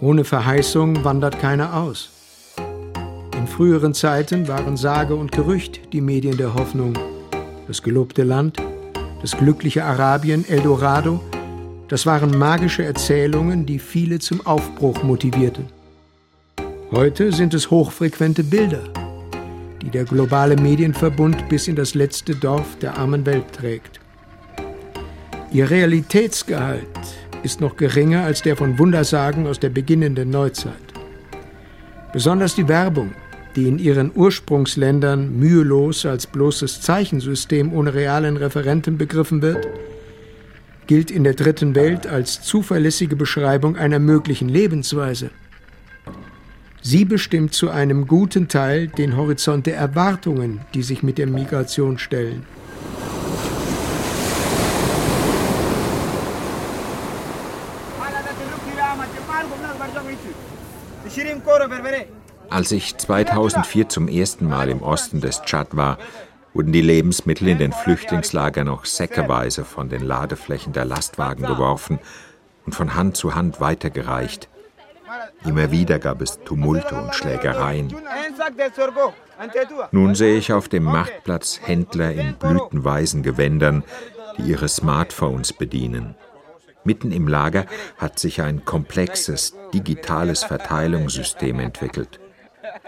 Ohne 0.00 0.24
Verheißung 0.24 1.04
wandert 1.04 1.40
keiner 1.40 1.74
aus. 1.74 2.17
In 3.38 3.46
früheren 3.46 3.94
Zeiten 3.94 4.48
waren 4.48 4.76
Sage 4.76 5.14
und 5.14 5.30
Gerücht 5.30 5.92
die 5.92 6.00
Medien 6.00 6.36
der 6.36 6.54
Hoffnung. 6.54 6.98
Das 7.68 7.84
gelobte 7.84 8.24
Land, 8.24 8.60
das 9.22 9.36
glückliche 9.36 9.84
Arabien, 9.84 10.44
Eldorado, 10.48 11.20
das 11.86 12.04
waren 12.04 12.36
magische 12.36 12.84
Erzählungen, 12.84 13.64
die 13.64 13.78
viele 13.78 14.18
zum 14.18 14.44
Aufbruch 14.44 15.04
motivierten. 15.04 15.66
Heute 16.90 17.30
sind 17.30 17.54
es 17.54 17.70
hochfrequente 17.70 18.42
Bilder, 18.42 18.82
die 19.82 19.90
der 19.90 20.02
globale 20.02 20.56
Medienverbund 20.56 21.48
bis 21.48 21.68
in 21.68 21.76
das 21.76 21.94
letzte 21.94 22.34
Dorf 22.34 22.76
der 22.80 22.98
armen 22.98 23.24
Welt 23.24 23.52
trägt. 23.52 24.00
Ihr 25.52 25.70
Realitätsgehalt 25.70 26.82
ist 27.44 27.60
noch 27.60 27.76
geringer 27.76 28.24
als 28.24 28.42
der 28.42 28.56
von 28.56 28.80
Wundersagen 28.80 29.46
aus 29.46 29.60
der 29.60 29.70
beginnenden 29.70 30.28
Neuzeit. 30.28 30.74
Besonders 32.12 32.56
die 32.56 32.66
Werbung, 32.66 33.12
die 33.58 33.66
in 33.66 33.80
ihren 33.80 34.12
Ursprungsländern 34.14 35.36
mühelos 35.36 36.06
als 36.06 36.28
bloßes 36.28 36.80
Zeichensystem 36.80 37.72
ohne 37.72 37.92
realen 37.92 38.36
Referenten 38.36 38.98
begriffen 38.98 39.42
wird, 39.42 39.66
gilt 40.86 41.10
in 41.10 41.24
der 41.24 41.34
dritten 41.34 41.74
Welt 41.74 42.06
als 42.06 42.40
zuverlässige 42.40 43.16
Beschreibung 43.16 43.76
einer 43.76 43.98
möglichen 43.98 44.48
Lebensweise. 44.48 45.30
Sie 46.82 47.04
bestimmt 47.04 47.52
zu 47.52 47.68
einem 47.68 48.06
guten 48.06 48.46
Teil 48.46 48.86
den 48.86 49.16
Horizont 49.16 49.66
der 49.66 49.76
Erwartungen, 49.76 50.60
die 50.72 50.84
sich 50.84 51.02
mit 51.02 51.18
der 51.18 51.26
Migration 51.26 51.98
stellen. 51.98 52.44
Als 62.50 62.72
ich 62.72 62.96
2004 62.96 63.88
zum 63.88 64.08
ersten 64.08 64.48
Mal 64.48 64.68
im 64.70 64.82
Osten 64.82 65.20
des 65.20 65.42
Tschad 65.42 65.76
war, 65.76 65.98
wurden 66.54 66.72
die 66.72 66.80
Lebensmittel 66.80 67.48
in 67.48 67.58
den 67.58 67.72
Flüchtlingslagern 67.72 68.66
noch 68.66 68.84
säckeweise 68.84 69.64
von 69.64 69.88
den 69.88 70.02
Ladeflächen 70.02 70.72
der 70.72 70.86
Lastwagen 70.86 71.44
geworfen 71.44 71.98
und 72.64 72.74
von 72.74 72.94
Hand 72.94 73.16
zu 73.16 73.34
Hand 73.34 73.60
weitergereicht. 73.60 74.48
Immer 75.44 75.70
wieder 75.70 75.98
gab 75.98 76.22
es 76.22 76.40
Tumulte 76.44 76.94
und 76.94 77.14
Schlägereien. 77.14 77.94
Nun 79.92 80.14
sehe 80.14 80.36
ich 80.36 80.52
auf 80.52 80.68
dem 80.68 80.84
Marktplatz 80.84 81.60
Händler 81.62 82.12
in 82.12 82.34
blütenweißen 82.34 83.22
Gewändern, 83.22 83.84
die 84.36 84.50
ihre 84.50 84.68
Smartphones 84.68 85.52
bedienen. 85.52 86.14
Mitten 86.84 87.12
im 87.12 87.28
Lager 87.28 87.66
hat 87.98 88.18
sich 88.18 88.40
ein 88.40 88.64
komplexes 88.64 89.54
digitales 89.74 90.44
Verteilungssystem 90.44 91.60
entwickelt. 91.60 92.18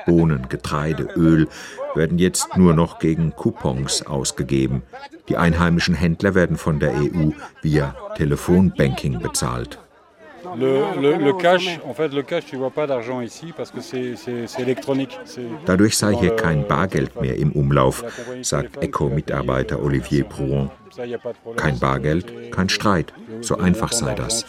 Bohnen, 0.06 0.48
Getreide, 0.48 1.08
Öl 1.16 1.48
werden 1.94 2.18
jetzt 2.18 2.56
nur 2.56 2.74
noch 2.74 2.98
gegen 2.98 3.34
Coupons 3.34 4.06
ausgegeben. 4.06 4.82
Die 5.28 5.36
einheimischen 5.36 5.94
Händler 5.94 6.34
werden 6.34 6.56
von 6.56 6.78
der 6.78 6.94
EU 6.94 7.30
via 7.62 7.94
Telefonbanking 8.16 9.20
bezahlt. 9.20 9.78
Dadurch 15.66 15.96
sei 15.96 16.14
hier 16.14 16.36
kein 16.36 16.66
Bargeld 16.66 17.20
mehr 17.20 17.36
im 17.36 17.52
Umlauf, 17.52 18.04
sagt 18.42 18.82
ECHO-Mitarbeiter 18.82 19.82
Olivier 19.82 20.24
Prouon. 20.24 20.70
Kein 21.56 21.78
Bargeld, 21.78 22.52
kein 22.52 22.68
Streit. 22.68 23.12
So 23.40 23.58
einfach 23.58 23.92
sei 23.92 24.14
das. 24.14 24.44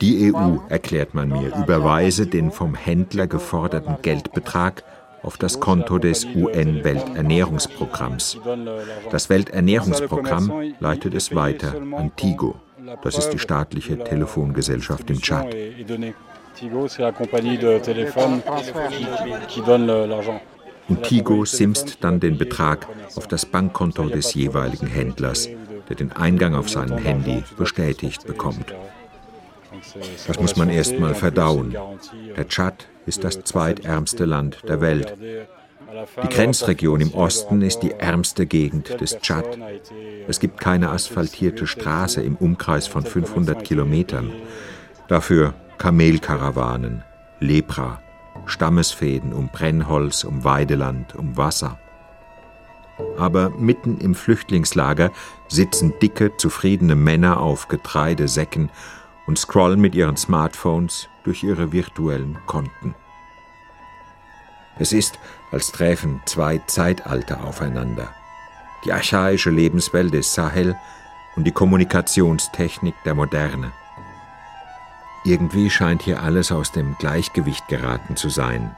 Die 0.00 0.34
EU, 0.34 0.56
erklärt 0.68 1.14
man 1.14 1.28
mir, 1.28 1.54
überweise 1.56 2.26
den 2.26 2.50
vom 2.50 2.74
Händler 2.74 3.26
geforderten 3.26 3.96
Geldbetrag 4.02 4.82
auf 5.24 5.38
das 5.38 5.60
Konto 5.60 5.98
des 5.98 6.24
UN-Welternährungsprogramms. 6.24 8.38
Das 9.10 9.30
Welternährungsprogramm 9.30 10.74
leitet 10.80 11.14
es 11.14 11.32
weiter 11.34 11.74
an 11.96 12.14
Tigo. 12.16 12.56
Das 13.02 13.16
ist 13.16 13.30
die 13.30 13.38
staatliche 13.38 13.96
Telefongesellschaft 13.98 15.08
im 15.10 15.18
Tschad. 15.20 15.46
Und 20.86 21.02
Tigo 21.02 21.46
simst 21.46 21.96
dann 22.02 22.20
den 22.20 22.36
Betrag 22.36 22.86
auf 23.16 23.26
das 23.26 23.46
Bankkonto 23.46 24.06
des 24.08 24.34
jeweiligen 24.34 24.86
Händlers, 24.86 25.48
der 25.88 25.96
den 25.96 26.12
Eingang 26.12 26.54
auf 26.54 26.68
seinem 26.68 26.98
Handy 26.98 27.42
bestätigt 27.56 28.26
bekommt. 28.26 28.74
Das 30.26 30.40
muss 30.40 30.56
man 30.56 30.68
erst 30.68 30.98
mal 30.98 31.14
verdauen. 31.14 31.74
Der 32.36 32.48
Tschad 32.48 32.86
ist 33.06 33.24
das 33.24 33.42
zweitärmste 33.42 34.24
Land 34.24 34.62
der 34.68 34.80
Welt. 34.80 35.14
Die 36.22 36.28
Grenzregion 36.28 37.00
im 37.00 37.14
Osten 37.14 37.62
ist 37.62 37.80
die 37.80 37.92
ärmste 37.92 38.46
Gegend 38.46 39.00
des 39.00 39.18
Tschad. 39.20 39.58
Es 40.26 40.40
gibt 40.40 40.58
keine 40.58 40.90
asphaltierte 40.90 41.66
Straße 41.66 42.22
im 42.22 42.36
Umkreis 42.36 42.86
von 42.86 43.04
500 43.04 43.62
Kilometern. 43.62 44.32
Dafür 45.08 45.54
Kamelkarawanen, 45.78 47.04
Lepra, 47.40 48.00
Stammesfäden 48.46 49.32
um 49.32 49.48
Brennholz, 49.48 50.24
um 50.24 50.44
Weideland, 50.44 51.14
um 51.14 51.36
Wasser. 51.36 51.78
Aber 53.18 53.50
mitten 53.50 53.98
im 53.98 54.14
Flüchtlingslager 54.14 55.10
sitzen 55.48 55.94
dicke, 56.00 56.36
zufriedene 56.36 56.94
Männer 56.94 57.40
auf 57.40 57.68
Getreidesäcken 57.68 58.70
und 59.26 59.38
scrollen 59.38 59.80
mit 59.80 59.94
ihren 59.94 60.16
Smartphones 60.16 61.08
durch 61.24 61.42
ihre 61.42 61.72
virtuellen 61.72 62.38
Konten. 62.46 62.94
Es 64.78 64.92
ist, 64.92 65.18
als 65.52 65.70
träfen 65.72 66.20
zwei 66.26 66.58
Zeitalter 66.66 67.44
aufeinander. 67.44 68.08
Die 68.84 68.92
archaische 68.92 69.50
Lebenswelt 69.50 70.12
des 70.12 70.34
Sahel 70.34 70.76
und 71.36 71.44
die 71.44 71.52
Kommunikationstechnik 71.52 72.94
der 73.04 73.14
Moderne. 73.14 73.72
Irgendwie 75.24 75.70
scheint 75.70 76.02
hier 76.02 76.22
alles 76.22 76.52
aus 76.52 76.72
dem 76.72 76.96
Gleichgewicht 76.98 77.66
geraten 77.68 78.16
zu 78.16 78.28
sein. 78.28 78.76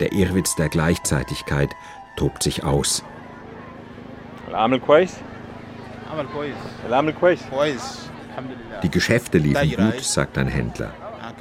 Der 0.00 0.12
Irrwitz 0.12 0.54
der 0.54 0.68
Gleichzeitigkeit 0.68 1.74
tobt 2.16 2.42
sich 2.42 2.62
aus. 2.62 3.02
Die 8.82 8.90
Geschäfte 8.90 9.38
liefen 9.38 9.76
gut, 9.76 10.00
sagt 10.00 10.38
ein 10.38 10.48
Händler. 10.48 10.92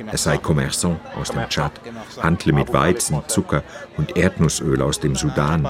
Er 0.05 0.17
sei 0.17 0.37
Kommersant 0.37 0.99
aus 1.15 1.29
dem 1.31 1.47
Tschad, 1.49 1.73
handle 2.21 2.53
mit 2.53 2.73
Weizen, 2.73 3.21
Zucker 3.27 3.63
und 3.97 4.17
Erdnussöl 4.17 4.81
aus 4.81 4.99
dem 4.99 5.15
Sudan. 5.15 5.67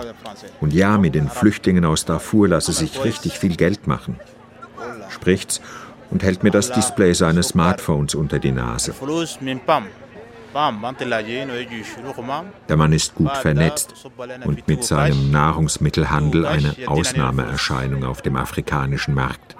Und 0.60 0.74
ja, 0.74 0.98
mit 0.98 1.16
den 1.16 1.30
Flüchtlingen 1.30 1.86
aus 1.86 2.06
Darfur 2.06 2.48
lasse 2.48 2.72
sich 2.72 3.04
richtig 3.04 3.40
viel 3.40 3.56
Geld 3.56 3.88
machen. 3.88 4.20
Spricht's 5.10 5.62
und 6.10 6.24
hält 6.24 6.44
mir 6.44 6.52
das 6.52 6.72
Display 6.72 7.14
seines 7.14 7.50
Smartphones 7.50 8.16
unter 8.16 8.40
die 8.40 8.52
Nase. 8.52 8.94
Der 12.68 12.78
Mann 12.78 12.94
ist 12.94 13.16
gut 13.16 13.38
vernetzt 13.38 13.94
und 14.44 14.68
mit 14.68 14.84
seinem 14.84 15.32
Nahrungsmittelhandel 15.32 16.46
eine 16.46 16.76
Ausnahmeerscheinung 16.88 18.04
auf 18.04 18.22
dem 18.22 18.36
afrikanischen 18.36 19.14
Markt. 19.14 19.56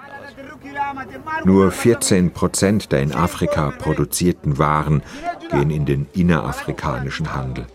Nur 1.44 1.70
14 1.70 2.32
Prozent 2.32 2.92
der 2.92 3.02
in 3.02 3.14
Afrika 3.14 3.70
produzierten 3.70 4.58
Waren 4.58 5.02
gehen 5.50 5.70
in 5.70 5.86
den 5.86 6.06
innerafrikanischen 6.12 7.34
Handel. 7.34 7.66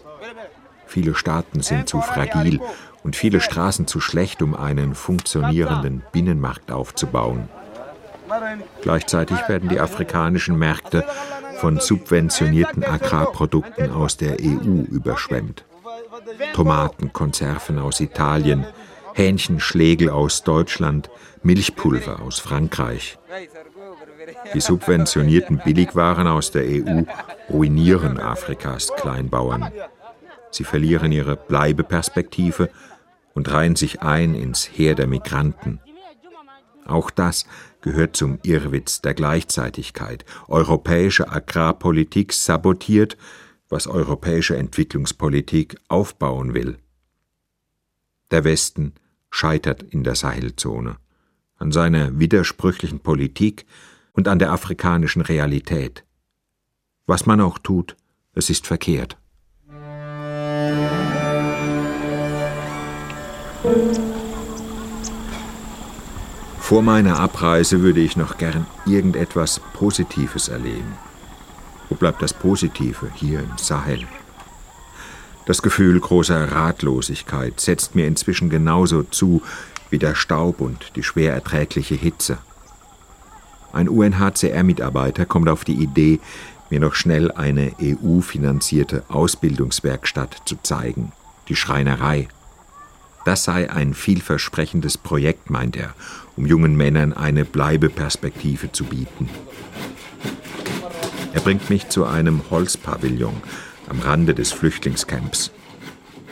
Viele 0.85 1.15
Staaten 1.15 1.61
sind 1.61 1.89
zu 1.89 2.01
fragil 2.01 2.61
und 3.03 3.15
viele 3.15 3.41
Straßen 3.41 3.87
zu 3.87 3.99
schlecht, 3.99 4.41
um 4.41 4.55
einen 4.55 4.95
funktionierenden 4.95 6.03
Binnenmarkt 6.11 6.71
aufzubauen. 6.71 7.49
Gleichzeitig 8.81 9.37
werden 9.47 9.69
die 9.69 9.79
afrikanischen 9.79 10.57
Märkte 10.57 11.03
von 11.57 11.79
subventionierten 11.79 12.83
Agrarprodukten 12.83 13.91
aus 13.91 14.17
der 14.17 14.37
EU 14.41 14.83
überschwemmt. 14.89 15.65
Tomatenkonserven 16.53 17.79
aus 17.79 17.99
Italien, 17.99 18.65
Hähnchenschlägel 19.13 20.09
aus 20.09 20.43
Deutschland, 20.43 21.09
Milchpulver 21.47 22.21
aus 22.21 22.39
Frankreich. 22.39 23.17
Die 24.53 24.59
subventionierten 24.59 25.59
Billigwaren 25.63 26.27
aus 26.27 26.51
der 26.51 26.63
EU 26.63 27.03
ruinieren 27.49 28.19
Afrikas 28.19 28.91
Kleinbauern. 28.97 29.71
Sie 30.51 30.65
verlieren 30.65 31.13
ihre 31.13 31.37
Bleibeperspektive 31.37 32.69
und 33.33 33.49
reihen 33.49 33.77
sich 33.77 34.01
ein 34.01 34.35
ins 34.35 34.65
Heer 34.65 34.93
der 34.95 35.07
Migranten. 35.07 35.79
Auch 36.85 37.09
das 37.09 37.45
gehört 37.79 38.17
zum 38.17 38.39
Irrwitz 38.43 39.01
der 39.01 39.13
Gleichzeitigkeit. 39.13 40.25
Europäische 40.49 41.31
Agrarpolitik 41.31 42.33
sabotiert, 42.33 43.17
was 43.69 43.87
europäische 43.87 44.57
Entwicklungspolitik 44.57 45.77
aufbauen 45.87 46.53
will. 46.53 46.77
Der 48.31 48.43
Westen 48.43 48.95
scheitert 49.29 49.83
in 49.83 50.03
der 50.03 50.15
Sahelzone, 50.15 50.97
an 51.57 51.71
seiner 51.71 52.19
widersprüchlichen 52.19 52.99
Politik 52.99 53.65
und 54.13 54.27
an 54.27 54.39
der 54.39 54.51
afrikanischen 54.51 55.21
Realität. 55.21 56.03
Was 57.05 57.25
man 57.25 57.41
auch 57.41 57.57
tut, 57.57 57.95
es 58.33 58.49
ist 58.49 58.67
verkehrt. 58.67 59.17
Vor 66.59 66.81
meiner 66.81 67.19
Abreise 67.19 67.81
würde 67.81 68.01
ich 68.01 68.17
noch 68.17 68.37
gern 68.37 68.65
irgendetwas 68.85 69.61
Positives 69.73 70.49
erleben. 70.49 70.97
Wo 71.89 71.95
bleibt 71.95 72.21
das 72.21 72.33
Positive 72.33 73.09
hier 73.15 73.39
im 73.39 73.57
Sahel? 73.57 74.05
Das 75.45 75.61
Gefühl 75.61 75.97
großer 75.97 76.51
Ratlosigkeit 76.51 77.61
setzt 77.61 77.95
mir 77.95 78.05
inzwischen 78.05 78.49
genauso 78.49 79.03
zu 79.03 79.41
wie 79.89 79.99
der 79.99 80.15
Staub 80.15 80.61
und 80.61 80.95
die 80.95 81.03
schwer 81.03 81.33
erträgliche 81.33 81.95
Hitze. 81.95 82.37
Ein 83.73 83.89
UNHCR-Mitarbeiter 83.89 85.25
kommt 85.25 85.49
auf 85.49 85.63
die 85.63 85.75
Idee, 85.75 86.19
mir 86.69 86.79
noch 86.79 86.95
schnell 86.95 87.31
eine 87.31 87.73
EU-finanzierte 87.81 89.03
Ausbildungswerkstatt 89.07 90.41
zu 90.45 90.57
zeigen, 90.63 91.11
die 91.47 91.55
Schreinerei. 91.55 92.27
Das 93.25 93.43
sei 93.43 93.69
ein 93.69 93.93
vielversprechendes 93.93 94.97
Projekt, 94.97 95.49
meint 95.49 95.75
er, 95.75 95.93
um 96.35 96.45
jungen 96.45 96.75
Männern 96.75 97.13
eine 97.13 97.45
Bleibeperspektive 97.45 98.71
zu 98.71 98.85
bieten. 98.85 99.29
Er 101.33 101.41
bringt 101.41 101.69
mich 101.69 101.89
zu 101.89 102.05
einem 102.05 102.41
Holzpavillon, 102.49 103.41
am 103.89 103.99
Rande 103.99 104.33
des 104.33 104.51
Flüchtlingscamps. 104.51 105.51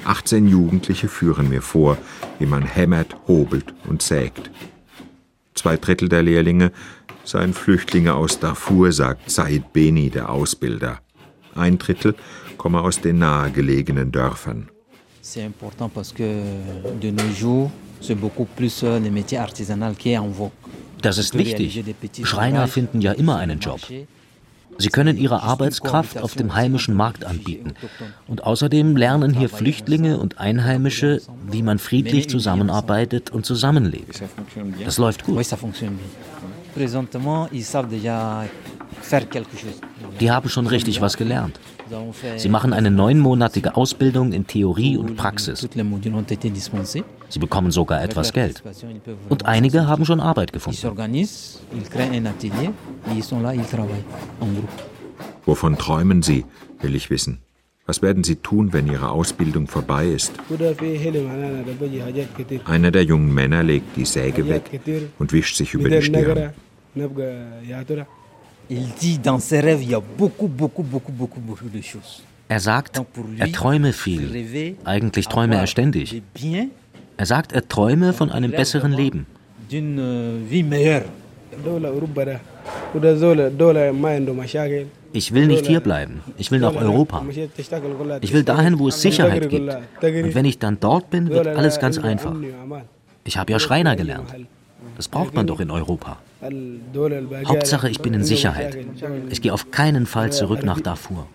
18 0.06 0.48
Jugendliche 0.48 1.08
führen 1.08 1.50
mir 1.50 1.62
vor, 1.62 1.98
wie 2.40 2.46
man 2.46 2.64
hämmert, 2.64 3.16
hobelt 3.28 3.74
und 3.88 4.02
sägt. 4.02 4.50
Zwei 5.54 5.78
Drittel 5.78 6.10
der 6.10 6.24
Lehrlinge 6.24 6.72
seien 7.24 7.54
Flüchtlinge 7.54 8.14
aus 8.14 8.40
Darfur, 8.40 8.92
sagt 8.92 9.30
Said 9.32 9.74
Beni, 9.74 10.10
der 10.10 10.30
Ausbilder. 10.30 11.00
Ein 11.56 11.78
Drittel 11.78 12.16
komme 12.58 12.82
aus 12.82 13.02
den 13.02 13.20
nahegelegenen 13.20 14.12
Dörfern. 14.12 14.70
C'est 15.24 15.44
important 15.44 15.90
parce 15.90 16.14
que 16.14 16.44
de 17.02 17.10
nos 17.10 17.32
jours, 17.34 17.72
c'est 18.00 18.14
beaucoup 18.16 18.46
plus 18.46 18.84
euh, 18.84 19.00
les 19.00 19.10
métiers 19.10 19.40
artisanaux 19.40 19.96
qui 19.98 20.12
est 20.12 20.20
en 20.20 20.30
vogue. 20.30 20.52
Das 21.02 21.18
ist 21.18 21.36
wichtig. 21.38 21.84
Schreiner 22.24 22.68
finden 22.68 23.02
ja 23.02 23.12
immer 23.12 23.38
einen 23.38 23.60
Job. 23.60 23.80
Sie 24.78 24.90
können 24.90 25.18
ihre 25.18 25.44
Arbeitskraft 25.44 26.18
auf 26.18 26.36
dem 26.36 26.56
heimischen 26.56 26.96
Markt 26.96 27.26
anbieten. 27.26 27.74
Und 28.28 28.44
außerdem 28.44 28.96
lernen 28.96 29.34
hier 29.34 29.50
Flüchtlinge 29.50 30.18
und 30.18 30.40
Einheimische, 30.40 31.22
wie 31.50 31.64
man 31.64 31.80
friedlich 31.80 32.30
zusammenarbeitet 32.30 33.32
und 33.32 33.46
zusammenlebt. 33.46 34.22
Das 34.84 34.98
läuft 34.98 35.24
gut. 35.24 35.38
Die 40.20 40.32
haben 40.32 40.50
schon 40.50 40.68
richtig 40.68 41.02
was 41.02 41.18
gelernt. 41.18 41.60
Sie 42.38 42.50
machen 42.50 42.74
eine 42.74 42.92
neunmonatige 42.92 43.76
Ausbildung 43.76 44.34
in 44.34 44.48
Theorie 44.48 44.98
und 44.98 45.16
Praxis. 45.16 45.68
Sie 47.30 47.40
bekommen 47.40 47.72
sogar 47.72 48.04
etwas 48.04 48.34
Geld. 48.34 48.62
Und 49.30 49.46
einige 49.46 49.88
haben 49.88 50.06
schon 50.06 50.20
Arbeit 50.20 50.54
gefunden. 50.54 50.80
Wovon 55.46 55.78
träumen 55.78 56.22
Sie, 56.24 56.46
will 56.82 56.96
ich 56.96 57.10
wissen. 57.10 57.40
Was 57.88 58.02
werden 58.02 58.24
Sie 58.24 58.38
tun, 58.38 58.74
wenn 58.74 58.88
Ihre 58.88 59.10
Ausbildung 59.10 59.68
vorbei 59.68 60.08
ist? 60.08 60.34
Einer 62.66 62.92
der 62.92 63.04
jungen 63.04 63.34
Männer 63.34 63.62
legt 63.62 63.96
die 63.96 64.06
Säge 64.06 64.48
weg 64.48 64.82
und 65.20 65.32
wischt 65.32 65.56
sich 65.56 65.74
über 65.76 65.90
die 65.90 66.02
Stirn. 66.02 66.54
Er 72.48 72.60
sagt, 72.60 73.02
er 73.38 73.52
träume 73.52 73.94
viel. 73.94 74.76
Eigentlich 74.84 75.28
träume 75.28 75.56
er 75.56 75.68
ständig. 75.68 76.22
Er 77.18 77.26
sagt, 77.26 77.54
er 77.54 77.68
träume 77.68 78.14
von 78.14 78.32
einem 78.32 78.52
besseren 78.52 78.92
Leben. 78.92 79.26
Ich 85.14 85.34
will 85.34 85.48
nicht 85.48 85.66
hierbleiben. 85.66 86.22
Ich 86.38 86.52
will 86.52 86.60
nach 86.60 86.76
Europa. 86.76 87.24
Ich 88.22 88.34
will 88.34 88.44
dahin, 88.44 88.80
wo 88.80 88.90
es 88.90 89.02
Sicherheit 89.02 89.50
gibt. 89.50 89.74
Und 90.02 90.36
wenn 90.36 90.46
ich 90.46 90.60
dann 90.60 90.78
dort 90.80 91.10
bin, 91.10 91.30
wird 91.30 91.48
alles 91.48 91.80
ganz 91.80 91.98
einfach. 91.98 92.36
Ich 93.24 93.38
habe 93.38 93.52
ja 93.52 93.60
Schreiner 93.60 93.96
gelernt. 93.96 94.34
Das 94.98 95.08
braucht 95.08 95.34
man 95.34 95.48
doch 95.48 95.60
in 95.60 95.72
Europa. 95.72 96.18
Hauptsache, 97.46 97.90
ich 97.90 98.00
bin 98.02 98.14
in 98.14 98.24
Sicherheit. 98.24 98.78
Ich 99.30 99.42
gehe 99.42 99.54
auf 99.54 99.72
keinen 99.72 100.06
Fall 100.06 100.32
zurück 100.32 100.64
nach 100.64 100.82
Darfur. 100.82 101.28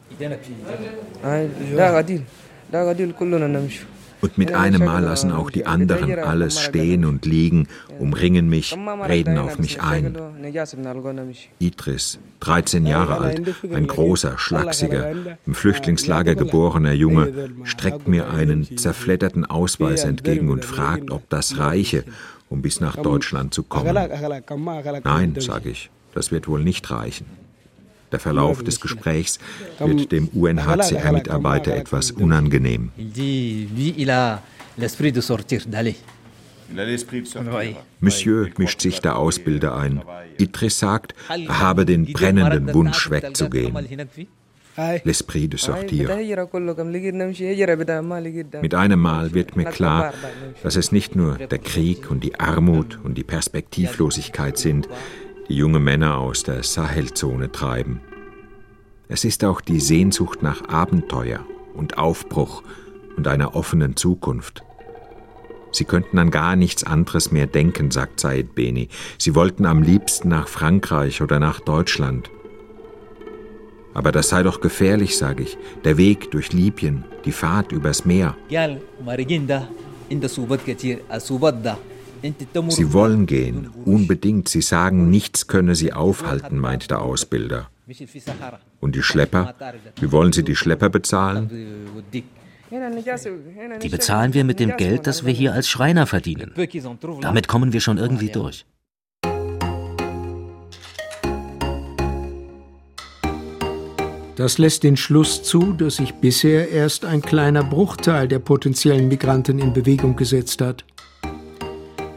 Und 4.21 4.39
mit 4.39 4.53
einem 4.53 4.85
Mal 4.85 5.03
lassen 5.03 5.33
auch 5.33 5.51
die 5.51 5.67
anderen 5.67 6.19
alles 6.19 6.61
stehen 6.61 7.05
und 7.05 7.25
liegen, 7.27 7.69
umringen 7.99 8.49
mich, 8.49 8.77
reden 9.09 9.39
auf 9.39 9.59
mich 9.59 9.81
ein. 9.83 10.17
Idris, 11.59 12.19
13 12.41 12.87
Jahre 12.87 13.19
alt, 13.19 13.43
ein 13.73 13.87
großer, 13.87 14.39
schlachsiger, 14.39 15.13
im 15.47 15.55
Flüchtlingslager 15.55 16.35
geborener 16.35 16.93
Junge, 16.93 17.51
streckt 17.65 18.09
mir 18.09 18.31
einen 18.31 18.77
zerfledderten 18.77 19.45
Ausweis 19.45 20.05
entgegen 20.05 20.51
und 20.51 20.65
fragt, 20.65 21.11
ob 21.11 21.29
das 21.31 21.59
reiche, 21.59 22.05
um 22.49 22.63
bis 22.63 22.81
nach 22.81 22.97
Deutschland 22.97 23.55
zu 23.55 23.63
kommen. 23.63 23.95
Nein, 25.05 25.35
sage 25.39 25.71
ich, 25.71 25.91
das 26.15 26.31
wird 26.31 26.49
wohl 26.49 26.63
nicht 26.63 26.91
reichen. 26.91 27.40
Der 28.13 28.19
Verlauf 28.19 28.63
des 28.63 28.81
Gesprächs 28.81 29.39
wird 29.79 30.13
dem 30.13 30.29
UNHCR-Mitarbeiter 30.29 31.75
etwas 31.75 32.11
unangenehm. 32.11 32.91
Monsieur 38.01 38.49
mischt 38.59 38.81
sich 38.81 39.01
der 39.01 39.17
Ausbilder 39.17 39.77
ein. 39.77 40.03
Idris 40.39 40.79
sagt, 40.79 41.15
er 41.29 41.59
habe 41.59 41.85
den 41.85 42.13
brennenden 42.13 42.73
Wunsch 42.73 43.11
wegzugehen. 43.11 43.77
L'esprit 45.05 45.49
de 45.49 45.59
sortir. 45.59 46.09
Mit 48.63 48.75
einem 48.75 49.01
Mal 49.01 49.35
wird 49.35 49.57
mir 49.57 49.65
klar, 49.65 50.15
dass 50.63 50.77
es 50.77 50.93
nicht 50.93 51.17
nur 51.17 51.37
der 51.39 51.59
Krieg 51.59 52.11
und 52.11 52.23
die 52.25 52.39
Armut 52.39 52.99
und 53.03 53.19
die 53.19 53.25
Perspektivlosigkeit 53.25 54.57
sind, 54.57 54.89
die 55.51 55.57
junge 55.57 55.81
Männer 55.81 56.19
aus 56.19 56.45
der 56.45 56.63
Sahelzone 56.63 57.51
treiben. 57.51 58.01
Es 59.09 59.25
ist 59.25 59.45
auch 59.45 59.61
die 59.61 59.81
Sehnsucht 59.81 60.45
nach 60.45 60.69
Abenteuer 60.69 61.45
und 61.75 61.99
Aufbruch 61.99 62.63
und 63.17 63.27
einer 63.27 63.57
offenen 63.57 63.97
Zukunft. 63.97 64.63
Sie 65.73 65.85
könnten 65.85 66.21
an 66.21 66.31
gar 66.31 66.55
nichts 66.55 66.85
anderes 66.85 67.33
mehr 67.33 67.49
denken, 67.49 67.91
sagt 67.91 68.21
Said 68.21 68.55
Beni. 68.55 68.89
Sie 69.19 69.35
wollten 69.35 69.67
am 69.67 69.83
liebsten 69.83 70.29
nach 70.29 70.47
Frankreich 70.47 71.21
oder 71.21 71.41
nach 71.41 71.59
Deutschland. 71.59 72.31
Aber 73.93 74.13
das 74.13 74.29
sei 74.29 74.45
doch 74.45 74.61
gefährlich, 74.61 75.19
sage 75.19 75.43
ich. 75.43 75.59
Der 75.83 75.97
Weg 75.97 76.31
durch 76.31 76.53
Libyen, 76.53 77.05
die 77.25 77.33
Fahrt 77.33 77.73
übers 77.73 78.05
Meer. 78.05 78.37
Sie 82.69 82.93
wollen 82.93 83.27
gehen, 83.27 83.71
unbedingt. 83.85 84.49
Sie 84.49 84.63
sagen, 84.63 85.11
nichts 85.11 85.47
könne 85.47 85.75
sie 85.75 85.93
aufhalten, 85.93 86.59
meint 86.59 86.91
der 86.91 87.01
Ausbilder. 87.01 87.71
Und 88.81 88.95
die 88.95 89.03
Schlepper? 89.03 89.55
Wie 90.01 90.13
wollen 90.13 90.33
Sie 90.33 90.45
die 90.45 90.57
Schlepper 90.57 90.91
bezahlen? 90.91 91.51
Die 93.83 93.89
bezahlen 93.89 94.35
wir 94.35 94.45
mit 94.45 94.61
dem 94.61 94.77
Geld, 94.77 95.07
das 95.07 95.25
wir 95.25 95.33
hier 95.33 95.53
als 95.53 95.69
Schreiner 95.69 96.07
verdienen. 96.07 96.53
Damit 97.21 97.49
kommen 97.49 97.73
wir 97.73 97.81
schon 97.81 97.99
irgendwie 97.99 98.31
durch. 98.31 98.65
Das 104.37 104.57
lässt 104.57 104.85
den 104.85 104.97
Schluss 104.97 105.43
zu, 105.43 105.75
dass 105.75 105.97
sich 105.97 106.15
bisher 106.15 106.71
erst 106.71 107.05
ein 107.05 107.21
kleiner 107.21 107.63
Bruchteil 107.63 108.27
der 108.27 108.39
potenziellen 108.39 109.09
Migranten 109.09 109.59
in 109.59 109.75
Bewegung 109.75 110.17
gesetzt 110.17 110.63
hat. 110.63 110.87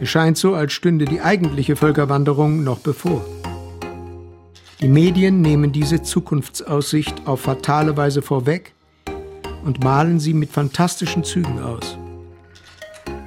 Es 0.04 0.10
scheint 0.10 0.38
so, 0.38 0.54
als 0.54 0.74
stünde 0.74 1.06
die 1.06 1.22
eigentliche 1.22 1.78
Völkerwanderung 1.78 2.62
noch 2.62 2.80
bevor. 2.80 3.26
Die 4.82 4.90
Medien 4.90 5.42
nehmen 5.42 5.72
diese 5.72 6.02
Zukunftsaussicht 6.02 7.26
auf 7.26 7.40
fatale 7.40 7.96
Weise 7.96 8.22
vorweg 8.22 8.74
und 9.64 9.82
malen 9.82 10.20
sie 10.20 10.34
mit 10.34 10.50
fantastischen 10.50 11.24
Zügen 11.24 11.58
aus. 11.62 11.98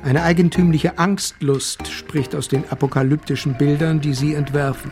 Eine 0.04 0.22
eigentümliche 0.22 0.98
Angstlust 0.98 1.88
spricht 1.88 2.34
aus 2.34 2.48
den 2.48 2.68
apokalyptischen 2.68 3.56
Bildern, 3.56 4.02
die 4.02 4.12
sie 4.12 4.34
entwerfen. 4.34 4.90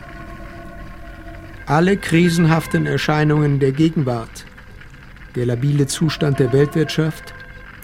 Alle 1.67 1.97
krisenhaften 1.97 2.87
Erscheinungen 2.87 3.59
der 3.59 3.73
Gegenwart, 3.73 4.45
der 5.35 5.45
labile 5.45 5.85
Zustand 5.85 6.39
der 6.39 6.51
Weltwirtschaft, 6.51 7.35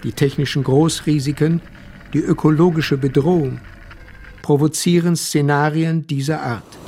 die 0.02 0.10
technischen 0.10 0.64
Großrisiken, 0.64 1.60
die 2.12 2.18
ökologische 2.18 2.98
Bedrohung, 2.98 3.60
provozieren 4.42 5.16
Szenarien 5.16 6.06
dieser 6.06 6.42
Art. 6.42 6.81